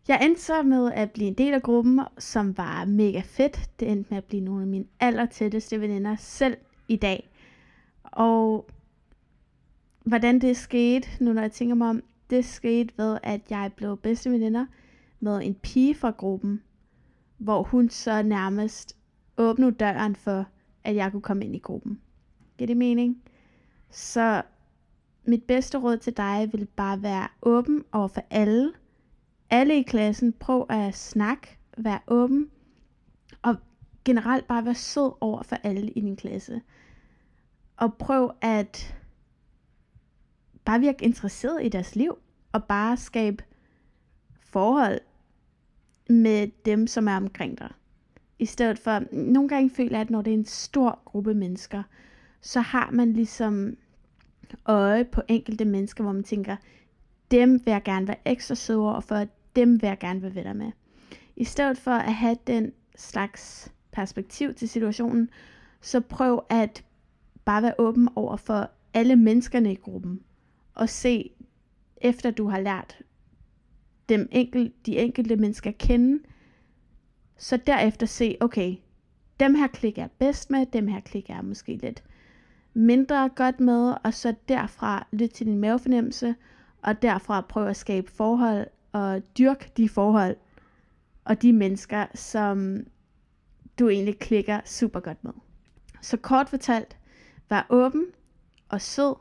Jeg 0.08 0.26
endte 0.26 0.42
så 0.42 0.64
med 0.64 0.92
at 0.92 1.12
blive 1.12 1.28
en 1.28 1.34
del 1.34 1.54
af 1.54 1.62
gruppen, 1.62 2.00
som 2.18 2.58
var 2.58 2.86
mega 2.86 3.22
fedt. 3.26 3.70
Det 3.80 3.92
endte 3.92 4.08
med 4.10 4.18
at 4.18 4.24
blive 4.24 4.44
nogle 4.44 4.62
af 4.62 4.68
mine 4.68 4.86
allertætteste 5.00 5.82
veninder 5.82 6.16
selv 6.16 6.58
i 6.88 6.96
dag. 6.96 7.30
Og 8.04 8.70
hvordan 10.04 10.40
det 10.40 10.58
skete, 10.58 11.08
nu 11.20 11.34
når 11.34 11.42
jeg 11.42 11.52
tænker 11.52 11.76
mig 11.76 11.90
om, 11.90 12.04
det 12.30 12.46
skete 12.46 12.94
ved, 12.98 13.18
at 13.24 13.42
jeg 13.50 13.72
blev 13.76 13.98
bedste 13.98 14.32
veninder 14.32 14.66
med 15.20 15.42
en 15.44 15.56
pige 15.56 15.96
fra 15.96 16.12
gruppen, 16.12 16.62
hvor 17.38 17.64
hun 17.64 17.90
så 17.90 18.22
nærmest 18.22 18.98
åbnede 19.38 19.72
døren 19.72 20.16
for, 20.16 20.46
at 20.84 20.96
jeg 20.96 21.12
kunne 21.12 21.22
komme 21.22 21.46
ind 21.46 21.56
i 21.56 21.60
gruppen. 21.60 22.02
Giver 22.58 22.68
det 22.68 22.78
mening? 22.78 23.24
Så 23.90 24.42
mit 25.26 25.44
bedste 25.44 25.78
råd 25.78 25.98
til 25.98 26.18
dig 26.18 26.50
vil 26.54 26.66
bare 26.66 27.04
være 27.04 27.28
åben 27.42 27.84
over 27.92 28.08
for 28.08 28.24
alle. 28.30 28.72
Alle 29.52 29.80
i 29.80 29.82
klassen, 29.82 30.34
prøv 30.34 30.66
at 30.70 30.96
snakke, 30.96 31.58
være 31.78 32.00
åben, 32.08 32.50
og 33.42 33.56
generelt 34.06 34.48
bare 34.48 34.66
være 34.66 34.76
sød 34.76 35.12
over 35.22 35.44
for 35.44 35.56
alle 35.64 35.92
i 35.92 36.02
din 36.02 36.16
klasse. 36.16 36.62
Og 37.78 37.94
prøv 37.94 38.32
at 38.42 38.98
bare 40.66 40.80
virke 40.80 41.06
interesseret 41.06 41.66
i 41.66 41.70
deres 41.70 41.96
liv, 41.96 42.18
og 42.52 42.64
bare 42.64 42.98
skabe 42.98 43.44
forhold 44.42 45.00
med 46.10 46.48
dem, 46.66 46.88
som 46.88 47.08
er 47.08 47.16
omkring 47.16 47.60
dig. 47.60 47.72
I 48.40 48.46
stedet 48.46 48.80
for, 48.80 49.04
nogle 49.12 49.50
gange 49.50 49.70
føler 49.70 49.92
jeg, 49.92 50.02
at 50.02 50.10
når 50.10 50.22
det 50.22 50.34
er 50.34 50.38
en 50.38 50.46
stor 50.46 51.02
gruppe 51.06 51.34
mennesker, 51.34 51.84
så 52.42 52.62
har 52.62 52.92
man 52.92 53.14
ligesom 53.14 53.78
øje 54.66 55.06
på 55.06 55.22
enkelte 55.28 55.66
mennesker, 55.66 56.04
hvor 56.04 56.14
man 56.14 56.24
tænker, 56.24 56.56
dem 57.32 57.54
vil 57.66 57.72
jeg 57.72 57.84
gerne 57.84 58.08
være 58.08 58.28
ekstra 58.28 58.56
sød 58.56 58.76
over 58.76 59.00
for, 59.00 59.26
dem 59.56 59.82
vil 59.82 59.88
jeg 59.88 60.00
gerne 60.00 60.22
være 60.22 60.36
venner 60.36 60.54
med. 60.54 60.72
I 61.36 61.44
stedet 61.44 61.78
for 61.78 61.92
at 61.92 62.14
have 62.14 62.38
den 62.48 62.72
slags 62.96 63.72
perspektiv 63.92 64.54
til 64.54 64.70
situationen, 64.70 65.30
så 65.82 66.00
prøv 66.00 66.46
at 66.50 66.84
bare 67.46 67.62
være 67.62 67.74
åben 67.78 68.10
over 68.16 68.36
for 68.36 68.72
alle 68.94 69.16
menneskerne 69.16 69.72
i 69.72 69.76
gruppen, 69.76 70.22
og 70.74 70.90
se, 70.90 71.32
efter 71.98 72.32
du 72.32 72.48
har 72.48 72.60
lært 72.60 72.98
dem 74.10 74.30
enkel, 74.32 74.74
de 74.86 74.98
enkelte 74.98 75.36
mennesker 75.36 75.72
kende, 75.72 76.24
så 77.38 77.58
derefter 77.58 78.06
se, 78.06 78.38
okay, 78.40 78.76
dem 79.40 79.56
her 79.56 79.68
klikker 79.68 80.02
jeg 80.02 80.12
bedst 80.12 80.50
med, 80.50 80.66
dem 80.66 80.88
her 80.88 81.00
klikker 81.00 81.36
jeg 81.36 81.46
måske 81.46 81.76
lidt 81.76 82.04
mindre 82.74 83.30
godt 83.36 83.60
med, 83.60 83.94
og 84.04 84.14
så 84.14 84.36
derfra 84.48 85.08
lytte 85.12 85.36
til 85.36 85.46
din 85.46 85.60
mavefornemmelse, 85.60 86.36
og 86.82 87.02
derfra 87.02 87.42
prøve 87.42 87.70
at 87.70 87.76
skabe 87.76 88.12
forhold 88.12 88.68
at 88.94 89.38
dyrke 89.38 89.72
de 89.78 89.90
forhold 89.90 90.36
og 91.26 91.42
de 91.42 91.54
mennesker, 91.54 92.06
som 92.16 92.86
du 93.80 93.90
egentlig 93.90 94.20
klikker 94.20 94.60
super 94.66 95.00
godt 95.00 95.24
med. 95.24 95.32
Så 96.02 96.18
kort 96.18 96.50
fortalt, 96.50 96.98
vær 97.50 97.68
åben 97.70 98.06
og 98.70 98.82
sød 98.82 99.16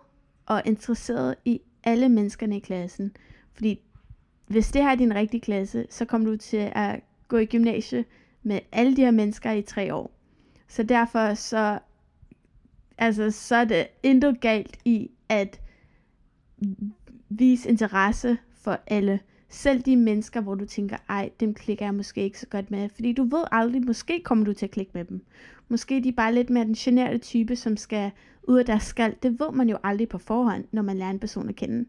og 0.46 0.62
interesseret 0.64 1.34
i 1.44 1.60
alle 1.84 2.08
menneskerne 2.08 2.56
i 2.56 2.60
klassen. 2.60 3.16
Fordi 3.52 3.80
hvis 4.46 4.72
det 4.72 4.82
her 4.82 4.90
er 4.90 4.94
din 4.94 5.14
rigtige 5.14 5.40
klasse, 5.40 5.86
så 5.90 6.04
kommer 6.04 6.30
du 6.30 6.36
til 6.36 6.72
at 6.72 7.00
gå 7.28 7.36
i 7.36 7.46
gymnasie 7.46 8.04
med 8.42 8.60
alle 8.72 8.96
de 8.96 9.00
her 9.00 9.10
mennesker 9.10 9.50
i 9.50 9.62
tre 9.62 9.94
år. 9.94 10.10
Så 10.68 10.82
derfor 10.82 11.34
så, 11.34 11.78
altså, 12.98 13.30
så 13.30 13.56
er 13.56 13.64
det 13.64 13.86
intet 14.02 14.40
galt 14.40 14.76
i 14.84 15.10
at 15.28 15.60
vise 17.28 17.68
interesse 17.68 18.38
for 18.54 18.78
alle. 18.86 19.20
Selv 19.52 19.82
de 19.82 19.96
mennesker, 19.96 20.40
hvor 20.40 20.54
du 20.54 20.64
tænker, 20.64 20.96
ej, 21.08 21.30
dem 21.40 21.54
klikker 21.54 21.84
jeg 21.84 21.94
måske 21.94 22.22
ikke 22.22 22.38
så 22.38 22.46
godt 22.46 22.70
med. 22.70 22.88
Fordi 22.88 23.12
du 23.12 23.24
ved 23.24 23.44
aldrig, 23.52 23.86
måske 23.86 24.22
kommer 24.24 24.44
du 24.44 24.52
til 24.52 24.66
at 24.66 24.70
klikke 24.70 24.90
med 24.94 25.04
dem. 25.04 25.24
Måske 25.68 26.00
de 26.02 26.08
er 26.08 26.12
bare 26.12 26.34
lidt 26.34 26.50
mere 26.50 26.64
den 26.64 26.74
generelle 26.74 27.18
type, 27.18 27.56
som 27.56 27.76
skal 27.76 28.10
ud 28.42 28.58
af 28.58 28.64
deres 28.64 28.82
skal. 28.82 29.14
Det 29.22 29.40
ved 29.40 29.52
man 29.52 29.68
jo 29.68 29.78
aldrig 29.82 30.08
på 30.08 30.18
forhånd, 30.18 30.64
når 30.72 30.82
man 30.82 30.96
lærer 30.96 31.10
en 31.10 31.18
person 31.18 31.48
at 31.48 31.56
kende. 31.56 31.88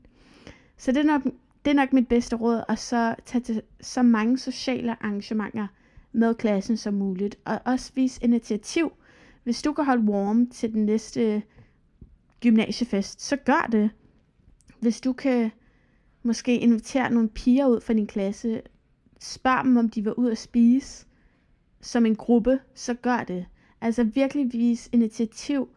Så 0.77 0.91
det 0.91 0.99
er 0.99 1.03
nok, 1.03 1.23
det 1.65 1.71
er 1.71 1.75
nok 1.75 1.93
mit 1.93 2.07
bedste 2.07 2.35
råd, 2.35 2.63
at 2.69 2.79
så 2.79 3.15
tage 3.25 3.41
til 3.41 3.61
så 3.81 4.01
mange 4.01 4.37
sociale 4.37 5.03
arrangementer 5.03 5.67
med 6.11 6.35
klassen 6.35 6.77
som 6.77 6.93
muligt. 6.93 7.35
Og 7.45 7.59
også 7.65 7.91
vise 7.95 8.23
initiativ. 8.23 8.91
Hvis 9.43 9.61
du 9.61 9.73
kan 9.73 9.85
holde 9.85 10.11
warm 10.11 10.49
til 10.49 10.73
den 10.73 10.85
næste 10.85 11.43
gymnasiefest, 12.39 13.21
så 13.21 13.35
gør 13.35 13.69
det. 13.71 13.89
Hvis 14.79 15.01
du 15.01 15.13
kan 15.13 15.51
måske 16.23 16.59
invitere 16.59 17.11
nogle 17.11 17.29
piger 17.29 17.67
ud 17.67 17.81
fra 17.81 17.93
din 17.93 18.07
klasse, 18.07 18.61
spørg 19.19 19.65
dem, 19.65 19.77
om 19.77 19.89
de 19.89 20.03
vil 20.03 20.13
ud 20.13 20.31
at 20.31 20.37
spise 20.37 21.05
som 21.81 22.05
en 22.05 22.15
gruppe, 22.15 22.59
så 22.73 22.93
gør 22.93 23.23
det. 23.23 23.45
Altså 23.81 24.03
virkelig 24.03 24.53
vise 24.53 24.89
initiativ 24.93 25.69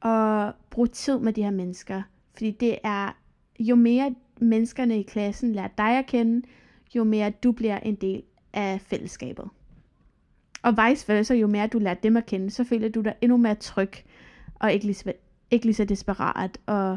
og 0.00 0.52
bruge 0.70 0.88
tid 0.88 1.18
med 1.18 1.32
de 1.32 1.42
her 1.42 1.50
mennesker. 1.50 2.02
Fordi 2.34 2.50
det 2.50 2.78
er, 2.84 3.12
jo 3.60 3.76
mere 3.76 4.14
menneskerne 4.40 5.00
i 5.00 5.02
klassen 5.02 5.52
lærer 5.52 5.68
dig 5.78 5.98
at 5.98 6.06
kende, 6.06 6.46
jo 6.94 7.04
mere 7.04 7.30
du 7.30 7.52
bliver 7.52 7.78
en 7.78 7.94
del 7.94 8.22
af 8.52 8.80
fællesskabet. 8.80 9.48
Og 10.62 10.74
vice 10.76 11.08
versa, 11.08 11.34
jo 11.34 11.46
mere 11.46 11.66
du 11.66 11.78
lærer 11.78 11.94
dem 11.94 12.16
at 12.16 12.26
kende, 12.26 12.50
så 12.50 12.64
føler 12.64 12.88
du 12.88 13.00
dig 13.00 13.14
endnu 13.20 13.36
mere 13.36 13.54
tryg, 13.54 13.92
og 14.54 14.72
ikke 14.72 14.86
lige, 14.86 15.12
ikke 15.50 15.66
lige 15.66 15.74
så 15.74 15.84
desperat, 15.84 16.58
og 16.66 16.96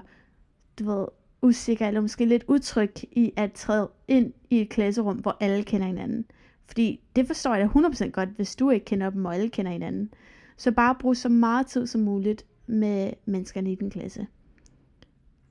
du 0.79 0.85
ved, 0.85 1.05
usikker 1.43 1.87
eller 1.87 2.01
måske 2.01 2.25
lidt 2.25 2.43
utryg 2.47 2.93
i 3.11 3.33
at 3.35 3.51
træde 3.51 3.89
ind 4.07 4.33
i 4.49 4.61
et 4.61 4.69
klasserum, 4.69 5.17
hvor 5.17 5.37
alle 5.39 5.63
kender 5.63 5.87
hinanden. 5.87 6.25
Fordi 6.67 6.99
det 7.15 7.27
forstår 7.27 7.55
jeg 7.55 7.69
da 7.75 7.79
100% 7.79 8.09
godt, 8.09 8.29
hvis 8.29 8.55
du 8.55 8.69
ikke 8.69 8.85
kender 8.85 9.09
dem, 9.09 9.25
og 9.25 9.35
alle 9.35 9.49
kender 9.49 9.71
hinanden. 9.71 10.13
Så 10.57 10.71
bare 10.71 10.95
brug 10.99 11.17
så 11.17 11.29
meget 11.29 11.67
tid 11.67 11.87
som 11.87 12.01
muligt 12.01 12.45
med 12.67 13.13
menneskerne 13.25 13.71
i 13.71 13.75
din 13.75 13.89
klasse. 13.89 14.27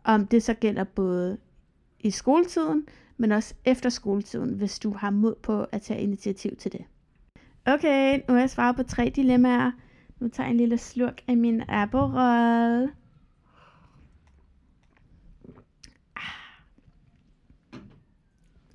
Om 0.04 0.26
det 0.26 0.42
så 0.42 0.54
gælder 0.54 0.84
både 0.84 1.38
i 2.00 2.10
skoletiden, 2.10 2.86
men 3.16 3.32
også 3.32 3.54
efter 3.64 3.90
skoletiden, 3.90 4.54
hvis 4.54 4.78
du 4.78 4.92
har 4.92 5.10
mod 5.10 5.34
på 5.42 5.64
at 5.72 5.82
tage 5.82 6.00
initiativ 6.00 6.56
til 6.56 6.72
det. 6.72 6.84
Okay, 7.66 8.20
nu 8.28 8.34
har 8.34 8.40
jeg 8.40 8.50
svaret 8.50 8.76
på 8.76 8.82
tre 8.82 9.12
dilemmaer. 9.16 9.70
Nu 10.20 10.28
tager 10.28 10.46
jeg 10.46 10.50
en 10.50 10.56
lille 10.56 10.78
slurk 10.78 11.20
af 11.28 11.36
min 11.36 11.62
Aperol. 11.68 12.90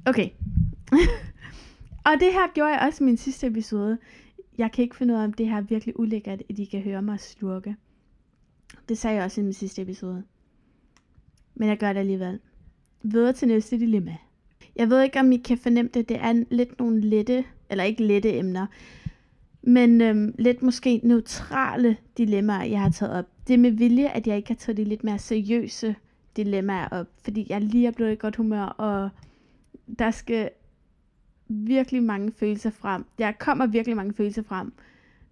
Okay. 0.07 0.29
og 2.07 2.13
det 2.19 2.33
her 2.33 2.53
gjorde 2.53 2.71
jeg 2.71 2.81
også 2.87 3.03
i 3.03 3.05
min 3.05 3.17
sidste 3.17 3.47
episode. 3.47 3.97
Jeg 4.57 4.71
kan 4.71 4.83
ikke 4.83 4.95
finde 4.95 5.13
ud 5.13 5.19
af, 5.19 5.23
om 5.23 5.33
det 5.33 5.49
her 5.49 5.57
er 5.57 5.61
virkelig 5.61 5.99
ulækkert, 5.99 6.43
at 6.49 6.59
I 6.59 6.65
kan 6.65 6.81
høre 6.81 7.01
mig 7.01 7.19
slurke. 7.19 7.75
Det 8.89 8.97
sagde 8.97 9.15
jeg 9.15 9.25
også 9.25 9.41
i 9.41 9.43
min 9.43 9.53
sidste 9.53 9.81
episode. 9.81 10.23
Men 11.55 11.69
jeg 11.69 11.77
gør 11.77 11.93
det 11.93 11.99
alligevel. 11.99 12.39
Videre 13.03 13.33
til 13.33 13.47
næste 13.47 13.79
dilemma. 13.79 14.15
Jeg 14.75 14.89
ved 14.89 15.01
ikke, 15.01 15.19
om 15.19 15.31
I 15.31 15.37
kan 15.37 15.57
fornemme 15.57 15.91
det. 15.93 16.09
Det 16.09 16.17
er 16.17 16.43
lidt 16.49 16.79
nogle 16.79 17.01
lette, 17.01 17.45
eller 17.69 17.83
ikke 17.83 18.03
lette 18.03 18.37
emner, 18.37 18.67
men 19.61 20.01
øhm, 20.01 20.35
lidt 20.39 20.61
måske 20.61 21.01
neutrale 21.03 21.97
dilemmaer, 22.17 22.63
jeg 22.63 22.81
har 22.81 22.89
taget 22.89 23.13
op. 23.13 23.25
Det 23.47 23.53
er 23.53 23.57
med 23.57 23.71
vilje, 23.71 24.07
at 24.07 24.27
jeg 24.27 24.37
ikke 24.37 24.49
har 24.49 24.55
taget 24.55 24.77
de 24.77 24.83
lidt 24.83 25.03
mere 25.03 25.19
seriøse 25.19 25.95
dilemmaer 26.35 26.87
op, 26.87 27.07
fordi 27.23 27.47
jeg 27.49 27.61
lige 27.61 27.87
er 27.87 27.91
blevet 27.91 28.11
i 28.11 28.15
godt 28.15 28.35
humør, 28.35 28.63
og 28.63 29.09
der 29.99 30.11
skal 30.11 30.49
virkelig 31.49 32.03
mange 32.03 32.31
følelser 32.31 32.69
frem. 32.69 33.05
Der 33.17 33.31
kommer 33.31 33.67
virkelig 33.67 33.95
mange 33.95 34.13
følelser 34.13 34.43
frem, 34.43 34.73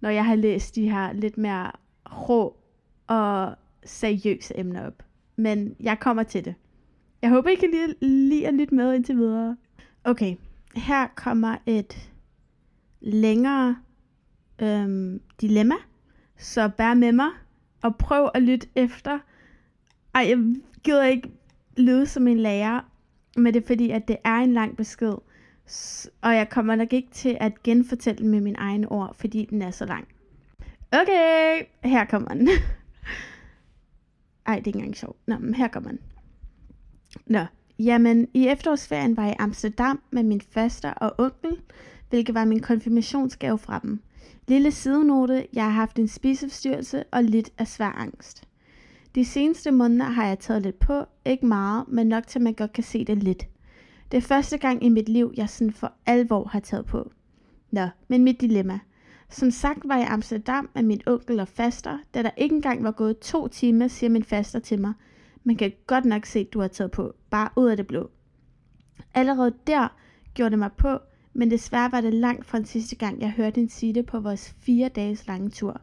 når 0.01 0.09
jeg 0.09 0.25
har 0.25 0.35
læst 0.35 0.75
de 0.75 0.89
her 0.89 1.13
lidt 1.13 1.37
mere 1.37 1.71
rå 2.05 2.57
og 3.07 3.55
seriøse 3.85 4.59
emner 4.59 4.87
op. 4.87 5.03
Men 5.35 5.75
jeg 5.79 5.99
kommer 5.99 6.23
til 6.23 6.45
det. 6.45 6.55
Jeg 7.21 7.29
håber, 7.29 7.49
I 7.49 7.55
kan 7.55 7.71
lide, 7.71 7.95
lide 8.01 8.47
at 8.47 8.53
lytte 8.53 8.75
med 8.75 8.93
indtil 8.93 9.17
videre. 9.17 9.57
Okay, 10.03 10.35
her 10.75 11.07
kommer 11.15 11.57
et 11.65 12.11
længere 13.01 13.77
øhm, 14.61 15.21
dilemma. 15.41 15.75
Så 16.37 16.69
bær 16.77 16.93
med 16.93 17.11
mig 17.11 17.29
og 17.81 17.95
prøv 17.95 18.29
at 18.33 18.43
lytte 18.43 18.67
efter. 18.75 19.19
Ej, 20.15 20.25
jeg 20.29 20.55
gider 20.83 21.03
ikke 21.03 21.31
lyde 21.77 22.05
som 22.05 22.27
en 22.27 22.39
lærer, 22.39 22.81
men 23.35 23.53
det 23.53 23.63
er 23.63 23.67
fordi, 23.67 23.89
at 23.89 24.07
det 24.07 24.17
er 24.23 24.35
en 24.35 24.53
lang 24.53 24.77
besked. 24.77 25.13
Og 26.21 26.35
jeg 26.35 26.49
kommer 26.49 26.75
nok 26.75 26.93
ikke 26.93 27.11
til 27.11 27.37
at 27.39 27.63
genfortælle 27.63 28.23
den 28.23 28.31
med 28.31 28.41
mine 28.41 28.57
egne 28.57 28.91
ord, 28.91 29.15
fordi 29.15 29.47
den 29.49 29.61
er 29.61 29.71
så 29.71 29.85
lang. 29.85 30.07
Okay, 30.91 31.63
her 31.83 32.05
kommer 32.05 32.33
den. 32.33 32.49
Ej, 34.47 34.55
det 34.55 34.63
er 34.63 34.67
ikke 34.67 34.77
engang 34.77 34.97
sjovt. 34.97 35.17
Nå, 35.27 35.37
men 35.37 35.53
her 35.53 35.67
kommer 35.67 35.89
den. 35.89 35.99
Nå, 37.25 37.45
jamen 37.79 38.27
i 38.33 38.47
efterårsferien 38.47 39.17
var 39.17 39.23
jeg 39.23 39.31
i 39.31 39.35
Amsterdam 39.39 40.01
med 40.11 40.23
min 40.23 40.41
faster 40.41 40.91
og 40.91 41.15
onkel, 41.17 41.61
hvilket 42.09 42.35
var 42.35 42.45
min 42.45 42.61
konfirmationsgave 42.61 43.57
fra 43.57 43.79
dem. 43.79 44.01
Lille 44.47 44.71
sidenote, 44.71 45.47
jeg 45.53 45.63
har 45.63 45.71
haft 45.71 45.99
en 45.99 46.07
spiseforstyrrelse 46.07 47.03
og 47.03 47.23
lidt 47.23 47.49
af 47.57 47.67
svær 47.67 47.91
angst. 47.91 48.47
De 49.15 49.25
seneste 49.25 49.71
måneder 49.71 50.05
har 50.05 50.27
jeg 50.27 50.39
taget 50.39 50.61
lidt 50.61 50.79
på, 50.79 51.03
ikke 51.25 51.45
meget, 51.45 51.87
men 51.87 52.07
nok 52.07 52.27
til 52.27 52.39
at 52.39 52.43
man 52.43 52.53
godt 52.53 52.73
kan 52.73 52.83
se 52.83 53.05
det 53.05 53.23
lidt. 53.23 53.47
Det 54.11 54.17
er 54.17 54.21
første 54.21 54.57
gang 54.57 54.83
i 54.83 54.89
mit 54.89 55.09
liv, 55.09 55.33
jeg 55.37 55.49
sådan 55.49 55.73
for 55.73 55.93
alvor 56.05 56.47
har 56.47 56.59
taget 56.59 56.85
på. 56.85 57.11
Nå, 57.71 57.87
men 58.07 58.23
mit 58.23 58.41
dilemma. 58.41 58.79
Som 59.29 59.51
sagt 59.51 59.79
var 59.85 59.95
jeg 59.95 60.03
i 60.03 60.09
Amsterdam 60.11 60.69
med 60.75 60.83
min 60.83 61.01
onkel 61.07 61.39
og 61.39 61.47
faster, 61.47 61.97
da 62.13 62.23
der 62.23 62.29
ikke 62.37 62.55
engang 62.55 62.83
var 62.83 62.91
gået 62.91 63.19
to 63.19 63.47
timer, 63.47 63.87
siger 63.87 64.09
min 64.09 64.23
faster 64.23 64.59
til 64.59 64.81
mig. 64.81 64.93
Man 65.43 65.55
kan 65.55 65.71
godt 65.87 66.05
nok 66.05 66.25
se, 66.25 66.39
at 66.39 66.53
du 66.53 66.61
har 66.61 66.67
taget 66.67 66.91
på, 66.91 67.13
bare 67.29 67.49
ud 67.55 67.67
af 67.67 67.77
det 67.77 67.87
blå. 67.87 68.09
Allerede 69.13 69.53
der 69.67 69.87
gjorde 70.33 70.49
det 70.49 70.59
mig 70.59 70.71
på, 70.77 70.99
men 71.33 71.51
desværre 71.51 71.91
var 71.91 72.01
det 72.01 72.13
langt 72.13 72.45
fra 72.45 72.57
den 72.57 72.65
sidste 72.65 72.95
gang, 72.95 73.21
jeg 73.21 73.31
hørte 73.31 73.55
hende 73.55 73.71
sige 73.71 73.93
det 73.93 74.05
på 74.05 74.19
vores 74.19 74.55
fire 74.59 74.89
dages 74.89 75.27
lange 75.27 75.49
tur. 75.49 75.81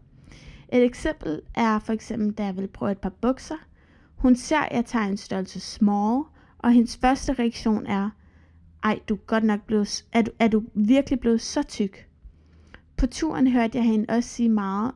Et 0.72 0.84
eksempel 0.84 1.40
er 1.54 1.78
for 1.78 1.92
eksempel, 1.92 2.32
da 2.32 2.44
jeg 2.44 2.56
vil 2.56 2.68
prøve 2.68 2.92
et 2.92 2.98
par 2.98 3.12
bukser. 3.20 3.56
Hun 4.16 4.36
ser, 4.36 4.58
at 4.58 4.76
jeg 4.76 4.84
tager 4.84 5.04
en 5.04 5.16
størrelse 5.16 5.60
small, 5.60 6.22
og 6.58 6.72
hendes 6.72 6.96
første 6.96 7.32
reaktion 7.32 7.86
er, 7.86 8.10
ej, 8.82 9.00
du 9.08 9.14
er 9.14 9.18
godt 9.18 9.44
nok 9.44 9.60
blevet, 9.66 10.04
er 10.12 10.22
du, 10.22 10.30
er 10.38 10.48
du 10.48 10.62
virkelig 10.74 11.20
blevet 11.20 11.40
så 11.40 11.62
tyk? 11.62 12.08
På 12.96 13.06
turen 13.06 13.46
hørte 13.46 13.78
jeg 13.78 13.84
hende 13.84 14.06
også 14.08 14.28
sige 14.28 14.48
meget 14.48 14.92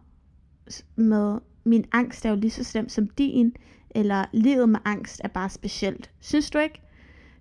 med, 0.97 1.39
min 1.65 1.85
angst 1.93 2.25
er 2.25 2.31
jo 2.31 2.37
lige 2.37 2.51
så 2.51 2.65
slem 2.65 2.89
som 2.89 3.09
din, 3.09 3.57
eller 3.91 4.25
livet 4.33 4.69
med 4.69 4.81
angst 4.85 5.21
er 5.25 5.29
bare 5.29 5.51
specielt. 5.51 6.11
Synes 6.21 6.51
du 6.51 6.59
ikke? 6.59 6.83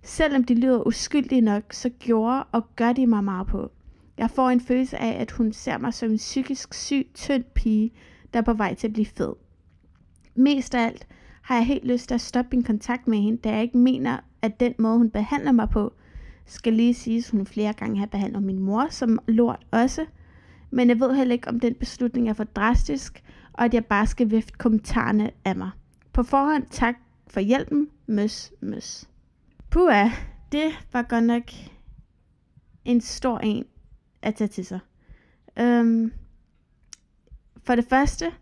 Selvom 0.02 0.44
de 0.44 0.54
lyder 0.54 0.86
uskyldige 0.86 1.40
nok, 1.40 1.72
så 1.72 1.88
gjorde 1.88 2.44
og 2.44 2.76
gør 2.76 2.92
de 2.92 3.06
mig 3.06 3.24
meget 3.24 3.46
på. 3.46 3.70
Jeg 4.18 4.30
får 4.30 4.50
en 4.50 4.60
følelse 4.60 4.98
af, 4.98 5.20
at 5.20 5.30
hun 5.30 5.52
ser 5.52 5.78
mig 5.78 5.94
som 5.94 6.10
en 6.10 6.16
psykisk 6.16 6.74
syg, 6.74 7.10
tynd 7.14 7.44
pige, 7.44 7.92
der 8.36 8.42
er 8.42 8.44
på 8.44 8.52
vej 8.52 8.74
til 8.74 8.86
at 8.86 8.92
blive 8.92 9.06
fed. 9.06 9.32
Mest 10.34 10.74
af 10.74 10.86
alt 10.86 11.06
har 11.42 11.56
jeg 11.56 11.66
helt 11.66 11.84
lyst 11.84 12.08
til 12.08 12.14
at 12.14 12.20
stoppe 12.20 12.56
min 12.56 12.64
kontakt 12.64 13.08
med 13.08 13.18
hende, 13.18 13.38
da 13.38 13.50
jeg 13.50 13.62
ikke 13.62 13.78
mener, 13.78 14.18
at 14.42 14.60
den 14.60 14.74
måde, 14.78 14.98
hun 14.98 15.10
behandler 15.10 15.52
mig 15.52 15.70
på, 15.70 15.92
skal 16.46 16.72
lige 16.72 16.94
sige, 16.94 17.18
at 17.18 17.30
hun 17.30 17.46
flere 17.46 17.72
gange 17.72 17.98
har 17.98 18.06
behandlet 18.06 18.42
min 18.42 18.58
mor 18.58 18.86
som 18.90 19.18
lort 19.28 19.66
også. 19.70 20.06
Men 20.70 20.88
jeg 20.88 21.00
ved 21.00 21.14
heller 21.14 21.32
ikke, 21.32 21.48
om 21.48 21.60
den 21.60 21.74
beslutning 21.74 22.28
er 22.28 22.32
for 22.32 22.44
drastisk, 22.44 23.22
og 23.52 23.64
at 23.64 23.74
jeg 23.74 23.84
bare 23.84 24.06
skal 24.06 24.30
vifte 24.30 24.52
kommentarerne 24.52 25.30
af 25.44 25.56
mig. 25.56 25.70
På 26.12 26.22
forhånd 26.22 26.66
tak 26.70 26.94
for 27.26 27.40
hjælpen. 27.40 27.88
Møs, 28.06 28.52
møs. 28.60 29.08
Pua, 29.70 30.10
det 30.52 30.72
var 30.92 31.02
godt 31.02 31.24
nok 31.24 31.42
en 32.84 33.00
stor 33.00 33.38
en 33.38 33.64
at 34.22 34.34
tage 34.34 34.48
til 34.48 34.66
sig. 34.66 34.78
Øhm, 35.58 36.12
for 37.66 37.74
det 37.74 37.84
første 37.88 38.32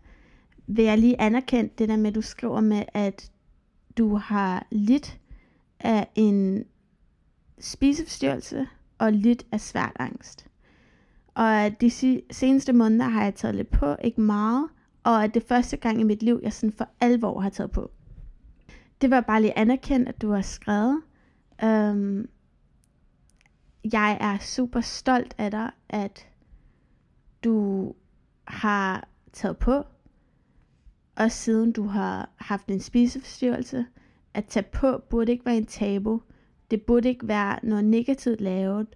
vil 0.67 0.85
jeg 0.85 0.97
lige 0.97 1.21
anerkende 1.21 1.71
det 1.77 1.89
der 1.89 1.97
med, 1.97 2.07
at 2.07 2.15
du 2.15 2.21
skriver 2.21 2.61
med, 2.61 2.83
at 2.93 3.31
du 3.97 4.15
har 4.15 4.67
lidt 4.71 5.19
af 5.79 6.07
en 6.15 6.65
spiseforstyrrelse 7.59 8.67
og 8.97 9.13
lidt 9.13 9.45
af 9.51 9.61
svært 9.61 9.95
angst. 9.99 10.47
Og 11.33 11.65
at 11.65 11.81
de 11.81 11.91
seneste 12.31 12.73
måneder 12.73 13.07
har 13.07 13.23
jeg 13.23 13.35
taget 13.35 13.55
lidt 13.55 13.71
på, 13.71 13.95
ikke 14.03 14.21
meget, 14.21 14.69
og 15.03 15.23
at 15.23 15.33
det 15.33 15.43
første 15.43 15.77
gang 15.77 16.01
i 16.01 16.03
mit 16.03 16.23
liv, 16.23 16.39
jeg 16.43 16.53
sådan 16.53 16.73
for 16.73 16.89
alvor 16.99 17.39
har 17.39 17.49
taget 17.49 17.71
på. 17.71 17.91
Det 19.01 19.09
var 19.09 19.21
bare 19.21 19.41
lige 19.41 19.57
anerkendt, 19.57 20.09
at 20.09 20.21
du 20.21 20.31
har 20.31 20.41
skrevet. 20.41 21.01
Øhm, 21.63 22.29
jeg 23.93 24.17
er 24.21 24.37
super 24.37 24.81
stolt 24.81 25.35
af 25.37 25.51
dig, 25.51 25.71
at 25.89 26.27
du 27.43 27.93
har 28.47 29.07
taget 29.35 29.57
på, 29.57 29.83
og 31.15 31.31
siden 31.31 31.71
du 31.71 31.83
har 31.83 32.29
haft 32.35 32.67
en 32.67 32.79
spiseforstyrrelse. 32.79 33.85
At 34.33 34.45
tage 34.45 34.65
på 34.73 35.01
burde 35.09 35.31
ikke 35.31 35.45
være 35.45 35.57
en 35.57 35.65
tabu. 35.65 36.21
Det 36.71 36.81
burde 36.81 37.09
ikke 37.09 37.27
være 37.27 37.59
noget 37.63 37.85
negativt 37.85 38.41
lavet, 38.41 38.87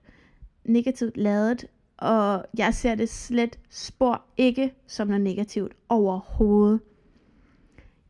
negativt 0.64 1.18
lavet, 1.18 1.66
og 1.98 2.46
jeg 2.58 2.74
ser 2.74 2.96
det 2.96 3.10
slet 3.10 3.60
spor 3.70 4.22
ikke 4.38 4.74
som 4.88 5.08
noget 5.08 5.22
negativt 5.22 5.74
overhovedet. 5.90 6.80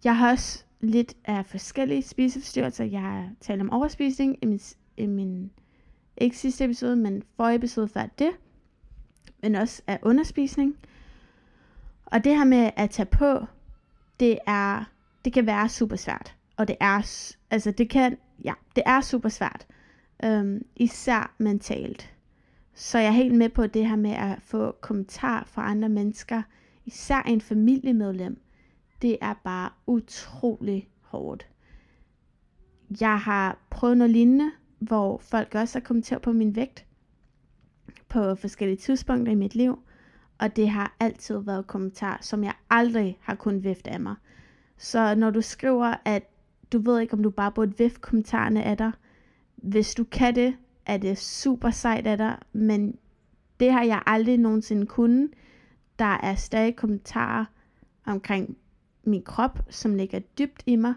Jeg 0.04 0.18
har 0.18 0.32
også 0.32 0.64
lidt 0.82 1.18
af 1.26 1.46
forskellige 1.46 2.02
spiseforstyrrelser. 2.02 2.84
Jeg 2.84 3.02
har 3.02 3.30
talt 3.42 3.62
om 3.62 3.70
overspisning 3.70 4.38
i 4.42 4.46
min, 4.46 4.60
i 4.98 5.06
min 5.06 5.52
ikke 6.18 6.38
sidste 6.38 6.66
episode, 6.66 6.96
men 6.96 7.24
forrige 7.36 7.56
episode 7.56 7.88
før 7.88 8.06
det, 8.06 8.32
men 9.42 9.56
også 9.56 9.82
af 9.88 10.00
underspisning. 10.02 10.76
Og 12.12 12.24
det 12.24 12.38
her 12.38 12.44
med 12.44 12.72
at 12.76 12.90
tage 12.90 13.06
på, 13.06 13.46
det 14.20 14.40
er, 14.48 14.84
det 15.26 15.34
kan 15.34 15.46
være 15.46 15.70
super 15.70 15.96
svært. 15.96 16.36
Og 16.58 16.68
det 16.68 16.76
er, 16.80 17.30
altså 17.52 17.72
det 17.72 17.90
kan, 17.90 18.18
ja, 18.44 18.54
det 18.76 18.84
er 18.86 19.02
super 19.02 19.30
svært. 19.30 19.68
Øhm, 20.24 20.66
især 20.76 21.36
mentalt. 21.38 22.14
Så 22.74 22.98
jeg 22.98 23.08
er 23.08 23.12
helt 23.12 23.36
med 23.36 23.50
på 23.50 23.68
det 23.68 23.88
her 23.88 23.96
med 23.96 24.12
at 24.12 24.42
få 24.42 24.72
kommentar 24.82 25.44
fra 25.48 25.70
andre 25.70 25.90
mennesker, 25.90 26.42
især 26.86 27.22
en 27.22 27.42
familiemedlem. 27.42 28.42
Det 29.02 29.18
er 29.22 29.34
bare 29.44 29.70
utrolig 29.88 30.90
hårdt. 31.02 31.48
Jeg 33.02 33.20
har 33.20 33.58
prøvet 33.70 33.98
noget 33.98 34.12
lignende, 34.12 34.52
hvor 34.80 35.18
folk 35.18 35.56
også 35.56 35.80
har 35.80 35.84
kommenteret 35.84 36.22
på 36.22 36.32
min 36.32 36.56
vægt 36.56 36.86
på 38.10 38.36
forskellige 38.36 38.78
tidspunkter 38.78 39.32
i 39.32 39.36
mit 39.36 39.56
liv, 39.56 39.80
og 40.40 40.56
det 40.56 40.70
har 40.70 40.96
altid 41.00 41.38
været 41.38 41.68
kommentar, 41.68 42.18
som 42.22 42.44
jeg 42.44 42.54
aldrig 42.70 43.18
har 43.22 43.36
kunnet 43.36 43.64
vifte 43.64 43.90
af 43.90 44.00
mig. 44.00 44.16
Så 44.78 45.16
når 45.16 45.30
du 45.30 45.42
skriver, 45.42 45.96
at 46.06 46.24
du 46.72 46.80
ved 46.80 47.00
ikke, 47.00 47.14
om 47.14 47.24
du 47.24 47.30
bare 47.30 47.52
burde 47.52 47.78
vifte 47.78 48.00
kommentarerne 48.00 48.64
af 48.64 48.78
dig. 48.78 48.92
Hvis 49.56 49.94
du 49.96 50.04
kan 50.04 50.36
det, 50.36 50.56
er 50.86 50.98
det 50.98 51.18
super 51.18 51.70
sejt 51.70 52.08
af 52.08 52.18
dig, 52.18 52.38
men 52.54 52.98
det 53.60 53.72
har 53.72 53.84
jeg 53.84 54.02
aldrig 54.06 54.38
nogensinde 54.38 54.86
kunnet. 54.86 55.30
Der 56.00 56.06
er 56.24 56.36
stadig 56.36 56.76
kommentarer 56.76 57.46
omkring 58.06 58.58
min 59.04 59.24
krop, 59.24 59.60
som 59.70 59.96
ligger 59.96 60.20
dybt 60.20 60.64
i 60.66 60.76
mig, 60.76 60.94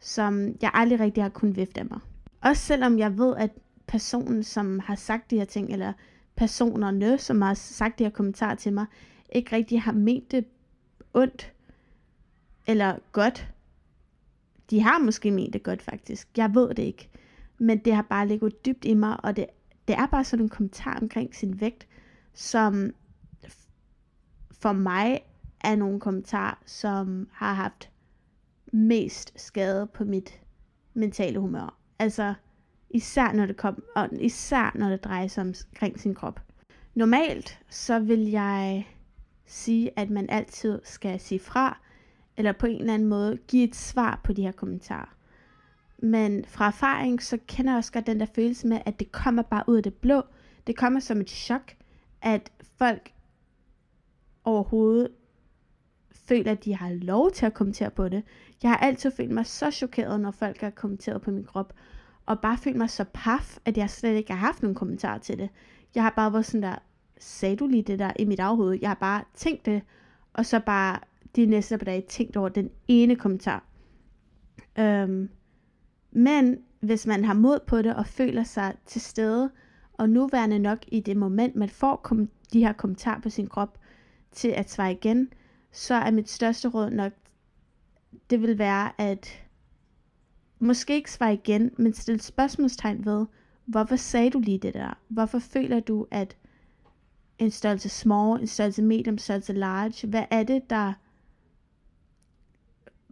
som 0.00 0.56
jeg 0.62 0.70
aldrig 0.74 1.00
rigtig 1.00 1.22
har 1.22 1.30
kunnet 1.30 1.56
vifte 1.56 1.80
af 1.80 1.86
mig. 1.86 2.00
Også 2.40 2.62
selvom 2.62 2.98
jeg 2.98 3.18
ved, 3.18 3.36
at 3.36 3.50
personen, 3.86 4.42
som 4.42 4.78
har 4.78 4.94
sagt 4.94 5.30
de 5.30 5.38
her 5.38 5.44
ting, 5.44 5.72
eller 5.72 5.92
personerne, 6.36 7.18
som 7.18 7.42
har 7.42 7.54
sagt 7.54 7.98
det 7.98 8.06
her 8.06 8.12
kommentar 8.12 8.54
til 8.54 8.72
mig, 8.72 8.86
ikke 9.32 9.56
rigtig 9.56 9.82
har 9.82 9.92
ment 9.92 10.30
det 10.30 10.44
ondt 11.14 11.52
eller 12.66 12.96
godt. 13.12 13.48
De 14.70 14.80
har 14.82 14.98
måske 14.98 15.30
ment 15.30 15.52
det 15.52 15.62
godt 15.62 15.82
faktisk. 15.82 16.28
Jeg 16.36 16.54
ved 16.54 16.68
det 16.68 16.82
ikke. 16.82 17.08
Men 17.58 17.78
det 17.78 17.94
har 17.94 18.02
bare 18.02 18.28
ligget 18.28 18.66
dybt 18.66 18.84
i 18.84 18.94
mig, 18.94 19.24
og 19.24 19.36
det, 19.36 19.46
det 19.88 19.96
er 19.96 20.06
bare 20.06 20.24
sådan 20.24 20.44
en 20.44 20.48
kommentar 20.48 20.98
omkring 21.02 21.34
sin 21.34 21.60
vægt, 21.60 21.86
som 22.34 22.94
for 24.52 24.72
mig 24.72 25.20
er 25.60 25.76
nogle 25.76 26.00
kommentarer, 26.00 26.58
som 26.66 27.28
har 27.32 27.54
haft 27.54 27.90
mest 28.72 29.32
skade 29.40 29.86
på 29.86 30.04
mit 30.04 30.40
mentale 30.94 31.38
humør. 31.38 31.78
Altså, 31.98 32.34
især 32.90 33.32
når 33.32 33.46
det, 33.46 33.56
kom, 33.56 33.82
og 33.96 34.08
især 34.20 34.72
når 34.74 34.88
det 34.88 35.04
drejer 35.04 35.28
sig 35.28 35.42
omkring 35.42 36.00
sin 36.00 36.14
krop. 36.14 36.40
Normalt, 36.94 37.58
så 37.68 37.98
vil 37.98 38.30
jeg 38.30 38.86
sige, 39.46 39.90
at 39.96 40.10
man 40.10 40.30
altid 40.30 40.80
skal 40.84 41.20
sige 41.20 41.40
fra, 41.40 41.80
eller 42.36 42.52
på 42.52 42.66
en 42.66 42.80
eller 42.80 42.94
anden 42.94 43.08
måde 43.08 43.36
give 43.48 43.64
et 43.64 43.76
svar 43.76 44.20
på 44.24 44.32
de 44.32 44.42
her 44.42 44.52
kommentarer. 44.52 45.16
Men 45.98 46.44
fra 46.44 46.66
erfaring, 46.66 47.22
så 47.22 47.38
kender 47.46 47.72
jeg 47.72 47.78
også 47.78 47.92
godt 47.92 48.06
den 48.06 48.20
der 48.20 48.26
følelse 48.34 48.66
med, 48.66 48.80
at 48.86 49.00
det 49.00 49.12
kommer 49.12 49.42
bare 49.42 49.64
ud 49.66 49.76
af 49.76 49.82
det 49.82 49.94
blå. 49.94 50.22
Det 50.66 50.76
kommer 50.76 51.00
som 51.00 51.20
et 51.20 51.30
chok, 51.30 51.72
at 52.22 52.52
folk 52.78 53.12
overhovedet 54.44 55.08
føler, 56.12 56.52
at 56.52 56.64
de 56.64 56.74
har 56.74 56.90
lov 56.90 57.30
til 57.30 57.46
at 57.46 57.54
kommentere 57.54 57.90
på 57.90 58.08
det. 58.08 58.22
Jeg 58.62 58.70
har 58.70 58.78
altid 58.78 59.10
følt 59.10 59.30
mig 59.30 59.46
så 59.46 59.70
chokeret, 59.70 60.20
når 60.20 60.30
folk 60.30 60.60
har 60.60 60.70
kommenteret 60.70 61.22
på 61.22 61.30
min 61.30 61.44
krop, 61.44 61.72
og 62.26 62.40
bare 62.40 62.58
følt 62.58 62.76
mig 62.76 62.90
så 62.90 63.04
paf, 63.14 63.58
at 63.64 63.78
jeg 63.78 63.90
slet 63.90 64.16
ikke 64.16 64.32
har 64.32 64.38
haft 64.38 64.62
nogen 64.62 64.74
kommentar 64.74 65.18
til 65.18 65.38
det. 65.38 65.48
Jeg 65.94 66.02
har 66.02 66.12
bare 66.16 66.32
været 66.32 66.46
sådan 66.46 66.62
der, 66.62 66.74
sagde 67.18 67.56
du 67.56 67.66
lige 67.66 67.82
det 67.82 67.98
der 67.98 68.12
i 68.18 68.24
mit 68.24 68.40
afhoved? 68.40 68.78
Jeg 68.80 68.90
har 68.90 68.94
bare 68.94 69.24
tænkt 69.34 69.66
det, 69.66 69.82
og 70.32 70.46
så 70.46 70.60
bare 70.60 70.98
de 71.36 71.46
næste 71.46 71.78
par 71.78 71.84
dage 71.84 72.00
tænkt 72.08 72.36
over 72.36 72.48
den 72.48 72.70
ene 72.88 73.16
kommentar. 73.16 73.64
Øhm, 74.78 75.28
men 76.10 76.58
hvis 76.80 77.06
man 77.06 77.24
har 77.24 77.34
mod 77.34 77.58
på 77.66 77.82
det 77.82 77.96
og 77.96 78.06
føler 78.06 78.42
sig 78.42 78.74
til 78.86 79.00
stede, 79.00 79.50
og 79.92 80.10
nuværende 80.10 80.58
nok 80.58 80.78
i 80.88 81.00
det 81.00 81.16
moment, 81.16 81.56
man 81.56 81.68
får 81.68 81.96
kom- 81.96 82.30
de 82.52 82.60
her 82.60 82.72
kommentarer 82.72 83.20
på 83.20 83.30
sin 83.30 83.46
krop, 83.46 83.78
til 84.32 84.48
at 84.48 84.70
svare 84.70 84.92
igen, 84.92 85.32
så 85.72 85.94
er 85.94 86.10
mit 86.10 86.30
største 86.30 86.68
råd 86.68 86.90
nok, 86.90 87.12
det 88.30 88.42
vil 88.42 88.58
være 88.58 89.00
at 89.00 89.45
måske 90.58 90.94
ikke 90.94 91.12
svare 91.12 91.34
igen, 91.34 91.70
men 91.76 91.92
stille 91.92 92.22
spørgsmålstegn 92.22 93.04
ved, 93.04 93.26
hvorfor 93.64 93.96
sagde 93.96 94.30
du 94.30 94.38
lige 94.38 94.58
det 94.58 94.74
der? 94.74 94.98
Hvorfor 95.08 95.38
føler 95.38 95.80
du, 95.80 96.06
at 96.10 96.36
en 97.38 97.50
størrelse 97.50 97.88
small, 97.88 98.40
en 98.40 98.46
størrelse 98.46 98.82
medium, 98.82 99.14
en 99.14 99.18
størrelse 99.18 99.52
large, 99.52 100.08
hvad 100.08 100.24
er 100.30 100.42
det, 100.42 100.70
der 100.70 100.92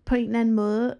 på 0.04 0.14
en 0.14 0.24
eller 0.24 0.40
anden 0.40 0.54
måde 0.54 0.96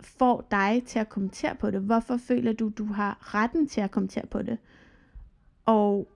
får 0.00 0.48
dig 0.50 0.82
til 0.86 0.98
at 0.98 1.08
kommentere 1.08 1.54
på 1.54 1.70
det? 1.70 1.80
Hvorfor 1.80 2.16
føler 2.16 2.52
du, 2.52 2.72
du 2.78 2.84
har 2.84 3.34
retten 3.34 3.68
til 3.68 3.80
at 3.80 3.90
kommentere 3.90 4.26
på 4.26 4.42
det? 4.42 4.58
Og 5.64 6.08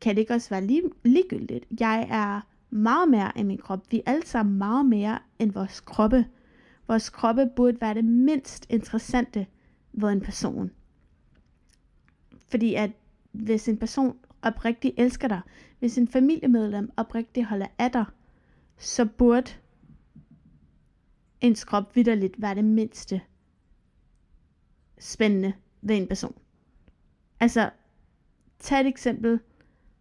kan 0.00 0.14
det 0.14 0.20
ikke 0.20 0.34
også 0.34 0.50
være 0.50 0.66
lige, 0.66 0.82
ligegyldigt? 1.04 1.64
Jeg 1.80 2.06
er 2.10 2.40
meget 2.70 3.08
mere 3.08 3.38
end 3.38 3.48
min 3.48 3.58
krop. 3.58 3.80
Vi 3.90 3.98
er 3.98 4.10
alle 4.10 4.26
sammen 4.26 4.58
meget 4.58 4.86
mere 4.86 5.18
end 5.38 5.52
vores 5.52 5.80
kroppe. 5.80 6.26
Vores 6.88 7.10
kroppe 7.10 7.50
burde 7.56 7.80
være 7.80 7.94
det 7.94 8.04
mindst 8.04 8.66
interessante 8.70 9.46
ved 9.92 10.08
en 10.08 10.20
person. 10.20 10.70
Fordi 12.48 12.74
at 12.74 12.90
hvis 13.32 13.68
en 13.68 13.78
person 13.78 14.16
oprigtigt 14.42 14.94
elsker 14.98 15.28
dig, 15.28 15.40
hvis 15.78 15.98
en 15.98 16.08
familiemedlem 16.08 16.90
oprigtigt 16.96 17.46
holder 17.46 17.66
af 17.78 17.92
dig, 17.92 18.04
så 18.78 19.04
burde 19.04 19.50
ens 21.40 21.64
krop 21.64 21.96
vidderligt 21.96 22.42
være 22.42 22.54
det 22.54 22.64
mindste 22.64 23.20
spændende 24.98 25.52
ved 25.82 25.96
en 25.96 26.08
person. 26.08 26.34
Altså, 27.40 27.70
tag 28.58 28.80
et 28.80 28.86
eksempel 28.86 29.40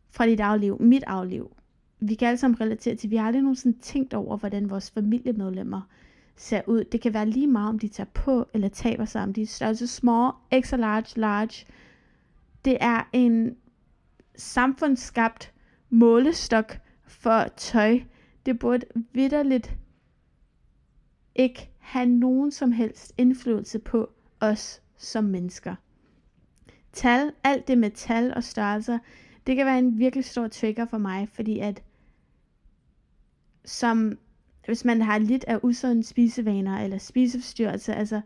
fra 0.09 0.25
dit 0.25 0.39
afliv, 0.39 0.81
mit 0.81 1.03
afliv. 1.07 1.55
Vi 1.99 2.15
kan 2.15 2.27
alle 2.27 2.37
sammen 2.37 2.61
relatere 2.61 2.95
til, 2.95 3.09
vi 3.09 3.15
har 3.15 3.27
aldrig 3.27 3.41
nogensinde 3.41 3.79
tænkt 3.79 4.13
over, 4.13 4.37
hvordan 4.37 4.69
vores 4.69 4.91
familiemedlemmer 4.91 5.81
ser 6.35 6.61
ud. 6.67 6.83
Det 6.83 7.01
kan 7.01 7.13
være 7.13 7.29
lige 7.29 7.47
meget, 7.47 7.69
om 7.69 7.79
de 7.79 7.87
tager 7.87 8.09
på 8.13 8.47
eller 8.53 8.67
taber 8.67 9.05
sig, 9.05 9.23
om 9.23 9.33
de 9.33 9.41
er 9.41 9.47
størrelse 9.47 9.87
small, 9.87 10.31
extra 10.51 10.77
large, 10.77 11.19
large. 11.19 11.65
Det 12.65 12.77
er 12.81 13.09
en 13.13 13.57
samfundsskabt 14.35 15.53
målestok 15.89 16.79
for 17.07 17.47
tøj. 17.57 17.99
Det 18.45 18.59
burde 18.59 18.85
vidderligt 19.13 19.77
ikke 21.35 21.69
have 21.79 22.05
nogen 22.05 22.51
som 22.51 22.71
helst 22.71 23.13
indflydelse 23.17 23.79
på 23.79 24.09
os 24.39 24.81
som 24.97 25.23
mennesker. 25.23 25.75
Tal, 26.93 27.31
alt 27.43 27.67
det 27.67 27.77
med 27.77 27.91
tal 27.91 28.33
og 28.33 28.43
størrelser, 28.43 28.99
det 29.47 29.55
kan 29.55 29.65
være 29.65 29.79
en 29.79 29.99
virkelig 29.99 30.25
stor 30.25 30.47
trigger 30.47 30.85
for 30.85 30.97
mig, 30.97 31.29
fordi 31.29 31.59
at 31.59 31.83
som 33.65 34.17
hvis 34.65 34.85
man 34.85 35.01
har 35.01 35.17
lidt 35.17 35.43
af 35.47 35.59
usunde 35.63 36.03
spisevaner 36.03 36.79
eller 36.79 36.97
spiseforstyrrelse, 36.97 37.93
altså, 37.93 38.21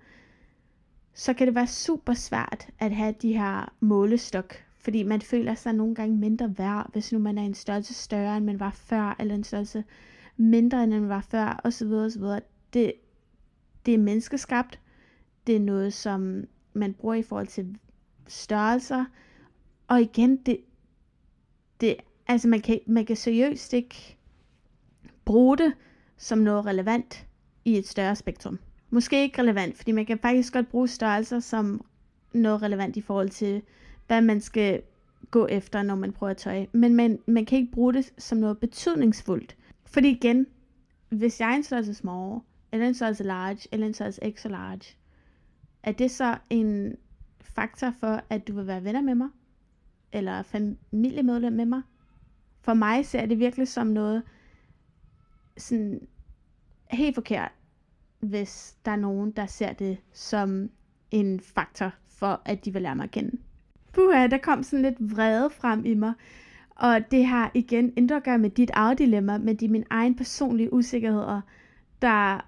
så 1.13 1.33
kan 1.33 1.47
det 1.47 1.55
være 1.55 1.67
super 1.67 2.13
svært 2.13 2.67
at 2.79 2.91
have 2.91 3.15
de 3.21 3.37
her 3.37 3.73
målestok, 3.79 4.55
fordi 4.79 5.03
man 5.03 5.21
føler 5.21 5.55
sig 5.55 5.73
nogle 5.73 5.95
gange 5.95 6.17
mindre 6.17 6.57
værd, 6.57 6.91
hvis 6.91 7.11
nu 7.11 7.19
man 7.19 7.37
er 7.37 7.43
en 7.43 7.53
størrelse 7.53 7.93
større, 7.93 8.37
end 8.37 8.45
man 8.45 8.59
var 8.59 8.71
før, 8.71 9.15
eller 9.19 9.35
en 9.35 9.43
størrelse 9.43 9.83
mindre, 10.37 10.83
end 10.83 10.91
man 10.91 11.09
var 11.09 11.21
før, 11.21 11.61
osv. 11.63 11.91
osv. 11.91 12.23
Det, 12.73 12.93
det 13.85 13.93
er 13.93 13.97
menneskeskabt. 13.97 14.79
Det 15.47 15.55
er 15.55 15.59
noget, 15.59 15.93
som 15.93 16.43
man 16.73 16.93
bruger 16.93 17.15
i 17.15 17.23
forhold 17.23 17.47
til 17.47 17.77
størrelser. 18.27 19.05
Og 19.87 20.01
igen, 20.01 20.37
det, 20.37 20.59
det 21.81 21.95
altså 22.27 22.47
man 22.47 22.61
kan, 22.61 22.79
man 22.87 23.05
kan 23.05 23.15
seriøst 23.15 23.73
ikke 23.73 24.17
bruge 25.25 25.57
det 25.57 25.73
som 26.17 26.37
noget 26.39 26.65
relevant 26.65 27.27
i 27.65 27.77
et 27.77 27.87
større 27.87 28.15
spektrum. 28.15 28.59
Måske 28.89 29.21
ikke 29.21 29.41
relevant, 29.41 29.77
fordi 29.77 29.91
man 29.91 30.05
kan 30.05 30.19
faktisk 30.19 30.53
godt 30.53 30.69
bruge 30.69 30.87
størrelser 30.87 31.39
som 31.39 31.85
noget 32.33 32.61
relevant 32.61 32.97
i 32.97 33.01
forhold 33.01 33.29
til, 33.29 33.61
hvad 34.07 34.21
man 34.21 34.41
skal 34.41 34.81
gå 35.31 35.47
efter, 35.47 35.83
når 35.83 35.95
man 35.95 36.11
prøver 36.11 36.33
tøj. 36.33 36.65
Men 36.71 36.95
man, 36.95 37.19
man 37.27 37.45
kan 37.45 37.59
ikke 37.59 37.71
bruge 37.71 37.93
det 37.93 38.13
som 38.17 38.37
noget 38.37 38.57
betydningsfuldt. 38.57 39.57
Fordi 39.85 40.09
igen, 40.09 40.47
hvis 41.09 41.39
jeg 41.39 41.51
er 41.51 41.55
en 41.55 41.63
størrelse 41.63 41.93
small, 41.93 42.39
eller 42.71 42.87
en 42.87 42.93
størrelse 42.93 43.23
large, 43.23 43.59
eller 43.71 43.87
en 43.87 43.93
størrelse 43.93 44.23
extra 44.23 44.49
large, 44.49 44.97
er 45.83 45.91
det 45.91 46.11
så 46.11 46.37
en 46.49 46.95
faktor 47.41 47.93
for, 47.99 48.21
at 48.29 48.47
du 48.47 48.53
vil 48.53 48.67
være 48.67 48.83
venner 48.83 49.01
med 49.01 49.15
mig? 49.15 49.29
Eller 50.13 50.41
familiemedlem 50.41 51.53
med 51.53 51.65
mig? 51.65 51.81
For 52.61 52.73
mig 52.73 53.05
ser 53.05 53.25
det 53.25 53.39
virkelig 53.39 53.67
som 53.67 53.87
noget 53.87 54.23
sådan 55.57 56.07
helt 56.91 57.15
forkert, 57.15 57.51
hvis 58.19 58.75
der 58.85 58.91
er 58.91 58.95
nogen, 58.95 59.31
der 59.31 59.45
ser 59.45 59.73
det 59.73 59.97
som 60.13 60.69
en 61.11 61.39
faktor 61.39 61.91
for, 62.07 62.41
at 62.45 62.65
de 62.65 62.73
vil 62.73 62.81
lære 62.81 62.95
mig 62.95 63.03
at 63.03 63.11
kende. 63.11 63.37
Puha, 63.93 64.27
der 64.27 64.37
kom 64.37 64.63
sådan 64.63 64.83
lidt 64.83 65.17
vrede 65.17 65.49
frem 65.49 65.85
i 65.85 65.93
mig. 65.93 66.13
Og 66.75 67.11
det 67.11 67.25
har 67.25 67.51
igen 67.53 67.93
intet 67.97 68.15
at 68.15 68.23
gøre 68.23 68.37
med 68.37 68.49
dit 68.49 68.69
eget 68.73 68.97
dilemma, 68.97 69.37
men 69.37 69.55
det 69.55 69.65
er 69.65 69.71
min 69.71 69.85
egen 69.89 70.15
personlige 70.15 70.73
usikkerheder, 70.73 71.41
der 72.01 72.45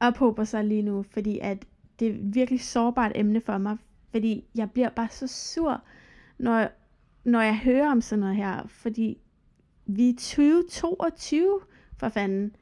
ophober 0.00 0.44
sig 0.44 0.64
lige 0.64 0.82
nu, 0.82 1.02
fordi 1.02 1.38
at 1.38 1.64
det 1.98 2.08
er 2.08 2.12
et 2.12 2.34
virkelig 2.34 2.60
sårbart 2.60 3.12
emne 3.14 3.40
for 3.40 3.58
mig, 3.58 3.76
fordi 4.10 4.44
jeg 4.54 4.70
bliver 4.70 4.88
bare 4.88 5.08
så 5.10 5.26
sur, 5.26 5.82
når, 6.38 6.68
når 7.24 7.40
jeg 7.40 7.58
hører 7.58 7.90
om 7.90 8.00
sådan 8.00 8.20
noget 8.20 8.36
her, 8.36 8.66
fordi 8.66 9.18
vi 9.86 10.08
er 10.08 10.14
2022, 10.14 11.60
for 12.02 12.08
fanden. 12.08 12.56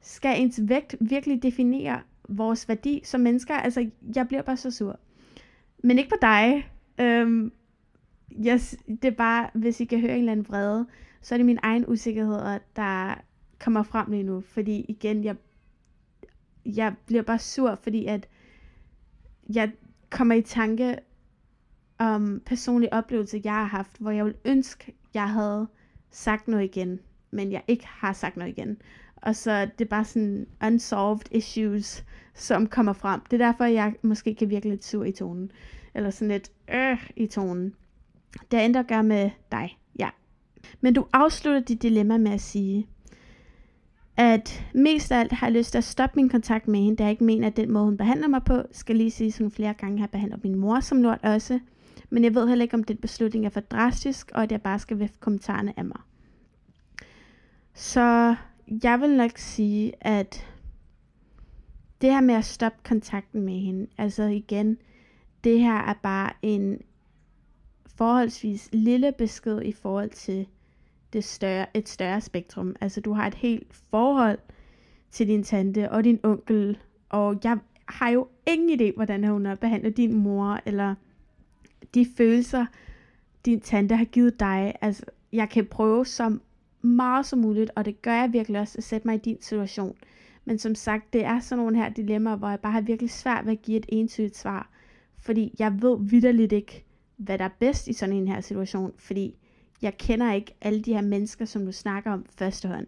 Skal 0.00 0.40
ens 0.40 0.60
vægt 0.62 0.96
virkelig 1.00 1.42
definere 1.42 2.00
vores 2.28 2.68
værdi 2.68 3.00
som 3.04 3.20
mennesker? 3.20 3.54
Altså, 3.54 3.90
jeg 4.16 4.28
bliver 4.28 4.42
bare 4.42 4.56
så 4.56 4.70
sur. 4.70 4.98
Men 5.82 5.98
ikke 5.98 6.10
på 6.10 6.16
dig. 6.22 6.70
Øhm, 6.98 7.52
jeg, 8.30 8.60
det 8.86 9.04
er 9.04 9.16
bare, 9.16 9.50
hvis 9.54 9.80
I 9.80 9.84
kan 9.84 10.00
høre 10.00 10.12
en 10.12 10.18
eller 10.18 10.32
anden 10.32 10.48
vrede, 10.48 10.86
så 11.20 11.34
er 11.34 11.36
det 11.36 11.46
min 11.46 11.58
egen 11.62 11.84
usikkerhed, 11.88 12.60
der 12.76 13.14
kommer 13.58 13.82
frem 13.82 14.10
lige 14.10 14.22
nu. 14.22 14.40
Fordi 14.40 14.84
igen, 14.88 15.24
jeg, 15.24 15.36
jeg 16.66 16.94
bliver 17.06 17.22
bare 17.22 17.38
sur, 17.38 17.74
fordi 17.74 18.06
at 18.06 18.28
jeg 19.54 19.72
kommer 20.10 20.34
i 20.34 20.42
tanke 20.42 20.98
om 21.98 22.42
personlige 22.46 22.92
oplevelser, 22.92 23.40
jeg 23.44 23.52
har 23.52 23.64
haft, 23.64 23.98
hvor 23.98 24.10
jeg 24.10 24.24
ville 24.24 24.38
ønske, 24.44 24.94
jeg 25.14 25.30
havde 25.30 25.68
sagt 26.10 26.48
noget 26.48 26.64
igen, 26.64 27.00
men 27.30 27.52
jeg 27.52 27.62
ikke 27.68 27.86
har 27.86 28.12
sagt 28.12 28.36
noget 28.36 28.58
igen. 28.58 28.76
Og 29.16 29.36
så 29.36 29.68
det 29.78 29.84
er 29.84 29.88
bare 29.88 30.04
sådan 30.04 30.46
unsolved 30.66 31.26
issues, 31.30 32.04
som 32.34 32.66
kommer 32.66 32.92
frem. 32.92 33.20
Det 33.30 33.40
er 33.40 33.46
derfor, 33.46 33.64
jeg 33.64 33.94
måske 34.02 34.34
kan 34.34 34.50
virke 34.50 34.68
lidt 34.68 34.84
sur 34.84 35.04
i 35.04 35.12
tonen. 35.12 35.50
Eller 35.94 36.10
sådan 36.10 36.28
lidt 36.28 36.50
øh 36.74 37.10
i 37.16 37.26
tonen. 37.26 37.74
Det 38.50 38.58
er 38.58 38.64
endda 38.64 38.78
at 38.78 38.86
gøre 38.86 39.02
med 39.02 39.30
dig, 39.52 39.78
ja. 39.98 40.08
Men 40.80 40.94
du 40.94 41.06
afslutter 41.12 41.60
dit 41.60 41.82
dilemma 41.82 42.18
med 42.18 42.32
at 42.32 42.40
sige, 42.40 42.86
at 44.16 44.64
mest 44.74 45.12
af 45.12 45.20
alt 45.20 45.32
har 45.32 45.46
jeg 45.46 45.56
lyst 45.56 45.70
til 45.70 45.78
at 45.78 45.84
stoppe 45.84 46.16
min 46.16 46.28
kontakt 46.28 46.68
med 46.68 46.80
hende, 46.80 46.96
da 46.96 47.02
jeg 47.02 47.10
ikke 47.10 47.24
mener, 47.24 47.46
at 47.46 47.56
den 47.56 47.72
måde, 47.72 47.84
hun 47.84 47.96
behandler 47.96 48.28
mig 48.28 48.44
på, 48.44 48.62
skal 48.72 48.96
lige 48.96 49.10
sige, 49.10 49.32
som 49.32 49.50
flere 49.50 49.74
gange 49.74 49.98
har 49.98 50.06
behandlet 50.06 50.44
min 50.44 50.54
mor 50.54 50.80
som 50.80 51.02
lort 51.02 51.18
også. 51.22 51.60
Men 52.10 52.24
jeg 52.24 52.34
ved 52.34 52.48
heller 52.48 52.62
ikke, 52.62 52.74
om 52.74 52.84
den 52.84 52.96
beslutning 52.96 53.46
er 53.46 53.50
for 53.50 53.60
drastisk, 53.60 54.30
og 54.34 54.42
at 54.42 54.52
jeg 54.52 54.62
bare 54.62 54.78
skal 54.78 54.98
væfte 54.98 55.18
kommentarerne 55.20 55.72
af 55.76 55.84
mig. 55.84 56.00
Så 57.80 58.36
jeg 58.84 59.00
vil 59.00 59.16
nok 59.16 59.38
sige, 59.38 59.92
at 60.00 60.46
det 62.00 62.12
her 62.12 62.20
med 62.20 62.34
at 62.34 62.44
stoppe 62.44 62.78
kontakten 62.84 63.42
med 63.42 63.60
hende, 63.60 63.86
altså 63.98 64.22
igen, 64.22 64.78
det 65.44 65.60
her 65.60 65.74
er 65.74 65.94
bare 66.02 66.32
en 66.42 66.80
forholdsvis 67.96 68.68
lille 68.72 69.12
besked 69.12 69.62
i 69.62 69.72
forhold 69.72 70.10
til 70.10 70.46
det 71.12 71.24
større, 71.24 71.76
et 71.76 71.88
større 71.88 72.20
spektrum. 72.20 72.76
Altså 72.80 73.00
du 73.00 73.12
har 73.12 73.26
et 73.26 73.34
helt 73.34 73.82
forhold 73.90 74.38
til 75.10 75.26
din 75.26 75.42
tante 75.42 75.90
og 75.90 76.04
din 76.04 76.20
onkel, 76.22 76.78
og 77.08 77.40
jeg 77.44 77.58
har 77.88 78.08
jo 78.08 78.28
ingen 78.46 78.80
idé, 78.80 78.94
hvordan 78.94 79.24
hun 79.24 79.46
har 79.46 79.54
behandlet 79.54 79.96
din 79.96 80.14
mor, 80.16 80.60
eller 80.66 80.94
de 81.94 82.06
følelser, 82.16 82.66
din 83.44 83.60
tante 83.60 83.96
har 83.96 84.04
givet 84.04 84.40
dig. 84.40 84.74
Altså, 84.80 85.04
jeg 85.32 85.50
kan 85.50 85.66
prøve 85.66 86.06
så 86.06 86.38
meget 86.82 87.26
som 87.26 87.38
muligt, 87.38 87.70
og 87.76 87.84
det 87.84 88.02
gør 88.02 88.14
jeg 88.14 88.32
virkelig 88.32 88.60
også, 88.60 88.78
at 88.78 88.84
sætte 88.84 89.08
mig 89.08 89.14
i 89.14 89.18
din 89.18 89.36
situation. 89.40 89.96
Men 90.44 90.58
som 90.58 90.74
sagt, 90.74 91.12
det 91.12 91.24
er 91.24 91.40
sådan 91.40 91.62
nogle 91.62 91.76
her 91.76 91.88
dilemmaer, 91.88 92.36
hvor 92.36 92.48
jeg 92.48 92.60
bare 92.60 92.72
har 92.72 92.80
virkelig 92.80 93.10
svært 93.10 93.46
ved 93.46 93.52
at 93.52 93.62
give 93.62 93.76
et 93.78 93.86
entydigt 93.88 94.36
svar. 94.36 94.70
Fordi 95.18 95.54
jeg 95.58 95.82
ved 95.82 95.96
vidderligt 96.00 96.52
ikke, 96.52 96.84
hvad 97.16 97.38
der 97.38 97.44
er 97.44 97.56
bedst 97.58 97.88
i 97.88 97.92
sådan 97.92 98.14
en 98.14 98.28
her 98.28 98.40
situation. 98.40 98.92
Fordi 98.96 99.36
jeg 99.82 99.98
kender 99.98 100.32
ikke 100.32 100.54
alle 100.60 100.82
de 100.82 100.94
her 100.94 101.02
mennesker, 101.02 101.44
som 101.44 101.64
du 101.64 101.72
snakker 101.72 102.12
om 102.12 102.24
førstehånd. 102.38 102.86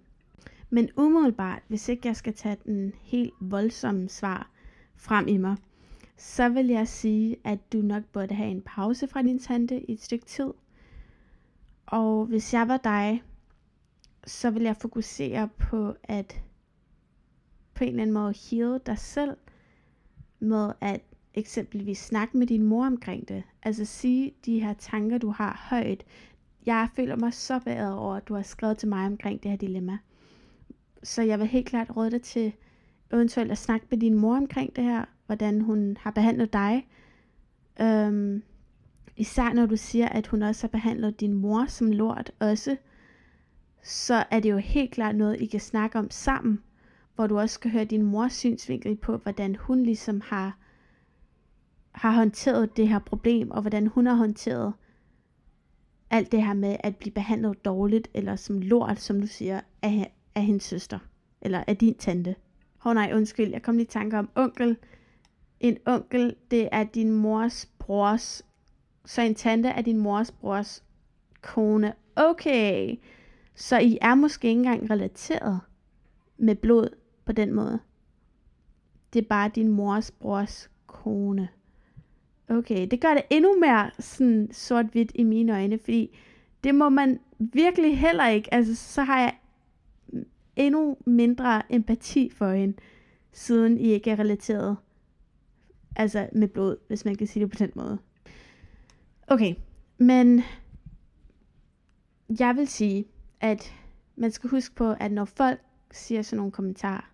Men 0.70 0.88
umiddelbart, 0.96 1.62
hvis 1.68 1.88
ikke 1.88 2.08
jeg 2.08 2.16
skal 2.16 2.34
tage 2.34 2.56
den 2.64 2.92
helt 3.02 3.32
voldsomme 3.40 4.08
svar 4.08 4.50
frem 4.96 5.28
i 5.28 5.36
mig, 5.36 5.56
så 6.16 6.48
vil 6.48 6.66
jeg 6.66 6.88
sige, 6.88 7.36
at 7.44 7.72
du 7.72 7.78
nok 7.78 8.02
burde 8.12 8.34
have 8.34 8.50
en 8.50 8.62
pause 8.62 9.08
fra 9.08 9.22
din 9.22 9.38
tante 9.38 9.90
i 9.90 9.92
et 9.92 10.02
stykke 10.02 10.24
tid. 10.24 10.52
Og 11.86 12.26
hvis 12.26 12.54
jeg 12.54 12.68
var 12.68 12.76
dig, 12.76 13.22
så 14.26 14.50
vil 14.50 14.62
jeg 14.62 14.76
fokusere 14.76 15.48
på 15.58 15.94
at 16.04 16.42
på 17.74 17.84
en 17.84 17.90
eller 17.90 18.02
anden 18.02 18.14
måde 18.14 18.34
heal 18.50 18.80
dig 18.86 18.98
selv 18.98 19.36
med 20.40 20.72
at 20.80 21.00
eksempelvis 21.34 21.98
snakke 21.98 22.36
med 22.36 22.46
din 22.46 22.62
mor 22.62 22.86
omkring 22.86 23.28
det. 23.28 23.42
Altså 23.62 23.84
sige 23.84 24.34
de 24.44 24.60
her 24.60 24.74
tanker, 24.74 25.18
du 25.18 25.30
har 25.30 25.66
højt. 25.70 26.04
Jeg 26.66 26.88
føler 26.96 27.16
mig 27.16 27.34
så 27.34 27.58
bedre 27.58 27.98
over, 27.98 28.16
at 28.16 28.28
du 28.28 28.34
har 28.34 28.42
skrevet 28.42 28.78
til 28.78 28.88
mig 28.88 29.06
omkring 29.06 29.42
det 29.42 29.50
her 29.50 29.58
dilemma. 29.58 29.98
Så 31.02 31.22
jeg 31.22 31.38
vil 31.38 31.46
helt 31.46 31.66
klart 31.66 31.96
råde 31.96 32.10
dig 32.10 32.22
til 32.22 32.52
eventuelt 33.12 33.52
at 33.52 33.58
snakke 33.58 33.86
med 33.90 33.98
din 33.98 34.14
mor 34.14 34.36
omkring 34.36 34.76
det 34.76 34.84
her, 34.84 35.04
hvordan 35.26 35.60
hun 35.60 35.96
har 36.00 36.10
behandlet 36.10 36.52
dig. 36.52 36.88
Øhm, 37.80 38.42
især 39.16 39.52
når 39.52 39.66
du 39.66 39.76
siger, 39.76 40.08
at 40.08 40.26
hun 40.26 40.42
også 40.42 40.62
har 40.62 40.68
behandlet 40.68 41.20
din 41.20 41.32
mor 41.32 41.66
som 41.66 41.92
lort 41.92 42.32
også, 42.40 42.76
så 43.82 44.24
er 44.30 44.40
det 44.40 44.50
jo 44.50 44.56
helt 44.56 44.90
klart 44.90 45.16
noget, 45.16 45.40
I 45.40 45.46
kan 45.46 45.60
snakke 45.60 45.98
om 45.98 46.10
sammen, 46.10 46.62
hvor 47.14 47.26
du 47.26 47.38
også 47.38 47.54
skal 47.54 47.70
høre 47.70 47.84
din 47.84 48.02
mors 48.02 48.32
synsvinkel 48.32 48.96
på, 48.96 49.16
hvordan 49.16 49.56
hun 49.56 49.82
ligesom 49.82 50.20
har, 50.24 50.58
har 51.92 52.12
håndteret 52.12 52.76
det 52.76 52.88
her 52.88 52.98
problem, 52.98 53.50
og 53.50 53.60
hvordan 53.60 53.86
hun 53.86 54.06
har 54.06 54.14
håndteret 54.14 54.72
alt 56.10 56.32
det 56.32 56.44
her 56.44 56.54
med 56.54 56.76
at 56.80 56.96
blive 56.96 57.12
behandlet 57.12 57.64
dårligt, 57.64 58.08
eller 58.14 58.36
som 58.36 58.60
lort, 58.60 59.00
som 59.00 59.20
du 59.20 59.26
siger, 59.26 59.60
af, 59.82 60.14
af 60.34 60.44
hendes 60.44 60.62
søster, 60.62 60.98
eller 61.40 61.64
af 61.66 61.76
din 61.76 61.94
tante. 61.94 62.34
Åh 62.84 62.90
oh, 62.90 62.94
nej, 62.94 63.10
undskyld, 63.14 63.50
jeg 63.50 63.62
kom 63.62 63.76
lige 63.76 63.84
i 63.84 63.88
tanke 63.88 64.18
om 64.18 64.30
onkel. 64.34 64.76
En 65.60 65.78
onkel, 65.86 66.34
det 66.50 66.68
er 66.72 66.84
din 66.84 67.10
mors 67.10 67.66
brors, 67.78 68.42
så 69.04 69.22
en 69.22 69.34
tante 69.34 69.68
er 69.68 69.82
din 69.82 69.98
mors 69.98 70.30
brors 70.30 70.84
kone. 71.40 71.94
Okay, 72.16 72.96
så 73.54 73.78
I 73.78 73.98
er 74.00 74.14
måske 74.14 74.48
ikke 74.48 74.58
engang 74.58 74.90
relateret 74.90 75.60
med 76.38 76.54
blod 76.54 76.88
på 77.24 77.32
den 77.32 77.52
måde. 77.52 77.80
Det 79.12 79.24
er 79.24 79.28
bare 79.28 79.50
din 79.54 79.68
mors 79.68 80.10
brors 80.10 80.70
kone. 80.86 81.48
Okay, 82.48 82.86
det 82.90 83.00
gør 83.00 83.14
det 83.14 83.22
endnu 83.30 83.60
mere 83.60 83.90
sådan 83.98 84.48
sort-hvidt 84.52 85.12
i 85.14 85.22
mine 85.22 85.52
øjne, 85.52 85.78
fordi 85.78 86.18
det 86.64 86.74
må 86.74 86.88
man 86.88 87.20
virkelig 87.38 87.98
heller 87.98 88.28
ikke. 88.28 88.54
Altså, 88.54 88.74
så 88.74 89.02
har 89.02 89.20
jeg 89.20 89.34
endnu 90.56 90.96
mindre 91.06 91.72
empati 91.72 92.30
for 92.30 92.52
hende, 92.52 92.76
siden 93.32 93.78
I 93.78 93.84
ikke 93.84 94.10
er 94.10 94.18
relateret 94.18 94.76
altså 95.96 96.28
med 96.32 96.48
blod, 96.48 96.76
hvis 96.88 97.04
man 97.04 97.16
kan 97.16 97.26
sige 97.26 97.42
det 97.42 97.50
på 97.50 97.58
den 97.58 97.70
måde. 97.74 97.98
Okay, 99.26 99.54
men 99.98 100.42
jeg 102.40 102.56
vil 102.56 102.68
sige, 102.68 103.04
at 103.42 103.74
man 104.16 104.30
skal 104.30 104.50
huske 104.50 104.74
på, 104.74 104.94
at 105.00 105.12
når 105.12 105.24
folk 105.24 105.60
siger 105.90 106.22
sådan 106.22 106.36
nogle 106.36 106.52
kommentarer, 106.52 107.10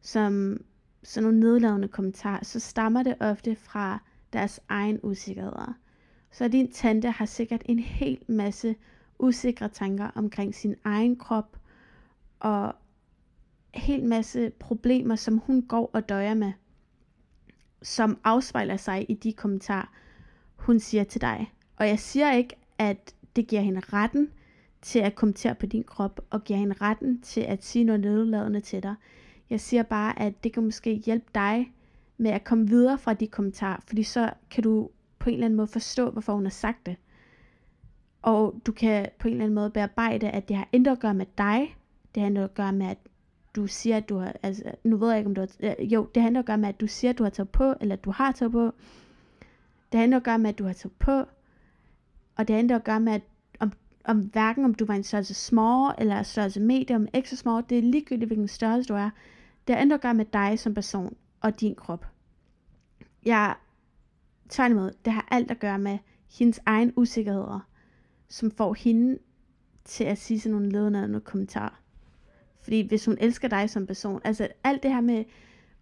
som 0.00 0.60
sådan 1.02 1.22
nogle 1.22 1.40
nedladende 1.40 1.88
kommentarer, 1.88 2.44
så 2.44 2.60
stammer 2.60 3.02
det 3.02 3.16
ofte 3.20 3.56
fra 3.56 4.02
deres 4.32 4.60
egen 4.68 5.00
usikkerheder. 5.02 5.72
Så 6.30 6.48
din 6.48 6.72
tante 6.72 7.10
har 7.10 7.26
sikkert 7.26 7.62
en 7.64 7.78
hel 7.78 8.18
masse 8.28 8.76
usikre 9.18 9.68
tanker 9.68 10.10
omkring 10.14 10.54
sin 10.54 10.74
egen 10.84 11.16
krop, 11.16 11.56
og 12.40 12.74
helt 13.74 14.04
masse 14.04 14.50
problemer, 14.50 15.16
som 15.16 15.38
hun 15.38 15.62
går 15.62 15.90
og 15.92 16.08
døjer 16.08 16.34
med, 16.34 16.52
som 17.82 18.18
afspejler 18.24 18.76
sig 18.76 19.10
i 19.10 19.14
de 19.14 19.32
kommentarer, 19.32 19.92
hun 20.56 20.80
siger 20.80 21.04
til 21.04 21.20
dig. 21.20 21.52
Og 21.76 21.88
jeg 21.88 21.98
siger 21.98 22.32
ikke, 22.32 22.56
at 22.78 23.14
det 23.36 23.46
giver 23.46 23.62
hende 23.62 23.80
retten 23.80 24.32
til 24.82 24.98
at 24.98 25.14
kommentere 25.14 25.54
på 25.54 25.66
din 25.66 25.84
krop, 25.84 26.20
og 26.30 26.44
giver 26.44 26.58
hende 26.58 26.76
retten 26.80 27.20
til 27.20 27.40
at 27.40 27.64
sige 27.64 27.84
noget 27.84 28.00
nedladende 28.00 28.60
til 28.60 28.82
dig. 28.82 28.94
Jeg 29.50 29.60
siger 29.60 29.82
bare, 29.82 30.18
at 30.18 30.44
det 30.44 30.52
kan 30.52 30.64
måske 30.64 30.94
hjælpe 30.94 31.26
dig 31.34 31.72
med 32.18 32.30
at 32.30 32.44
komme 32.44 32.68
videre 32.68 32.98
fra 32.98 33.14
de 33.14 33.26
kommentarer, 33.26 33.80
fordi 33.86 34.02
så 34.02 34.30
kan 34.50 34.62
du 34.62 34.90
på 35.18 35.30
en 35.30 35.34
eller 35.34 35.44
anden 35.44 35.56
måde 35.56 35.66
forstå, 35.66 36.10
hvorfor 36.10 36.32
hun 36.32 36.44
har 36.44 36.50
sagt 36.50 36.86
det. 36.86 36.96
Og 38.22 38.60
du 38.66 38.72
kan 38.72 39.08
på 39.18 39.28
en 39.28 39.34
eller 39.34 39.44
anden 39.44 39.54
måde 39.54 39.70
bearbejde, 39.70 40.30
at 40.30 40.48
det 40.48 40.56
har 40.56 40.68
intet 40.72 40.92
at 40.92 41.00
gøre 41.00 41.14
med 41.14 41.26
dig. 41.38 41.76
Det 42.14 42.22
har 42.22 42.30
noget 42.30 42.48
at 42.48 42.54
gøre 42.54 42.72
med, 42.72 42.86
at 42.86 42.98
du 43.56 43.66
siger, 43.66 43.96
at 43.96 44.08
du 44.08 44.18
har, 44.18 44.32
altså, 44.42 44.62
nu 44.84 44.96
ved 44.96 45.08
jeg 45.08 45.18
ikke, 45.18 45.28
om 45.28 45.34
du 45.34 45.40
har, 45.40 45.74
jo, 45.80 46.08
det 46.14 46.22
handler 46.22 46.40
at 46.40 46.46
gøre 46.46 46.58
med, 46.58 46.68
at 46.68 46.80
du 46.80 46.86
siger, 46.86 47.10
at 47.10 47.18
du 47.18 47.22
har 47.22 47.30
taget 47.30 47.48
på, 47.48 47.74
eller 47.80 47.96
at 47.96 48.04
du 48.04 48.10
har 48.10 48.32
taget 48.32 48.52
på. 48.52 48.72
Det 49.92 50.00
handler 50.00 50.16
at 50.16 50.22
gøre 50.22 50.38
med, 50.38 50.50
at 50.50 50.58
du 50.58 50.64
har 50.64 50.72
taget 50.72 50.92
på, 50.98 51.24
og 52.36 52.48
det 52.48 52.56
handler 52.56 52.76
at 52.76 52.84
gøre 52.84 53.00
med, 53.00 53.12
at 53.12 53.22
om, 54.08 54.18
hverken 54.18 54.64
om 54.64 54.74
du 54.74 54.84
var 54.84 54.94
en 54.94 55.02
størrelse 55.02 55.34
small, 55.34 55.94
eller 55.98 56.22
størrelse 56.22 56.60
medium, 56.60 57.08
extra 57.14 57.36
small, 57.36 57.64
det 57.68 57.78
er 57.78 57.82
ligegyldigt, 57.82 58.28
hvilken 58.28 58.48
størrelse 58.48 58.88
du 58.88 58.94
er. 58.94 59.10
Det 59.68 59.76
handler 59.76 59.96
at 59.96 60.02
gøre 60.02 60.14
med 60.14 60.24
dig 60.24 60.58
som 60.58 60.74
person, 60.74 61.16
og 61.40 61.60
din 61.60 61.74
krop. 61.74 62.06
Jeg 63.24 63.54
tværtimod, 64.48 64.90
det 65.04 65.12
har 65.12 65.28
alt 65.30 65.50
at 65.50 65.58
gøre 65.58 65.78
med 65.78 65.98
hendes 66.38 66.60
egen 66.66 66.92
usikkerheder, 66.96 67.68
som 68.28 68.50
får 68.50 68.74
hende 68.74 69.18
til 69.84 70.04
at 70.04 70.18
sige 70.18 70.40
sådan 70.40 70.52
nogle 70.52 70.72
ledende 70.72 71.20
kommentarer. 71.20 71.80
Fordi 72.60 72.88
hvis 72.88 73.04
hun 73.04 73.16
elsker 73.20 73.48
dig 73.48 73.70
som 73.70 73.86
person, 73.86 74.20
altså 74.24 74.48
alt 74.64 74.82
det 74.82 74.90
her 74.90 75.00
med 75.00 75.24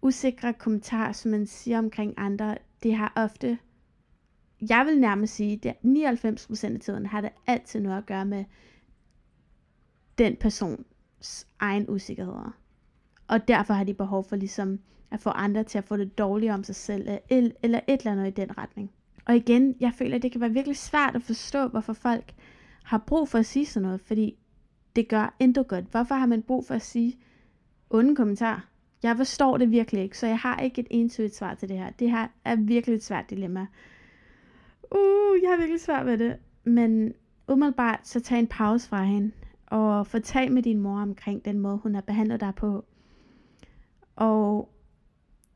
usikre 0.01 0.53
kommentarer, 0.53 1.11
som 1.11 1.31
man 1.31 1.45
siger 1.47 1.77
omkring 1.77 2.13
andre, 2.17 2.57
det 2.83 2.95
har 2.95 3.13
ofte, 3.15 3.57
jeg 4.69 4.85
vil 4.85 4.99
nærmest 4.99 5.35
sige, 5.35 5.69
at 5.69 5.75
99% 5.83 6.73
af 6.73 6.79
tiden 6.79 7.05
har 7.05 7.21
det 7.21 7.29
altid 7.47 7.79
noget 7.79 7.97
at 7.97 8.05
gøre 8.05 8.25
med 8.25 8.45
den 10.17 10.35
persons 10.35 11.47
egen 11.59 11.89
usikkerheder. 11.89 12.57
Og 13.27 13.47
derfor 13.47 13.73
har 13.73 13.83
de 13.83 13.93
behov 13.93 14.23
for 14.23 14.35
ligesom 14.35 14.79
at 15.11 15.19
få 15.19 15.29
andre 15.29 15.63
til 15.63 15.77
at 15.77 15.83
få 15.83 15.97
det 15.97 16.17
dårligt 16.17 16.51
om 16.51 16.63
sig 16.63 16.75
selv, 16.75 17.07
eller 17.29 17.79
et 17.87 17.99
eller 17.99 18.11
andet 18.11 18.27
i 18.27 18.41
den 18.41 18.57
retning. 18.57 18.91
Og 19.25 19.35
igen, 19.35 19.75
jeg 19.79 19.93
føler, 19.93 20.15
at 20.15 20.21
det 20.21 20.31
kan 20.31 20.41
være 20.41 20.53
virkelig 20.53 20.77
svært 20.77 21.15
at 21.15 21.23
forstå, 21.23 21.67
hvorfor 21.67 21.93
folk 21.93 22.33
har 22.83 22.97
brug 22.97 23.29
for 23.29 23.37
at 23.37 23.45
sige 23.45 23.65
sådan 23.65 23.87
noget, 23.87 24.01
fordi 24.01 24.37
det 24.95 25.07
gør 25.07 25.35
intet 25.39 25.67
godt. 25.67 25.85
Hvorfor 25.85 26.15
har 26.15 26.25
man 26.25 26.41
brug 26.41 26.65
for 26.65 26.73
at 26.75 26.81
sige 26.81 27.17
onde 27.89 28.15
kommentarer? 28.15 28.67
Jeg 29.03 29.17
forstår 29.17 29.57
det 29.57 29.71
virkelig 29.71 30.03
ikke, 30.03 30.17
så 30.17 30.27
jeg 30.27 30.39
har 30.39 30.59
ikke 30.59 30.81
et 30.81 30.87
entydigt 30.89 31.35
svar 31.35 31.53
til 31.53 31.69
det 31.69 31.77
her. 31.77 31.89
Det 31.89 32.11
her 32.11 32.27
er 32.45 32.55
virkelig 32.55 32.95
et 32.95 33.03
svært 33.03 33.29
dilemma. 33.29 33.67
Uh, 34.91 35.41
jeg 35.43 35.49
har 35.49 35.57
virkelig 35.57 35.81
svært 35.81 36.05
ved 36.05 36.17
det. 36.17 36.37
Men 36.63 37.13
umiddelbart, 37.47 38.07
så 38.07 38.19
tag 38.19 38.39
en 38.39 38.47
pause 38.47 38.89
fra 38.89 39.03
hende, 39.03 39.31
og 39.65 40.07
få 40.07 40.19
tag 40.19 40.51
med 40.51 40.63
din 40.63 40.79
mor 40.79 40.99
omkring 40.99 41.45
den 41.45 41.59
måde, 41.59 41.77
hun 41.77 41.95
har 41.95 42.01
behandlet 42.01 42.39
dig 42.39 42.55
på. 42.55 42.85
Og 44.15 44.69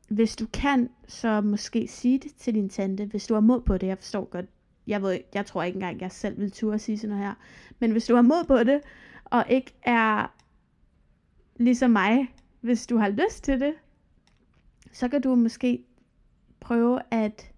hvis 0.08 0.36
du 0.36 0.46
kan, 0.52 0.90
så 1.08 1.40
måske 1.40 1.88
sige 1.88 2.18
det 2.18 2.34
til 2.34 2.54
din 2.54 2.68
tante, 2.68 3.04
hvis 3.04 3.26
du 3.26 3.34
har 3.34 3.40
mod 3.40 3.60
på 3.60 3.78
det. 3.78 3.86
Jeg 3.86 3.98
forstår 3.98 4.24
godt, 4.24 4.46
jeg, 4.86 5.02
ved, 5.02 5.18
jeg 5.34 5.46
tror 5.46 5.62
ikke 5.62 5.76
engang, 5.76 6.00
jeg 6.00 6.12
selv 6.12 6.38
vil 6.38 6.52
turde 6.52 6.78
sige 6.78 6.98
sådan 6.98 7.16
noget 7.16 7.26
her. 7.26 7.34
Men 7.78 7.92
hvis 7.92 8.06
du 8.06 8.14
har 8.14 8.22
mod 8.22 8.44
på 8.46 8.64
det, 8.64 8.80
og 9.24 9.44
ikke 9.48 9.74
er 9.82 10.34
ligesom 11.56 11.90
mig, 11.90 12.34
hvis 12.60 12.86
du 12.86 12.96
har 12.96 13.08
lyst 13.08 13.44
til 13.44 13.60
det, 13.60 13.74
så 14.92 15.08
kan 15.08 15.22
du 15.22 15.34
måske 15.34 15.84
prøve 16.60 17.00
at 17.10 17.51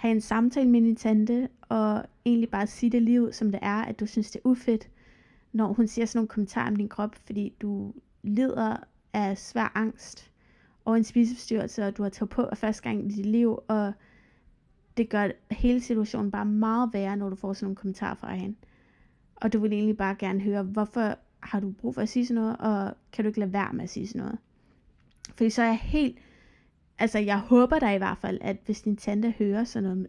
have 0.00 0.12
en 0.12 0.20
samtale 0.20 0.68
med 0.68 0.80
din 0.80 0.96
tante, 0.96 1.48
og 1.68 2.04
egentlig 2.24 2.50
bare 2.50 2.66
sige 2.66 2.90
det 2.90 3.02
liv, 3.02 3.32
som 3.32 3.52
det 3.52 3.60
er, 3.62 3.82
at 3.82 4.00
du 4.00 4.06
synes, 4.06 4.30
det 4.30 4.38
er 4.38 4.48
ufedt, 4.48 4.88
når 5.52 5.72
hun 5.72 5.86
siger 5.86 6.06
sådan 6.06 6.18
nogle 6.18 6.28
kommentarer 6.28 6.70
om 6.70 6.76
din 6.76 6.88
krop, 6.88 7.14
fordi 7.26 7.52
du 7.62 7.94
lider 8.22 8.76
af 9.12 9.38
svær 9.38 9.72
angst 9.74 10.30
og 10.84 10.96
en 10.96 11.04
spiseforstyrrelse, 11.04 11.86
og 11.86 11.96
du 11.96 12.02
har 12.02 12.10
taget 12.10 12.30
på 12.30 12.48
første 12.54 12.82
gang 12.82 13.04
i 13.04 13.08
dit 13.08 13.26
liv, 13.26 13.58
og 13.68 13.92
det 14.96 15.08
gør 15.08 15.28
hele 15.50 15.80
situationen 15.80 16.30
bare 16.30 16.46
meget 16.46 16.90
værre, 16.92 17.16
når 17.16 17.28
du 17.30 17.36
får 17.36 17.52
sådan 17.52 17.64
nogle 17.64 17.76
kommentarer 17.76 18.14
fra 18.14 18.34
hende. 18.34 18.56
Og 19.36 19.52
du 19.52 19.58
vil 19.58 19.72
egentlig 19.72 19.96
bare 19.96 20.14
gerne 20.14 20.40
høre, 20.40 20.62
hvorfor 20.62 21.18
har 21.40 21.60
du 21.60 21.70
brug 21.70 21.94
for 21.94 22.02
at 22.02 22.08
sige 22.08 22.26
sådan 22.26 22.42
noget, 22.42 22.56
og 22.56 22.94
kan 23.12 23.24
du 23.24 23.28
ikke 23.28 23.40
lade 23.40 23.52
være 23.52 23.72
med 23.72 23.82
at 23.82 23.90
sige 23.90 24.06
sådan 24.06 24.22
noget? 24.22 24.38
Fordi 25.36 25.50
så 25.50 25.62
er 25.62 25.66
jeg 25.66 25.78
helt, 25.78 26.18
altså 27.00 27.18
jeg 27.18 27.38
håber 27.38 27.78
da 27.78 27.94
i 27.94 27.98
hvert 27.98 28.18
fald, 28.18 28.38
at 28.40 28.56
hvis 28.64 28.82
din 28.82 28.96
tante 28.96 29.34
hører 29.38 29.64
sådan 29.64 29.88
noget, 29.88 30.06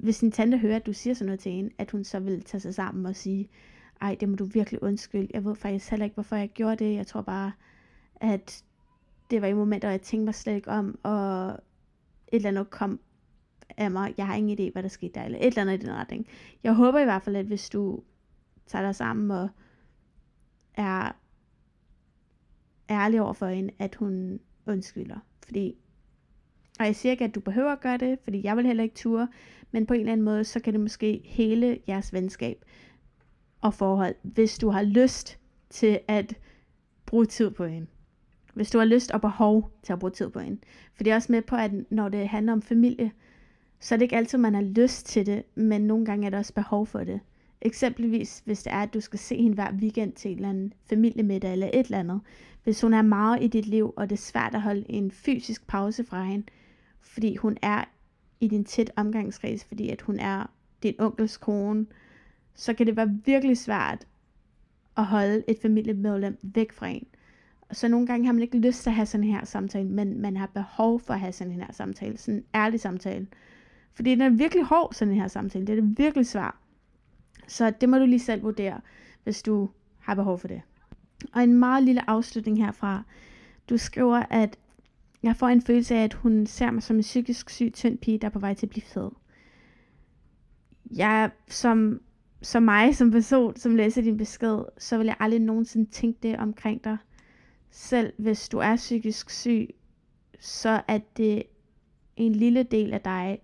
hvis 0.00 0.18
din 0.18 0.32
tante 0.32 0.58
hører, 0.58 0.76
at 0.76 0.86
du 0.86 0.92
siger 0.92 1.14
sådan 1.14 1.26
noget 1.26 1.40
til 1.40 1.52
hende, 1.52 1.70
at 1.78 1.90
hun 1.90 2.04
så 2.04 2.20
vil 2.20 2.42
tage 2.42 2.60
sig 2.60 2.74
sammen 2.74 3.06
og 3.06 3.16
sige, 3.16 3.48
ej, 4.00 4.16
det 4.20 4.28
må 4.28 4.36
du 4.36 4.44
virkelig 4.44 4.82
undskylde. 4.82 5.28
Jeg 5.34 5.44
ved 5.44 5.54
faktisk 5.54 5.90
heller 5.90 6.04
ikke, 6.04 6.14
hvorfor 6.14 6.36
jeg 6.36 6.48
gjorde 6.48 6.84
det. 6.84 6.94
Jeg 6.94 7.06
tror 7.06 7.20
bare, 7.20 7.52
at 8.16 8.64
det 9.30 9.42
var 9.42 9.48
i 9.48 9.52
momenter, 9.52 9.88
hvor 9.88 9.92
jeg 9.92 10.02
tænkte 10.02 10.24
mig 10.24 10.34
slet 10.34 10.54
ikke 10.54 10.70
om, 10.70 10.98
og 11.02 11.48
et 11.48 11.56
eller 12.32 12.48
andet 12.48 12.70
kom 12.70 13.00
af 13.76 13.90
mig. 13.90 14.14
Jeg 14.16 14.26
har 14.26 14.34
ingen 14.34 14.58
idé, 14.58 14.72
hvad 14.72 14.82
der 14.82 14.88
skete 14.88 15.12
der, 15.14 15.22
eller 15.22 15.38
et 15.38 15.46
eller 15.46 15.62
andet 15.62 15.82
i 15.82 15.86
den 15.86 15.94
retning. 15.94 16.26
Jeg 16.62 16.74
håber 16.74 16.98
i 16.98 17.04
hvert 17.04 17.22
fald, 17.22 17.36
at 17.36 17.46
hvis 17.46 17.70
du 17.70 18.02
tager 18.66 18.82
dig 18.82 18.94
sammen 18.94 19.30
og 19.30 19.48
er 20.74 21.12
ærlig 22.90 23.20
over 23.20 23.32
for 23.32 23.46
hende, 23.46 23.74
at 23.78 23.94
hun 23.94 24.40
undskylder. 24.66 25.18
Fordi, 25.44 25.76
og 26.80 26.86
jeg 26.86 26.96
siger 26.96 27.12
ikke, 27.12 27.24
at 27.24 27.34
du 27.34 27.40
behøver 27.40 27.72
at 27.72 27.80
gøre 27.80 27.98
det, 27.98 28.18
fordi 28.24 28.40
jeg 28.44 28.56
vil 28.56 28.66
heller 28.66 28.82
ikke 28.82 28.94
ture, 28.94 29.28
men 29.70 29.86
på 29.86 29.94
en 29.94 30.00
eller 30.00 30.12
anden 30.12 30.24
måde, 30.24 30.44
så 30.44 30.60
kan 30.60 30.72
det 30.72 30.80
måske 30.80 31.20
hele 31.24 31.78
jeres 31.88 32.12
venskab 32.12 32.64
og 33.60 33.74
forhold, 33.74 34.14
hvis 34.22 34.58
du 34.58 34.70
har 34.70 34.82
lyst 34.82 35.38
til 35.70 36.00
at 36.08 36.34
bruge 37.06 37.26
tid 37.26 37.50
på 37.50 37.66
hende. 37.66 37.86
Hvis 38.54 38.70
du 38.70 38.78
har 38.78 38.84
lyst 38.84 39.10
og 39.10 39.20
behov 39.20 39.70
til 39.82 39.92
at 39.92 39.98
bruge 39.98 40.10
tid 40.10 40.28
på 40.28 40.40
hende. 40.40 40.60
For 40.94 41.04
det 41.04 41.10
er 41.10 41.14
også 41.14 41.32
med 41.32 41.42
på, 41.42 41.56
at 41.56 41.70
når 41.90 42.08
det 42.08 42.28
handler 42.28 42.52
om 42.52 42.62
familie, 42.62 43.12
så 43.80 43.94
er 43.94 43.96
det 43.96 44.02
ikke 44.02 44.16
altid, 44.16 44.38
man 44.38 44.54
har 44.54 44.62
lyst 44.62 45.06
til 45.06 45.26
det, 45.26 45.42
men 45.54 45.80
nogle 45.80 46.04
gange 46.04 46.26
er 46.26 46.30
der 46.30 46.38
også 46.38 46.54
behov 46.54 46.86
for 46.86 47.04
det. 47.04 47.20
Eksempelvis, 47.60 48.42
hvis 48.44 48.62
det 48.62 48.72
er, 48.72 48.82
at 48.82 48.94
du 48.94 49.00
skal 49.00 49.18
se 49.18 49.36
hende 49.36 49.54
hver 49.54 49.72
weekend 49.72 50.12
til 50.12 50.30
en 50.30 50.36
eller 50.36 50.48
anden 50.48 50.72
familiemiddag 50.88 51.52
eller 51.52 51.70
et 51.74 51.86
eller 51.86 51.98
andet. 51.98 52.20
Hvis 52.64 52.80
hun 52.80 52.94
er 52.94 53.02
meget 53.02 53.42
i 53.42 53.46
dit 53.46 53.66
liv, 53.66 53.94
og 53.96 54.10
det 54.10 54.16
er 54.16 54.20
svært 54.20 54.54
at 54.54 54.62
holde 54.62 54.84
en 54.88 55.10
fysisk 55.10 55.66
pause 55.66 56.04
fra 56.04 56.24
hende, 56.24 56.46
fordi 57.02 57.36
hun 57.36 57.56
er 57.62 57.84
i 58.40 58.48
din 58.48 58.64
tæt 58.64 58.92
omgangskreds, 58.96 59.64
fordi 59.64 59.88
at 59.88 60.00
hun 60.00 60.18
er 60.18 60.50
din 60.82 60.94
onkels 60.98 61.36
kone, 61.36 61.86
så 62.54 62.74
kan 62.74 62.86
det 62.86 62.96
være 62.96 63.18
virkelig 63.24 63.58
svært 63.58 64.06
at 64.96 65.04
holde 65.04 65.44
et 65.48 65.58
familiemedlem 65.62 66.38
væk 66.42 66.72
fra 66.72 66.86
en. 66.86 67.06
Så 67.72 67.88
nogle 67.88 68.06
gange 68.06 68.26
har 68.26 68.32
man 68.32 68.42
ikke 68.42 68.58
lyst 68.58 68.82
til 68.82 68.90
at 68.90 68.96
have 68.96 69.06
sådan 69.06 69.26
her 69.26 69.44
samtale, 69.44 69.88
men 69.88 70.20
man 70.20 70.36
har 70.36 70.46
behov 70.46 71.00
for 71.00 71.14
at 71.14 71.20
have 71.20 71.32
sådan 71.32 71.52
her 71.52 71.72
samtale, 71.72 72.18
sådan 72.18 72.34
en 72.34 72.44
ærlig 72.54 72.80
samtale. 72.80 73.26
Fordi 73.94 74.10
den 74.10 74.20
er 74.20 74.28
virkelig 74.28 74.64
hård, 74.64 74.92
sådan 74.92 75.14
her 75.14 75.28
samtale. 75.28 75.66
Det 75.66 75.78
er 75.78 75.80
det 75.80 75.98
virkelig 75.98 76.26
svært. 76.26 76.54
Så 77.48 77.70
det 77.80 77.88
må 77.88 77.98
du 77.98 78.04
lige 78.04 78.20
selv 78.20 78.42
vurdere, 78.42 78.80
hvis 79.24 79.42
du 79.42 79.68
har 79.98 80.14
behov 80.14 80.38
for 80.38 80.48
det. 80.48 80.62
Og 81.32 81.42
en 81.42 81.54
meget 81.54 81.82
lille 81.82 82.10
afslutning 82.10 82.64
herfra. 82.64 83.02
Du 83.70 83.76
skriver, 83.76 84.22
at 84.30 84.58
jeg 85.22 85.36
får 85.36 85.48
en 85.48 85.62
følelse 85.62 85.94
af, 85.94 86.04
at 86.04 86.14
hun 86.14 86.46
ser 86.46 86.70
mig 86.70 86.82
som 86.82 86.96
en 86.96 87.02
psykisk 87.02 87.50
syg, 87.50 87.70
tynd 87.74 87.98
pige, 87.98 88.18
der 88.18 88.26
er 88.26 88.30
på 88.30 88.38
vej 88.38 88.54
til 88.54 88.66
at 88.66 88.70
blive 88.70 88.82
fed. 88.82 89.10
Jeg, 90.90 91.30
som, 91.48 92.00
som 92.42 92.62
mig, 92.62 92.96
som 92.96 93.10
person, 93.10 93.56
som 93.56 93.76
læser 93.76 94.02
din 94.02 94.16
besked, 94.16 94.58
så 94.78 94.98
vil 94.98 95.06
jeg 95.06 95.16
aldrig 95.20 95.40
nogensinde 95.40 95.90
tænke 95.90 96.18
det 96.22 96.36
omkring 96.36 96.84
dig. 96.84 96.96
Selv 97.70 98.12
hvis 98.18 98.48
du 98.48 98.58
er 98.58 98.76
psykisk 98.76 99.30
syg, 99.30 99.74
så 100.40 100.82
er 100.88 100.98
det 101.16 101.42
en 102.16 102.32
lille 102.32 102.62
del 102.62 102.92
af 102.92 103.00
dig. 103.00 103.38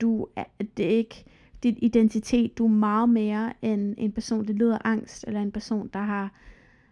Du 0.00 0.26
er, 0.36 0.44
det 0.76 0.86
er 0.86 0.96
ikke 0.96 1.24
din 1.62 1.78
identitet. 1.82 2.58
Du 2.58 2.64
er 2.64 2.68
meget 2.68 3.08
mere 3.08 3.52
end 3.62 3.94
en 3.98 4.12
person, 4.12 4.46
der 4.46 4.52
lider 4.52 4.78
af 4.78 4.90
angst, 4.90 5.24
eller 5.26 5.40
en 5.40 5.52
person, 5.52 5.90
der 5.92 6.00
har 6.00 6.32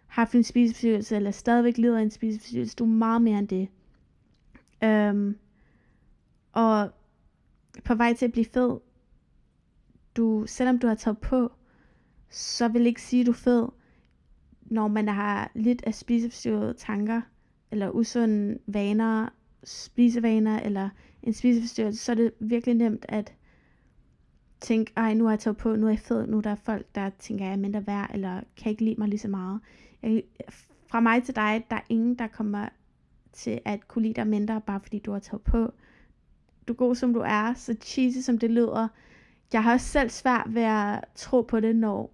haft 0.07 0.35
en 0.35 0.43
spiseforstyrrelse, 0.43 1.15
eller 1.15 1.31
stadigvæk 1.31 1.77
lider 1.77 1.97
af 1.97 2.01
en 2.01 2.11
spiseforstyrrelse. 2.11 2.75
Du 2.75 2.83
er 2.83 2.87
meget 2.87 3.21
mere 3.21 3.39
end 3.39 3.47
det. 3.47 3.67
Øhm, 4.83 5.37
og 6.51 6.91
på 7.85 7.95
vej 7.95 8.13
til 8.13 8.25
at 8.25 8.31
blive 8.31 8.45
fed, 8.45 8.79
du, 10.15 10.43
selvom 10.47 10.79
du 10.79 10.87
har 10.87 10.95
taget 10.95 11.17
på, 11.17 11.51
så 12.29 12.67
vil 12.67 12.85
ikke 12.85 13.01
sige, 13.01 13.21
at 13.21 13.25
du 13.25 13.31
er 13.31 13.35
fed, 13.35 13.67
når 14.61 14.87
man 14.87 15.07
har 15.07 15.51
lidt 15.55 15.83
af 15.83 15.95
spiseforstyrrede 15.95 16.73
tanker, 16.73 17.21
eller 17.71 17.89
usunde 17.89 18.57
vaner, 18.67 19.29
spisevaner, 19.63 20.59
eller 20.59 20.89
en 21.23 21.33
spiseforstyrrelse, 21.33 22.03
så 22.03 22.11
er 22.11 22.15
det 22.15 22.31
virkelig 22.39 22.75
nemt 22.75 23.05
at 23.09 23.33
tænke, 24.59 24.93
ej, 24.95 25.13
nu 25.13 25.23
har 25.23 25.31
jeg 25.31 25.39
taget 25.39 25.57
på, 25.57 25.75
nu 25.75 25.85
er 25.85 25.91
jeg 25.91 25.99
fed, 25.99 26.27
nu 26.27 26.37
er 26.37 26.41
der 26.41 26.55
folk, 26.55 26.95
der 26.95 27.09
tænker, 27.09 27.45
jeg 27.45 27.53
er 27.53 27.57
mindre 27.57 27.87
værd, 27.87 28.09
eller 28.13 28.41
kan 28.57 28.69
ikke 28.69 28.83
lide 28.83 28.95
mig 28.97 29.07
lige 29.07 29.19
så 29.19 29.27
meget. 29.27 29.59
Jeg, 30.03 30.23
fra 30.87 30.99
mig 30.99 31.23
til 31.23 31.35
dig, 31.35 31.65
der 31.69 31.75
er 31.75 31.85
ingen, 31.89 32.15
der 32.15 32.27
kommer 32.27 32.69
til 33.33 33.59
at 33.65 33.87
kunne 33.87 34.01
lide 34.01 34.13
dig 34.13 34.27
mindre, 34.27 34.61
bare 34.61 34.79
fordi 34.79 34.99
du 34.99 35.11
har 35.11 35.19
taget 35.19 35.41
på. 35.41 35.73
Du 36.67 36.73
er 36.73 36.77
god, 36.77 36.95
som 36.95 37.13
du 37.13 37.19
er, 37.19 37.53
så 37.53 37.75
cheesy, 37.81 38.17
som 38.17 38.37
det 38.37 38.51
lyder. 38.51 38.87
Jeg 39.53 39.63
har 39.63 39.73
også 39.73 39.87
selv 39.87 40.09
svært 40.09 40.45
ved 40.47 40.61
at 40.61 41.03
tro 41.15 41.41
på 41.41 41.59
det, 41.59 41.75
når 41.75 42.13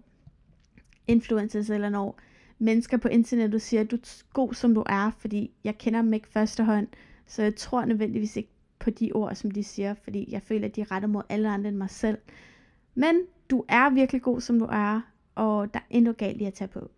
influencers 1.06 1.70
eller 1.70 1.88
når 1.88 2.18
mennesker 2.58 2.96
på 2.96 3.08
internettet 3.08 3.62
siger, 3.62 3.80
at 3.80 3.90
du 3.90 3.96
er 3.96 4.22
god, 4.32 4.54
som 4.54 4.74
du 4.74 4.82
er, 4.86 5.10
fordi 5.18 5.50
jeg 5.64 5.78
kender 5.78 6.02
dem 6.02 6.14
ikke 6.14 6.28
førstehånd, 6.28 6.86
så 7.26 7.42
jeg 7.42 7.56
tror 7.56 7.84
nødvendigvis 7.84 8.36
ikke 8.36 8.50
på 8.78 8.90
de 8.90 9.12
ord, 9.12 9.34
som 9.34 9.50
de 9.50 9.64
siger, 9.64 9.94
fordi 9.94 10.28
jeg 10.32 10.42
føler, 10.42 10.68
at 10.68 10.76
de 10.76 10.84
retter 10.84 11.08
mod 11.08 11.22
alle 11.28 11.48
andre 11.48 11.68
end 11.68 11.76
mig 11.76 11.90
selv. 11.90 12.18
Men 12.94 13.22
du 13.50 13.64
er 13.68 13.90
virkelig 13.90 14.22
god, 14.22 14.40
som 14.40 14.58
du 14.58 14.64
er, 14.64 15.00
og 15.34 15.74
der 15.74 15.80
er 15.80 15.84
endnu 15.90 16.12
galt 16.12 16.40
i 16.40 16.44
at 16.44 16.54
tage 16.54 16.68
på. 16.68 16.90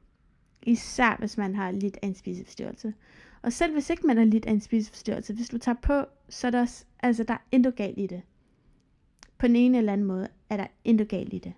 Især 0.62 1.16
hvis 1.18 1.38
man 1.38 1.54
har 1.54 1.70
lidt 1.70 1.98
af 2.02 2.06
en 2.06 2.14
spiseforstyrrelse. 2.14 2.94
Og 3.42 3.52
selv 3.52 3.72
hvis 3.72 3.90
ikke 3.90 4.06
man 4.06 4.18
er 4.18 4.24
lidt 4.24 4.46
af 4.46 4.52
en 4.52 4.60
spiseforstyrrelse, 4.60 5.34
hvis 5.34 5.48
du 5.48 5.58
tager 5.58 5.76
på, 5.82 6.04
så 6.28 6.46
er 6.46 6.50
der, 6.50 6.60
også, 6.60 6.84
altså, 7.00 7.24
der 7.24 7.34
er 7.34 7.42
intet 7.52 7.76
galt 7.76 7.98
i 7.98 8.06
det. 8.06 8.22
På 9.38 9.46
den 9.46 9.56
ene 9.56 9.78
eller 9.78 9.92
anden 9.92 10.06
måde 10.06 10.28
er 10.50 10.56
der 10.56 10.66
intet 10.84 11.08
galt 11.08 11.34
i 11.34 11.38
det. 11.38 11.52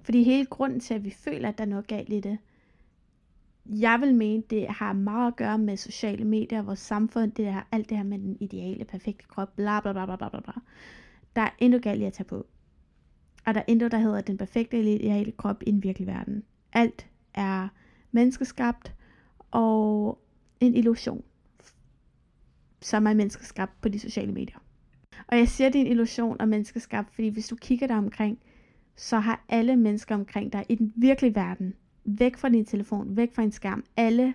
Fordi 0.00 0.22
hele 0.22 0.46
grunden 0.46 0.80
til, 0.80 0.94
at 0.94 1.04
vi 1.04 1.10
føler, 1.10 1.48
at 1.48 1.58
der 1.58 1.64
er 1.64 1.68
noget 1.68 1.86
galt 1.86 2.12
i 2.12 2.20
det, 2.20 2.38
jeg 3.68 4.00
vil 4.00 4.14
mene, 4.14 4.42
det 4.50 4.68
har 4.68 4.92
meget 4.92 5.26
at 5.26 5.36
gøre 5.36 5.58
med 5.58 5.76
sociale 5.76 6.24
medier, 6.24 6.62
vores 6.62 6.78
samfund, 6.78 7.32
det 7.32 7.46
der, 7.46 7.62
alt 7.72 7.88
det 7.88 7.96
her 7.96 8.04
med 8.04 8.18
den 8.18 8.36
ideale, 8.40 8.84
perfekte 8.84 9.24
krop, 9.28 9.56
bla 9.56 9.80
bla 9.80 9.92
bla 9.92 10.06
bla 10.06 10.16
bla 10.16 10.28
bla. 10.28 10.52
Der 11.36 11.42
er 11.42 11.50
intet 11.58 11.82
galt 11.82 12.02
i 12.02 12.04
at 12.04 12.12
tage 12.12 12.24
på. 12.24 12.46
Og 13.46 13.54
der 13.54 13.60
er 13.60 13.64
intet, 13.68 13.92
der 13.92 13.98
hedder 13.98 14.20
den 14.20 14.38
perfekte 14.38 14.80
ideale 14.94 15.32
krop 15.32 15.62
i 15.62 15.68
en 15.68 15.82
virkelig 15.82 16.06
verden. 16.06 16.42
Alt 16.72 17.06
er 17.34 17.68
menneskeskabt 18.12 18.94
og 19.50 20.18
en 20.60 20.74
illusion, 20.74 21.24
som 22.80 23.06
er 23.06 23.14
menneskeskabt 23.14 23.72
på 23.80 23.88
de 23.88 23.98
sociale 23.98 24.32
medier. 24.32 24.58
Og 25.26 25.38
jeg 25.38 25.48
siger, 25.48 25.70
det 25.70 25.80
er 25.80 25.84
en 25.84 25.90
illusion 25.90 26.40
og 26.40 26.48
menneskeskabt, 26.48 27.14
fordi 27.14 27.28
hvis 27.28 27.48
du 27.48 27.56
kigger 27.56 27.86
dig 27.86 27.96
omkring, 27.96 28.38
så 28.96 29.18
har 29.18 29.44
alle 29.48 29.76
mennesker 29.76 30.14
omkring 30.14 30.52
dig 30.52 30.66
i 30.68 30.74
den 30.74 30.92
virkelige 30.96 31.34
verden 31.34 31.74
væk 32.04 32.36
fra 32.36 32.48
din 32.48 32.64
telefon, 32.64 33.16
væk 33.16 33.34
fra 33.34 33.42
en 33.42 33.52
skærm. 33.52 33.84
Alle 33.96 34.34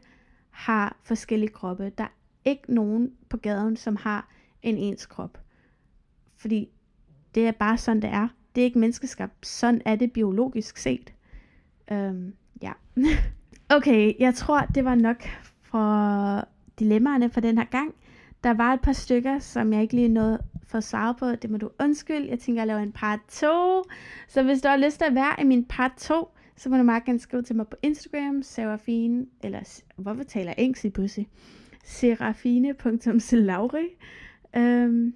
har 0.49 0.97
forskellige 1.03 1.49
kroppe. 1.49 1.91
Der 1.97 2.03
er 2.03 2.09
ikke 2.45 2.73
nogen 2.73 3.11
på 3.29 3.37
gaden, 3.37 3.77
som 3.77 3.95
har 3.95 4.29
en 4.61 4.77
ens 4.77 5.05
krop. 5.05 5.37
Fordi 6.37 6.69
det 7.35 7.47
er 7.47 7.51
bare 7.51 7.77
sådan, 7.77 8.01
det 8.01 8.09
er. 8.09 8.27
Det 8.55 8.61
er 8.61 8.65
ikke 8.65 8.79
menneskeskabt. 8.79 9.45
Sådan 9.47 9.81
er 9.85 9.95
det 9.95 10.13
biologisk 10.13 10.77
set. 10.77 11.13
Øhm, 11.91 12.33
ja. 12.61 12.71
okay, 13.77 14.13
jeg 14.19 14.35
tror, 14.35 14.61
det 14.61 14.85
var 14.85 14.95
nok 14.95 15.23
for 15.71 16.47
dilemmaerne 16.79 17.29
for 17.29 17.41
den 17.41 17.57
her 17.57 17.65
gang. 17.65 17.93
Der 18.43 18.53
var 18.53 18.73
et 18.73 18.81
par 18.81 18.93
stykker, 18.93 19.39
som 19.39 19.73
jeg 19.73 19.81
ikke 19.81 19.95
lige 19.95 20.07
nåede 20.07 20.39
for 20.67 20.77
at 20.77 20.83
svare 20.83 21.15
på. 21.15 21.35
Det 21.35 21.49
må 21.49 21.57
du 21.57 21.69
undskylde. 21.79 22.29
Jeg 22.29 22.39
tænker 22.39 22.61
at 22.61 22.67
lave 22.67 22.83
en 22.83 22.91
part 22.91 23.19
2. 23.27 23.83
Så 24.27 24.43
hvis 24.43 24.61
du 24.61 24.67
har 24.67 24.77
lyst 24.77 24.97
til 24.97 25.05
at 25.05 25.15
være 25.15 25.41
i 25.41 25.43
min 25.43 25.65
part 25.65 25.91
2, 25.97 26.29
så 26.55 26.69
må 26.69 26.77
du 26.77 26.83
meget 26.83 27.05
gerne 27.05 27.19
skrive 27.19 27.43
til 27.43 27.55
mig 27.55 27.67
på 27.67 27.75
Instagram, 27.81 28.43
Serafine, 28.43 29.25
eller 29.43 29.81
hvorfor 29.95 30.23
taler 30.23 30.53
jeg 30.57 30.63
engelsk 30.63 30.85
i 30.85 30.89
pussy? 30.89 31.19
serafine.selauri. 31.83 33.87
Øhm, 34.55 35.13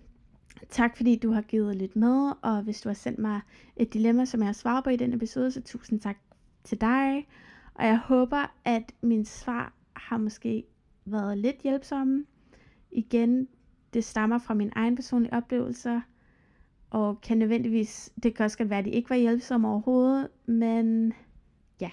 tak 0.69 0.97
fordi 0.97 1.15
du 1.15 1.31
har 1.31 1.41
givet 1.41 1.75
lidt 1.75 1.95
med, 1.95 2.31
og 2.41 2.61
hvis 2.61 2.81
du 2.81 2.89
har 2.89 2.93
sendt 2.93 3.19
mig 3.19 3.41
et 3.75 3.93
dilemma, 3.93 4.25
som 4.25 4.39
jeg 4.39 4.47
har 4.47 4.53
svaret 4.53 4.83
på 4.83 4.89
i 4.89 4.95
den 4.95 5.13
episode, 5.13 5.51
så 5.51 5.61
tusind 5.61 5.99
tak 5.99 6.17
til 6.63 6.81
dig. 6.81 7.27
Og 7.75 7.85
jeg 7.85 7.97
håber, 7.97 8.53
at 8.65 8.91
min 9.01 9.25
svar 9.25 9.73
har 9.95 10.17
måske 10.17 10.63
været 11.05 11.37
lidt 11.37 11.61
hjælpsomme. 11.63 12.25
Igen, 12.91 13.47
det 13.93 14.03
stammer 14.03 14.37
fra 14.37 14.53
min 14.53 14.71
egen 14.75 14.95
personlige 14.95 15.33
oplevelser, 15.33 16.01
og 16.89 17.21
kan 17.21 17.37
nødvendigvis, 17.37 18.13
det 18.23 18.35
kan 18.35 18.45
også 18.45 18.57
godt 18.57 18.69
være, 18.69 18.79
at 18.79 18.85
de 18.85 18.89
ikke 18.89 19.09
var 19.09 19.15
hjælpsomme 19.15 19.67
overhovedet, 19.67 20.27
men 20.45 21.13
ja, 21.81 21.89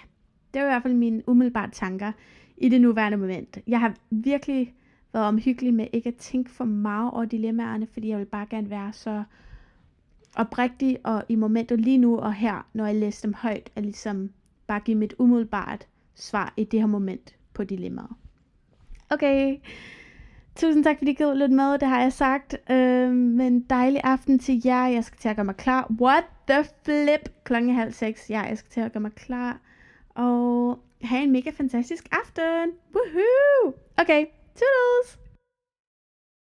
det 0.54 0.62
var 0.62 0.68
i 0.68 0.70
hvert 0.70 0.82
fald 0.82 0.94
mine 0.94 1.28
umiddelbare 1.28 1.70
tanker 1.70 2.12
i 2.56 2.68
det 2.68 2.80
nuværende 2.80 3.18
moment. 3.18 3.58
Jeg 3.66 3.80
har 3.80 3.94
virkelig 4.10 4.74
været 5.12 5.26
omhyggelig 5.26 5.74
med 5.74 5.86
ikke 5.92 6.08
at 6.08 6.16
tænke 6.16 6.50
for 6.50 6.64
meget 6.64 7.10
over 7.10 7.24
dilemmaerne, 7.24 7.86
fordi 7.86 8.08
jeg 8.08 8.18
vil 8.18 8.24
bare 8.24 8.46
gerne 8.50 8.70
være 8.70 8.92
så 8.92 9.24
oprigtig 10.36 10.98
og 11.04 11.24
i 11.28 11.34
momentet 11.34 11.80
lige 11.80 11.98
nu 11.98 12.18
og 12.18 12.34
her, 12.34 12.66
når 12.72 12.86
jeg 12.86 12.94
læser 12.94 13.28
dem 13.28 13.34
højt, 13.34 13.70
at 13.76 13.82
ligesom 13.82 14.30
bare 14.66 14.80
give 14.80 14.96
mit 14.96 15.14
umiddelbart 15.18 15.88
svar 16.14 16.54
i 16.56 16.64
det 16.64 16.80
her 16.80 16.86
moment 16.86 17.36
på 17.54 17.64
dilemmaer. 17.64 18.18
Okay, 19.10 19.56
tusind 20.56 20.84
tak 20.84 20.98
fordi 20.98 21.10
I 21.10 21.14
gik 21.14 21.26
lidt 21.34 21.52
med, 21.52 21.78
det 21.78 21.88
har 21.88 22.00
jeg 22.00 22.12
sagt. 22.12 22.56
Øh, 22.70 23.10
men 23.12 23.60
dejlig 23.60 24.00
aften 24.04 24.38
til 24.38 24.62
jer. 24.64 24.86
Jeg 24.86 25.04
skal 25.04 25.18
til 25.18 25.28
at 25.28 25.36
gøre 25.36 25.44
mig 25.44 25.56
klar. 25.56 25.92
What 26.00 26.24
the 26.48 26.64
flip? 26.84 27.44
Klokken 27.44 27.74
halv 27.74 27.92
seks. 27.92 28.30
Ja, 28.30 28.40
jeg 28.40 28.58
skal 28.58 28.70
til 28.70 28.80
at 28.80 28.92
gøre 28.92 29.00
mig 29.00 29.12
klar. 29.12 29.60
Og 30.14 30.78
have 31.02 31.22
en 31.22 31.32
mega 31.32 31.50
fantastisk 31.50 32.08
aften. 32.12 32.72
Woohoo! 32.94 33.74
Okay, 33.96 34.26
toodles! 34.54 35.21